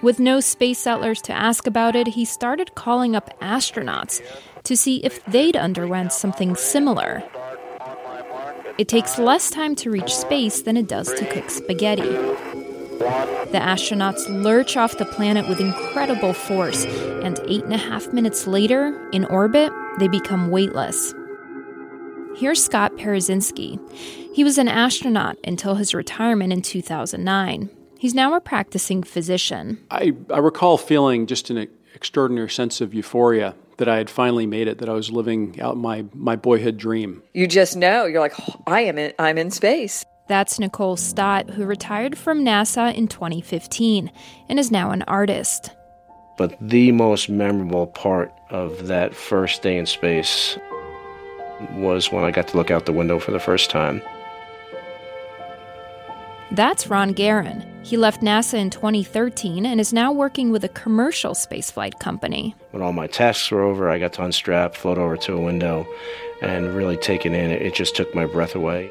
With 0.00 0.18
no 0.18 0.40
space 0.40 0.78
settlers 0.78 1.20
to 1.22 1.34
ask 1.34 1.66
about 1.66 1.94
it, 1.94 2.06
he 2.06 2.24
started 2.24 2.74
calling 2.74 3.14
up 3.14 3.38
astronauts 3.40 4.22
to 4.62 4.76
see 4.78 5.04
if 5.04 5.22
they'd 5.26 5.56
underwent 5.56 6.12
something 6.12 6.56
similar. 6.56 7.22
It 8.78 8.88
takes 8.88 9.18
less 9.18 9.50
time 9.50 9.74
to 9.76 9.90
reach 9.90 10.14
space 10.14 10.62
than 10.62 10.78
it 10.78 10.88
does 10.88 11.12
to 11.12 11.26
cook 11.26 11.50
spaghetti. 11.50 12.16
The 13.52 13.60
astronauts 13.60 14.26
lurch 14.42 14.78
off 14.78 14.96
the 14.96 15.04
planet 15.04 15.48
with 15.50 15.60
incredible 15.60 16.32
force, 16.32 16.86
and 16.86 17.38
eight 17.46 17.64
and 17.64 17.74
a 17.74 17.78
half 17.78 18.10
minutes 18.10 18.46
later, 18.46 19.06
in 19.10 19.26
orbit, 19.26 19.70
they 19.98 20.08
become 20.08 20.50
weightless. 20.50 21.14
Here's 22.36 22.64
Scott 22.64 22.96
Parazynski. 22.96 23.78
He 24.34 24.42
was 24.42 24.58
an 24.58 24.66
astronaut 24.66 25.38
until 25.44 25.76
his 25.76 25.94
retirement 25.94 26.52
in 26.52 26.62
2009. 26.62 27.70
He's 27.96 28.12
now 28.12 28.34
a 28.34 28.40
practicing 28.40 29.04
physician. 29.04 29.78
I, 29.88 30.14
I 30.28 30.38
recall 30.38 30.76
feeling 30.76 31.28
just 31.28 31.50
an 31.50 31.68
extraordinary 31.94 32.50
sense 32.50 32.80
of 32.80 32.92
euphoria 32.92 33.54
that 33.78 33.88
I 33.88 33.98
had 33.98 34.10
finally 34.10 34.46
made 34.46 34.66
it, 34.66 34.78
that 34.78 34.88
I 34.88 34.94
was 34.94 35.12
living 35.12 35.60
out 35.60 35.76
my, 35.76 36.06
my 36.12 36.34
boyhood 36.34 36.76
dream. 36.76 37.22
You 37.34 37.46
just 37.46 37.76
know, 37.76 38.04
you're 38.04 38.20
like, 38.20 38.34
oh, 38.40 38.60
I 38.66 38.80
am 38.80 38.98
in, 38.98 39.12
I'm 39.20 39.38
in 39.38 39.52
space. 39.52 40.04
That's 40.26 40.58
Nicole 40.58 40.96
Stott, 40.96 41.50
who 41.50 41.64
retired 41.64 42.18
from 42.18 42.44
NASA 42.44 42.92
in 42.92 43.06
2015 43.06 44.10
and 44.48 44.58
is 44.58 44.72
now 44.72 44.90
an 44.90 45.02
artist. 45.02 45.70
But 46.36 46.56
the 46.60 46.90
most 46.90 47.28
memorable 47.28 47.86
part 47.86 48.32
of 48.50 48.88
that 48.88 49.14
first 49.14 49.62
day 49.62 49.78
in 49.78 49.86
space 49.86 50.58
was 51.72 52.12
when 52.12 52.24
I 52.24 52.30
got 52.30 52.48
to 52.48 52.56
look 52.56 52.70
out 52.70 52.86
the 52.86 52.92
window 52.92 53.18
for 53.18 53.30
the 53.30 53.40
first 53.40 53.70
time. 53.70 54.02
That's 56.50 56.86
Ron 56.86 57.14
Garan. 57.14 57.66
He 57.84 57.96
left 57.96 58.22
NASA 58.22 58.54
in 58.54 58.70
2013 58.70 59.66
and 59.66 59.80
is 59.80 59.92
now 59.92 60.12
working 60.12 60.50
with 60.50 60.64
a 60.64 60.68
commercial 60.68 61.32
spaceflight 61.32 61.98
company. 61.98 62.54
When 62.70 62.82
all 62.82 62.92
my 62.92 63.06
tasks 63.08 63.50
were 63.50 63.62
over, 63.62 63.90
I 63.90 63.98
got 63.98 64.12
to 64.14 64.24
unstrap, 64.24 64.74
float 64.74 64.96
over 64.96 65.16
to 65.18 65.34
a 65.34 65.40
window, 65.40 65.86
and 66.40 66.74
really 66.74 66.96
take 66.96 67.26
it 67.26 67.32
in. 67.32 67.50
It 67.50 67.74
just 67.74 67.96
took 67.96 68.14
my 68.14 68.24
breath 68.24 68.54
away. 68.54 68.90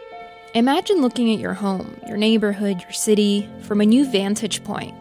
Imagine 0.53 1.01
looking 1.01 1.33
at 1.33 1.39
your 1.39 1.53
home, 1.55 1.99
your 2.07 2.17
neighborhood, 2.17 2.81
your 2.81 2.91
city 2.91 3.49
from 3.61 3.81
a 3.81 3.85
new 3.85 4.05
vantage 4.11 4.63
point. 4.63 4.93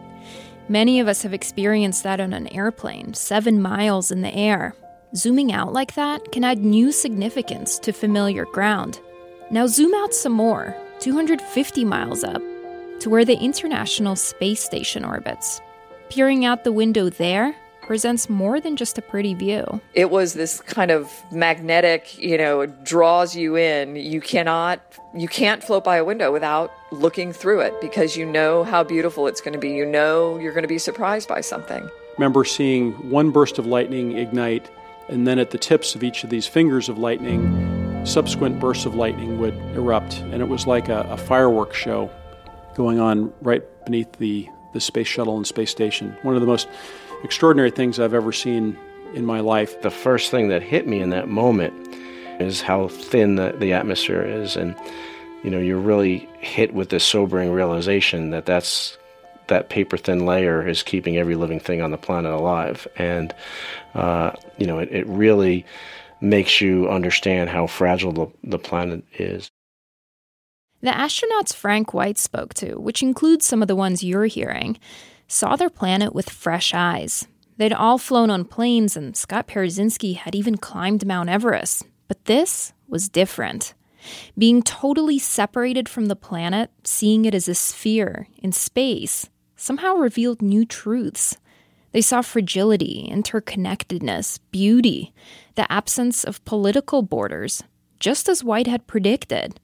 Many 0.69 0.99
of 0.99 1.07
us 1.07 1.21
have 1.23 1.33
experienced 1.33 2.03
that 2.03 2.19
on 2.19 2.33
an 2.33 2.47
airplane, 2.47 3.13
seven 3.13 3.61
miles 3.61 4.09
in 4.09 4.21
the 4.21 4.33
air. 4.33 4.73
Zooming 5.15 5.51
out 5.51 5.73
like 5.73 5.93
that 5.93 6.31
can 6.31 6.43
add 6.43 6.65
new 6.65 6.91
significance 6.91 7.77
to 7.79 7.91
familiar 7.93 8.45
ground. 8.45 8.99
Now, 9.51 9.67
zoom 9.67 9.93
out 9.93 10.11
some 10.11 10.31
more, 10.31 10.75
250 11.01 11.85
miles 11.85 12.23
up, 12.23 12.41
to 12.99 13.11
where 13.11 13.23
the 13.23 13.37
International 13.37 14.15
Space 14.15 14.63
Station 14.63 15.05
orbits. 15.05 15.61
Peering 16.09 16.45
out 16.45 16.63
the 16.63 16.71
window 16.71 17.09
there, 17.09 17.55
presents 17.83 18.27
more 18.27 18.59
than 18.59 18.75
just 18.75 18.97
a 18.97 19.03
pretty 19.03 19.35
view. 19.35 19.81
It 19.93 20.09
was 20.09 20.33
this 20.33 20.61
kind 20.61 20.89
of 20.89 21.11
magnetic, 21.31 22.17
you 22.17 22.37
know, 22.37 22.61
it 22.61 22.83
draws 22.83 23.35
you 23.35 23.55
in. 23.55 23.95
You 23.95 24.19
cannot 24.19 24.81
you 25.13 25.27
can't 25.27 25.63
float 25.63 25.83
by 25.83 25.97
a 25.97 26.03
window 26.03 26.31
without 26.31 26.71
looking 26.91 27.33
through 27.33 27.59
it 27.59 27.79
because 27.81 28.17
you 28.17 28.25
know 28.25 28.63
how 28.63 28.83
beautiful 28.83 29.27
it's 29.27 29.41
going 29.41 29.53
to 29.53 29.59
be. 29.59 29.73
You 29.73 29.85
know 29.85 30.39
you're 30.39 30.53
going 30.53 30.63
to 30.63 30.67
be 30.67 30.79
surprised 30.79 31.29
by 31.29 31.41
something. 31.41 31.87
Remember 32.17 32.43
seeing 32.45 32.93
one 33.11 33.29
burst 33.29 33.59
of 33.59 33.67
lightning 33.67 34.17
ignite 34.17 34.69
and 35.09 35.27
then 35.27 35.39
at 35.39 35.51
the 35.51 35.57
tips 35.57 35.95
of 35.95 36.03
each 36.03 36.23
of 36.23 36.29
these 36.29 36.47
fingers 36.47 36.89
of 36.89 36.97
lightning, 36.97 38.05
subsequent 38.05 38.59
bursts 38.59 38.85
of 38.85 38.95
lightning 38.95 39.39
would 39.39 39.55
erupt 39.75 40.19
and 40.19 40.41
it 40.41 40.47
was 40.47 40.67
like 40.67 40.89
a, 40.89 41.01
a 41.09 41.17
fireworks 41.17 41.77
show 41.77 42.09
going 42.75 42.99
on 42.99 43.33
right 43.41 43.63
beneath 43.85 44.11
the 44.13 44.47
the 44.73 44.81
space 44.81 45.07
shuttle 45.07 45.37
and 45.37 45.47
space 45.47 45.71
station. 45.71 46.15
One 46.23 46.35
of 46.35 46.41
the 46.41 46.47
most 46.47 46.67
extraordinary 47.23 47.71
things 47.71 47.99
I've 47.99 48.13
ever 48.13 48.31
seen 48.31 48.77
in 49.13 49.25
my 49.25 49.39
life. 49.39 49.81
The 49.81 49.91
first 49.91 50.31
thing 50.31 50.49
that 50.49 50.61
hit 50.61 50.87
me 50.87 50.99
in 50.99 51.11
that 51.11 51.29
moment 51.29 51.73
is 52.39 52.61
how 52.61 52.87
thin 52.87 53.35
the, 53.35 53.55
the 53.57 53.73
atmosphere 53.73 54.23
is. 54.23 54.55
And, 54.55 54.75
you 55.43 55.49
know, 55.49 55.59
you're 55.59 55.77
really 55.77 56.27
hit 56.39 56.73
with 56.73 56.89
this 56.89 57.03
sobering 57.03 57.51
realization 57.51 58.31
that 58.31 58.45
that's 58.45 58.97
that 59.47 59.69
paper 59.69 59.97
thin 59.97 60.25
layer 60.25 60.65
is 60.65 60.83
keeping 60.83 61.17
every 61.17 61.35
living 61.35 61.59
thing 61.59 61.81
on 61.81 61.91
the 61.91 61.97
planet 61.97 62.31
alive. 62.31 62.87
And, 62.95 63.33
uh, 63.93 64.31
you 64.57 64.67
know, 64.67 64.79
it, 64.79 64.89
it 64.91 65.07
really 65.07 65.65
makes 66.21 66.61
you 66.61 66.89
understand 66.89 67.49
how 67.49 67.67
fragile 67.67 68.11
the, 68.11 68.27
the 68.43 68.59
planet 68.59 69.03
is. 69.17 69.49
The 70.81 70.91
astronauts 70.91 71.53
Frank 71.53 71.93
White 71.93 72.17
spoke 72.17 72.53
to, 72.55 72.75
which 72.75 73.01
includes 73.01 73.45
some 73.45 73.61
of 73.61 73.67
the 73.67 73.75
ones 73.75 74.03
you're 74.03 74.25
hearing, 74.25 74.77
saw 75.27 75.55
their 75.55 75.69
planet 75.69 76.13
with 76.13 76.29
fresh 76.29 76.73
eyes. 76.73 77.27
They'd 77.57 77.73
all 77.73 77.97
flown 77.97 78.29
on 78.29 78.45
planes, 78.45 78.97
and 78.97 79.15
Scott 79.15 79.47
Parazynski 79.47 80.17
had 80.17 80.35
even 80.35 80.57
climbed 80.57 81.05
Mount 81.05 81.29
Everest. 81.29 81.85
But 82.07 82.25
this 82.25 82.73
was 82.87 83.09
different. 83.09 83.73
Being 84.37 84.61
totally 84.61 85.19
separated 85.19 85.87
from 85.87 86.07
the 86.07 86.15
planet, 86.15 86.69
seeing 86.83 87.25
it 87.25 87.33
as 87.33 87.47
a 87.47 87.55
sphere 87.55 88.27
in 88.37 88.51
space, 88.51 89.29
somehow 89.55 89.95
revealed 89.95 90.41
new 90.41 90.65
truths. 90.65 91.37
They 91.93 92.01
saw 92.01 92.21
fragility, 92.21 93.07
interconnectedness, 93.11 94.39
beauty, 94.51 95.13
the 95.55 95.71
absence 95.71 96.23
of 96.23 96.43
political 96.43 97.03
borders, 97.03 97.63
just 97.99 98.27
as 98.27 98.43
White 98.43 98.67
had 98.67 98.87
predicted. 98.87 99.59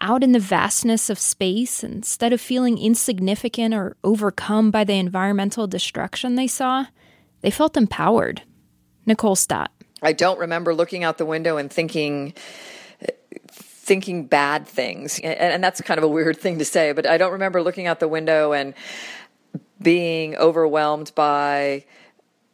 Out 0.00 0.24
in 0.24 0.32
the 0.32 0.40
vastness 0.40 1.08
of 1.08 1.18
space, 1.18 1.84
instead 1.84 2.32
of 2.32 2.40
feeling 2.40 2.78
insignificant 2.78 3.74
or 3.74 3.96
overcome 4.02 4.70
by 4.70 4.82
the 4.82 4.94
environmental 4.94 5.68
destruction 5.68 6.34
they 6.34 6.48
saw, 6.48 6.86
they 7.42 7.50
felt 7.50 7.76
empowered. 7.76 8.42
Nicole 9.06 9.36
Stott. 9.36 9.70
I 10.02 10.12
don't 10.12 10.38
remember 10.38 10.74
looking 10.74 11.04
out 11.04 11.18
the 11.18 11.26
window 11.26 11.58
and 11.58 11.70
thinking 11.70 12.34
thinking 13.82 14.26
bad 14.26 14.66
things. 14.66 15.18
And, 15.24 15.62
that's 15.62 15.80
kind 15.80 15.98
of 15.98 16.04
a 16.04 16.08
weird 16.08 16.38
thing 16.38 16.60
to 16.60 16.64
say, 16.64 16.92
but 16.92 17.04
I 17.04 17.18
don't 17.18 17.32
remember 17.32 17.62
looking 17.62 17.88
out 17.88 17.98
the 17.98 18.06
window 18.06 18.52
and 18.52 18.74
being 19.82 20.36
overwhelmed 20.36 21.12
by 21.14 21.84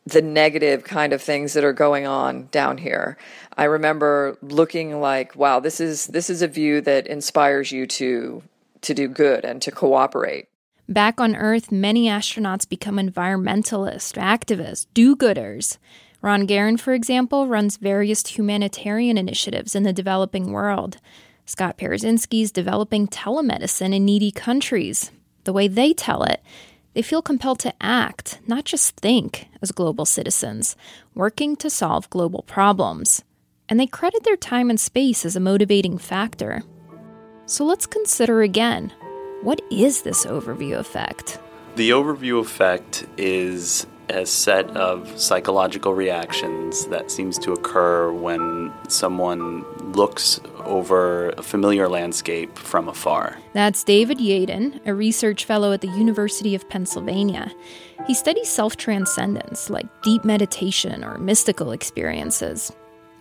the 0.07 0.22
negative 0.22 0.85
kind 0.85 1.12
of 1.12 1.20
things 1.20 1.53
that 1.53 1.64
are 1.64 1.72
going 1.72 2.07
on 2.07 2.49
down 2.51 2.79
here. 2.79 3.16
I 3.57 3.64
remember 3.64 4.39
looking 4.41 5.01
like, 5.01 5.37
wow, 5.37 5.61
this 5.61 5.81
is 5.81 6.07
this 6.07 6.31
is 6.31 6.43
a 6.43 6.49
view 6.49 6.81
that 6.83 7.07
inspires 7.07 7.72
you 7.72 7.87
to 7.87 8.43
to 8.81 8.95
do 8.95 9.09
good 9.09 9.45
and 9.45 9.61
to 9.62 9.70
cooperate. 9.70 10.49
Back 10.89 11.20
on 11.20 11.37
Earth, 11.37 11.70
many 11.70 12.07
astronauts 12.07 12.66
become 12.66 12.97
environmentalists, 12.97 14.16
activists, 14.16 14.87
do 14.95 15.14
gooders. 15.14 15.76
Ron 16.22 16.47
Garan, 16.47 16.81
for 16.81 16.95
example, 16.95 17.47
runs 17.47 17.76
various 17.76 18.26
humanitarian 18.26 19.18
initiatives 19.18 19.76
in 19.76 19.83
the 19.83 19.93
developing 19.93 20.51
world. 20.51 20.97
Scott 21.45 21.81
is 21.81 22.53
developing 22.53 23.07
telemedicine 23.07 23.95
in 23.95 24.05
needy 24.05 24.31
countries. 24.31 25.11
The 25.45 25.53
way 25.53 25.68
they 25.68 25.93
tell 25.93 26.22
it, 26.22 26.43
they 26.99 27.03
feel 27.03 27.22
compelled 27.22 27.61
to 27.61 27.72
act, 27.80 28.40
not 28.49 28.64
just 28.64 28.96
think, 28.96 29.46
as 29.62 29.70
global 29.70 30.05
citizens, 30.05 30.74
working 31.14 31.55
to 31.55 31.70
solve 31.70 32.11
global 32.11 32.42
problems. 32.42 33.22
And 33.68 33.78
they 33.78 33.86
credit 33.86 34.24
their 34.24 34.36
time 34.36 34.68
and 34.68 34.80
space 34.80 35.24
as 35.24 35.36
a 35.36 35.40
motivating 35.40 35.99
factor. 35.99 36.64
So 37.46 37.64
let's 37.64 37.86
consider 37.86 38.42
again 38.42 38.92
what 39.42 39.61
is 39.70 40.03
this 40.03 40.26
overview 40.26 40.76
effect? 40.76 41.38
The 41.76 41.90
overview 41.90 42.40
effect 42.40 43.07
is 43.16 43.86
a 44.11 44.26
set 44.26 44.68
of 44.76 45.18
psychological 45.20 45.94
reactions 45.94 46.86
that 46.86 47.11
seems 47.11 47.38
to 47.38 47.52
occur 47.52 48.11
when 48.12 48.72
someone 48.88 49.64
looks 49.92 50.40
over 50.64 51.30
a 51.30 51.42
familiar 51.42 51.88
landscape 51.88 52.56
from 52.59 52.88
afar. 52.88 53.38
That's 53.52 53.84
David 53.84 54.18
Yaden, 54.18 54.80
a 54.86 54.94
research 54.94 55.44
fellow 55.44 55.72
at 55.72 55.80
the 55.80 55.88
University 55.88 56.54
of 56.54 56.68
Pennsylvania. 56.68 57.52
He 58.06 58.14
studies 58.14 58.48
self 58.48 58.76
transcendence, 58.76 59.70
like 59.70 59.86
deep 60.02 60.24
meditation 60.24 61.04
or 61.04 61.18
mystical 61.18 61.72
experiences. 61.72 62.72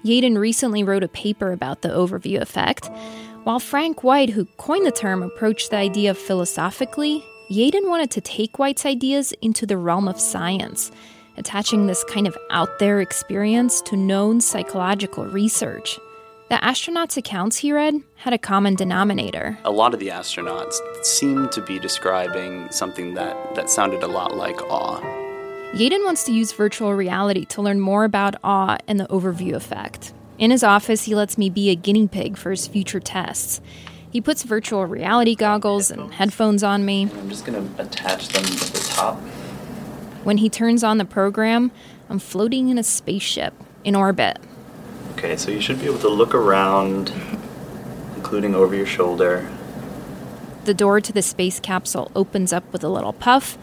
Yaden 0.05 0.38
recently 0.38 0.83
wrote 0.83 1.03
a 1.03 1.09
paper 1.09 1.51
about 1.51 1.81
the 1.81 1.89
overview 1.89 2.39
effect. 2.39 2.89
While 3.43 3.59
Frank 3.59 4.03
White, 4.03 4.29
who 4.29 4.45
coined 4.57 4.85
the 4.85 4.91
term, 4.91 5.23
approached 5.23 5.71
the 5.71 5.77
idea 5.77 6.13
philosophically, 6.13 7.25
Yaden 7.50 7.88
wanted 7.88 8.12
to 8.12 8.20
take 8.20 8.60
White's 8.60 8.86
ideas 8.86 9.34
into 9.41 9.66
the 9.66 9.78
realm 9.78 10.10
of 10.10 10.20
science, 10.20 10.91
attaching 11.38 11.88
this 11.88 12.04
kind 12.04 12.28
of 12.28 12.38
out 12.52 12.78
there 12.80 13.00
experience 13.00 13.80
to 13.84 13.95
known 13.95 14.41
psychological 14.41 15.26
research. 15.28 15.98
The 16.50 16.56
astronauts' 16.56 17.16
accounts 17.16 17.56
he 17.56 17.72
read 17.72 17.95
had 18.16 18.34
a 18.34 18.38
common 18.38 18.76
denominator. 18.76 19.58
A 19.64 19.72
lot 19.72 19.93
of 19.93 20.02
the 20.02 20.10
astronauts 20.10 20.76
seemed 21.04 21.54
to 21.54 21.62
be 21.62 21.80
describing 21.80 22.70
something 22.70 23.14
that, 23.14 23.56
that 23.56 23.70
sounded 23.70 24.04
a 24.04 24.08
lot 24.08 24.36
like 24.36 24.62
awe. 24.64 25.00
Yaden 25.74 26.04
wants 26.04 26.26
to 26.26 26.34
use 26.34 26.52
virtual 26.52 26.93
reality 26.95 27.45
to 27.45 27.62
learn 27.62 27.80
more 27.80 28.04
about 28.04 28.36
awe 28.43 28.78
and 28.89 29.00
the 29.00 29.08
overview 29.08 29.54
effect. 29.54 30.14
In 30.38 30.52
his 30.52 30.64
office, 30.64 31.04
he 31.04 31.16
lets 31.16 31.38
me 31.38 31.50
be 31.50 31.70
a 31.70 31.76
guinea 31.76 32.10
pig 32.10 32.38
for 32.38 32.52
his 32.52 32.68
future 32.68 33.00
tests. 33.00 33.62
He 34.18 34.22
puts 34.22 34.41
virtual 34.41 34.84
reality 34.84 35.36
goggles 35.36 35.91
and 35.91 36.11
headphones 36.11 36.63
on 36.63 36.84
me. 36.84 37.03
I'm 37.03 37.30
just 37.30 37.45
going 37.45 37.76
to 37.76 37.80
attach 37.84 38.30
them 38.30 38.43
to 38.43 38.74
the 38.74 38.80
top. 38.80 39.20
When 40.24 40.38
he 40.38 40.49
turns 40.49 40.84
on 40.84 40.97
the 40.97 41.05
program, 41.05 41.70
I'm 42.09 42.18
floating 42.18 42.70
in 42.70 42.80
a 42.80 42.84
spaceship 42.84 43.53
in 43.84 43.93
orbit. 43.93 44.39
Okay, 45.11 45.38
so 45.38 45.51
you 45.51 45.61
should 45.61 45.80
be 45.80 45.86
able 45.86 45.99
to 45.99 46.09
look 46.09 46.34
around, 46.34 47.13
including 48.15 48.55
over 48.55 48.74
your 48.74 48.88
shoulder. 48.88 49.47
The 50.65 50.74
door 50.74 50.99
to 50.99 51.13
the 51.13 51.22
space 51.22 51.59
capsule 51.59 52.11
opens 52.15 52.51
up 52.51 52.63
with 52.74 52.84
a 52.84 52.89
little 52.89 53.13
puff, 53.13 53.55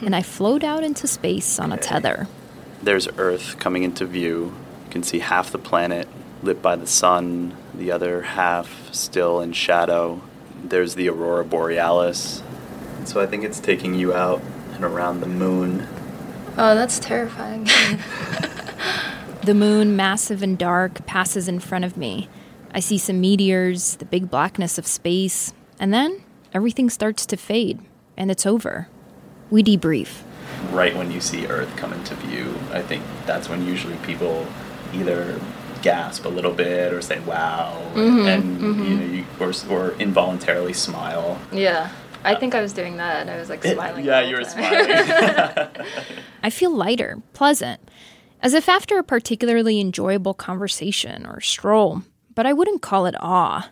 and 0.00 0.16
I 0.16 0.22
float 0.22 0.64
out 0.64 0.82
into 0.82 1.06
space 1.06 1.58
on 1.58 1.70
a 1.70 1.76
tether. 1.76 2.28
There's 2.82 3.08
Earth 3.18 3.58
coming 3.58 3.82
into 3.82 4.06
view. 4.06 4.54
You 4.86 4.90
can 4.90 5.02
see 5.02 5.18
half 5.18 5.50
the 5.50 5.58
planet 5.58 6.08
lit 6.42 6.62
by 6.62 6.76
the 6.76 6.86
sun, 6.86 7.56
the 7.74 7.90
other 7.90 8.22
half 8.22 8.92
still 8.92 9.40
in 9.40 9.52
shadow. 9.52 10.20
There's 10.62 10.94
the 10.94 11.08
aurora 11.08 11.44
borealis. 11.44 12.42
So 13.04 13.20
I 13.20 13.26
think 13.26 13.44
it's 13.44 13.60
taking 13.60 13.94
you 13.94 14.12
out 14.12 14.42
and 14.74 14.84
around 14.84 15.20
the 15.20 15.26
moon. 15.26 15.86
Oh, 16.56 16.74
that's 16.74 16.98
terrifying. 16.98 17.64
the 19.42 19.54
moon, 19.54 19.96
massive 19.96 20.42
and 20.42 20.58
dark, 20.58 21.06
passes 21.06 21.48
in 21.48 21.60
front 21.60 21.84
of 21.84 21.96
me. 21.96 22.28
I 22.72 22.80
see 22.80 22.98
some 22.98 23.20
meteors, 23.20 23.96
the 23.96 24.04
big 24.04 24.30
blackness 24.30 24.78
of 24.78 24.86
space, 24.86 25.52
and 25.80 25.94
then 25.94 26.22
everything 26.52 26.90
starts 26.90 27.24
to 27.26 27.36
fade, 27.36 27.80
and 28.16 28.30
it's 28.30 28.44
over. 28.44 28.88
We 29.50 29.62
debrief. 29.62 30.22
Right 30.70 30.94
when 30.94 31.10
you 31.10 31.20
see 31.20 31.46
Earth 31.46 31.74
come 31.76 31.92
into 31.92 32.14
view, 32.16 32.54
I 32.72 32.82
think 32.82 33.02
that's 33.24 33.48
when 33.48 33.64
usually 33.64 33.96
people 33.98 34.46
either 34.92 35.40
gasp 35.82 36.24
a 36.24 36.28
little 36.28 36.52
bit 36.52 36.92
or 36.92 37.00
say 37.00 37.18
wow 37.20 37.80
mm-hmm, 37.94 38.26
and 38.26 38.60
mm-hmm. 38.60 38.84
you 38.84 38.96
know 38.96 39.04
you 39.04 39.24
or, 39.40 39.52
or 39.70 39.92
involuntarily 40.00 40.72
smile 40.72 41.38
yeah 41.52 41.90
I 42.24 42.34
think 42.34 42.54
I 42.54 42.60
was 42.60 42.72
doing 42.72 42.96
that. 42.96 43.28
I 43.28 43.36
was 43.36 43.48
like 43.48 43.62
smiling. 43.62 44.04
yeah, 44.04 44.20
you 44.20 44.36
were 44.36 44.44
smiling. 44.44 44.90
I 46.42 46.50
feel 46.50 46.74
lighter, 46.74 47.22
pleasant, 47.32 47.80
as 48.42 48.54
if 48.54 48.68
after 48.68 48.98
a 48.98 49.04
particularly 49.04 49.80
enjoyable 49.80 50.34
conversation 50.34 51.24
or 51.24 51.40
stroll, 51.40 52.02
but 52.34 52.44
I 52.44 52.52
wouldn't 52.52 52.82
call 52.82 53.06
it 53.06 53.14
awe. 53.20 53.70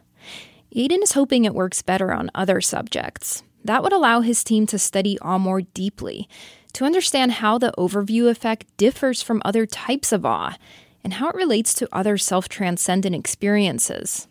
Yaden 0.75 1.03
is 1.03 1.13
hoping 1.13 1.45
it 1.45 1.55
works 1.55 1.83
better 1.83 2.13
on 2.13 2.31
other 2.35 2.61
subjects. 2.61 3.43
That 3.65 3.83
would 3.83 3.93
allow 3.93 4.21
his 4.21 4.45
team 4.45 4.67
to 4.67 4.79
study 4.79 5.19
awe 5.21 5.39
more 5.39 5.63
deeply, 5.63 6.29
to 6.75 6.85
understand 6.85 7.33
how 7.33 7.59
the 7.59 7.73
overview 7.79 8.29
effect 8.29 8.67
differs 8.77 9.23
from 9.23 9.43
other 9.45 9.67
types 9.67 10.13
of 10.13 10.27
awe, 10.27 10.57
and 11.07 11.13
how 11.13 11.29
it 11.29 11.37
relates 11.37 11.73
to 11.73 11.89
other 11.93 12.19
self 12.19 12.49
transcendent 12.49 13.15
experiences. 13.15 14.27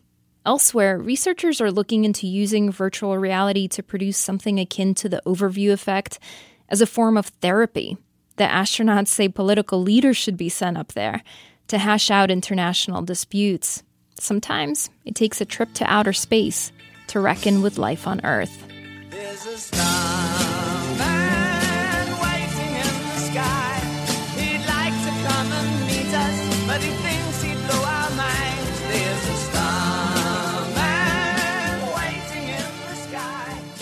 Elsewhere, 0.45 0.97
researchers 0.97 1.61
are 1.61 1.71
looking 1.71 2.03
into 2.03 2.27
using 2.27 2.69
virtual 2.69 3.17
reality 3.17 3.65
to 3.69 3.81
produce 3.81 4.17
something 4.17 4.59
akin 4.59 4.93
to 4.95 5.07
the 5.07 5.21
overview 5.25 5.71
effect 5.71 6.19
as 6.67 6.81
a 6.81 6.85
form 6.85 7.15
of 7.15 7.27
therapy. 7.27 7.95
The 8.35 8.43
astronauts 8.43 9.07
say 9.07 9.29
political 9.29 9.81
leaders 9.81 10.17
should 10.17 10.35
be 10.35 10.49
sent 10.49 10.77
up 10.77 10.91
there 10.91 11.23
to 11.69 11.77
hash 11.77 12.11
out 12.11 12.29
international 12.29 13.03
disputes. 13.03 13.81
Sometimes 14.19 14.89
it 15.05 15.15
takes 15.15 15.39
a 15.39 15.45
trip 15.45 15.73
to 15.75 15.89
outer 15.89 16.11
space 16.11 16.73
to 17.07 17.21
reckon 17.21 17.61
with 17.61 17.77
life 17.77 18.05
on 18.05 18.19
Earth. 18.25 18.65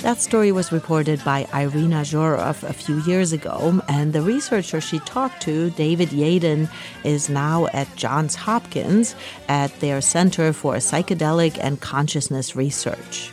That 0.03 0.19
story 0.19 0.51
was 0.51 0.73
reported 0.73 1.23
by 1.23 1.47
Irina 1.53 2.01
Zhorov 2.01 2.61
a 2.63 2.73
few 2.73 3.01
years 3.03 3.31
ago, 3.31 3.81
and 3.87 4.11
the 4.11 4.21
researcher 4.21 4.81
she 4.81 4.99
talked 4.99 5.41
to, 5.43 5.69
David 5.69 6.09
Yaden, 6.09 6.69
is 7.05 7.29
now 7.29 7.67
at 7.67 7.87
Johns 7.95 8.35
Hopkins 8.35 9.15
at 9.47 9.71
their 9.79 10.01
Center 10.01 10.51
for 10.51 10.75
Psychedelic 10.75 11.57
and 11.57 11.79
Consciousness 11.79 12.53
Research. 12.53 13.31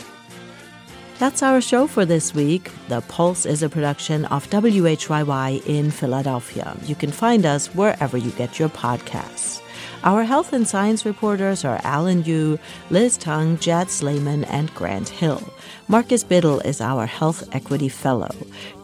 That's 1.18 1.42
our 1.42 1.60
show 1.60 1.88
for 1.88 2.04
this 2.04 2.36
week. 2.36 2.70
The 2.86 3.00
Pulse 3.00 3.46
is 3.46 3.64
a 3.64 3.68
production 3.68 4.24
of 4.26 4.48
WHYY 4.48 5.66
in 5.66 5.90
Philadelphia. 5.90 6.76
You 6.84 6.94
can 6.94 7.10
find 7.10 7.44
us 7.44 7.66
wherever 7.74 8.16
you 8.16 8.30
get 8.30 8.60
your 8.60 8.68
podcasts. 8.68 9.60
Our 10.02 10.22
health 10.22 10.52
and 10.52 10.66
science 10.68 11.04
reporters 11.04 11.64
are 11.64 11.80
Alan 11.82 12.24
Yu, 12.24 12.58
Liz 12.90 13.18
Tung, 13.18 13.58
Jad 13.58 13.90
Sleiman, 13.90 14.44
and 14.44 14.72
Grant 14.74 15.08
Hill. 15.08 15.42
Marcus 15.90 16.22
Biddle 16.22 16.60
is 16.60 16.80
our 16.80 17.04
Health 17.04 17.48
Equity 17.52 17.88
Fellow. 17.88 18.30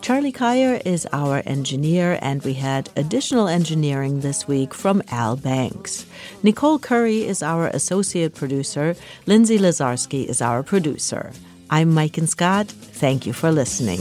Charlie 0.01 0.33
Kaier 0.33 0.83
is 0.85 1.07
our 1.13 1.41
engineer, 1.47 2.19
and 2.21 2.43
we 2.43 2.55
had 2.55 2.91
additional 2.97 3.47
engineering 3.47 4.23
this 4.23 4.49
week 4.49 4.75
from 4.75 5.05
Al 5.13 5.37
Banks. 5.37 6.05
Nicole 6.43 6.81
Currie 6.81 7.23
is 7.23 7.45
our 7.45 7.69
associate 7.69 8.35
producer. 8.35 8.97
Lindsay 9.25 9.57
Lazarski 9.57 10.27
is 10.27 10.43
our 10.43 10.65
producer. 10.65 11.31
I'm 11.71 11.93
Maiken 11.93 12.27
Scott. 12.27 12.67
Thank 12.67 13.25
you 13.25 13.33
for 13.33 13.53
listening. 13.53 14.01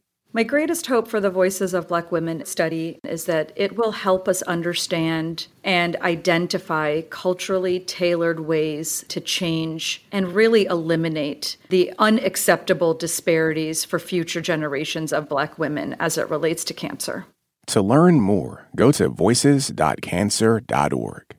My 0.33 0.43
greatest 0.43 0.87
hope 0.87 1.09
for 1.09 1.19
the 1.19 1.29
Voices 1.29 1.73
of 1.73 1.89
Black 1.89 2.09
Women 2.09 2.45
study 2.45 2.99
is 3.03 3.25
that 3.25 3.51
it 3.57 3.75
will 3.75 3.91
help 3.91 4.29
us 4.29 4.41
understand 4.43 5.47
and 5.61 5.97
identify 5.97 7.01
culturally 7.09 7.81
tailored 7.81 8.39
ways 8.39 9.03
to 9.09 9.19
change 9.19 10.05
and 10.09 10.33
really 10.33 10.67
eliminate 10.67 11.57
the 11.67 11.91
unacceptable 11.99 12.93
disparities 12.93 13.83
for 13.83 13.99
future 13.99 14.39
generations 14.39 15.11
of 15.11 15.27
Black 15.27 15.59
women 15.59 15.97
as 15.99 16.17
it 16.17 16.29
relates 16.29 16.63
to 16.63 16.73
cancer. 16.73 17.25
To 17.67 17.81
learn 17.81 18.21
more, 18.21 18.69
go 18.73 18.93
to 18.93 19.09
voices.cancer.org. 19.09 21.35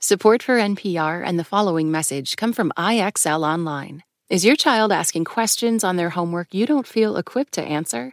Support 0.00 0.42
for 0.42 0.58
NPR 0.58 1.22
and 1.24 1.38
the 1.38 1.44
following 1.44 1.90
message 1.90 2.36
come 2.36 2.52
from 2.52 2.72
IXL 2.76 3.42
Online. 3.42 4.02
Is 4.28 4.44
your 4.44 4.56
child 4.56 4.92
asking 4.92 5.24
questions 5.24 5.82
on 5.82 5.96
their 5.96 6.10
homework 6.10 6.52
you 6.52 6.66
don't 6.66 6.86
feel 6.86 7.16
equipped 7.16 7.54
to 7.54 7.62
answer? 7.62 8.12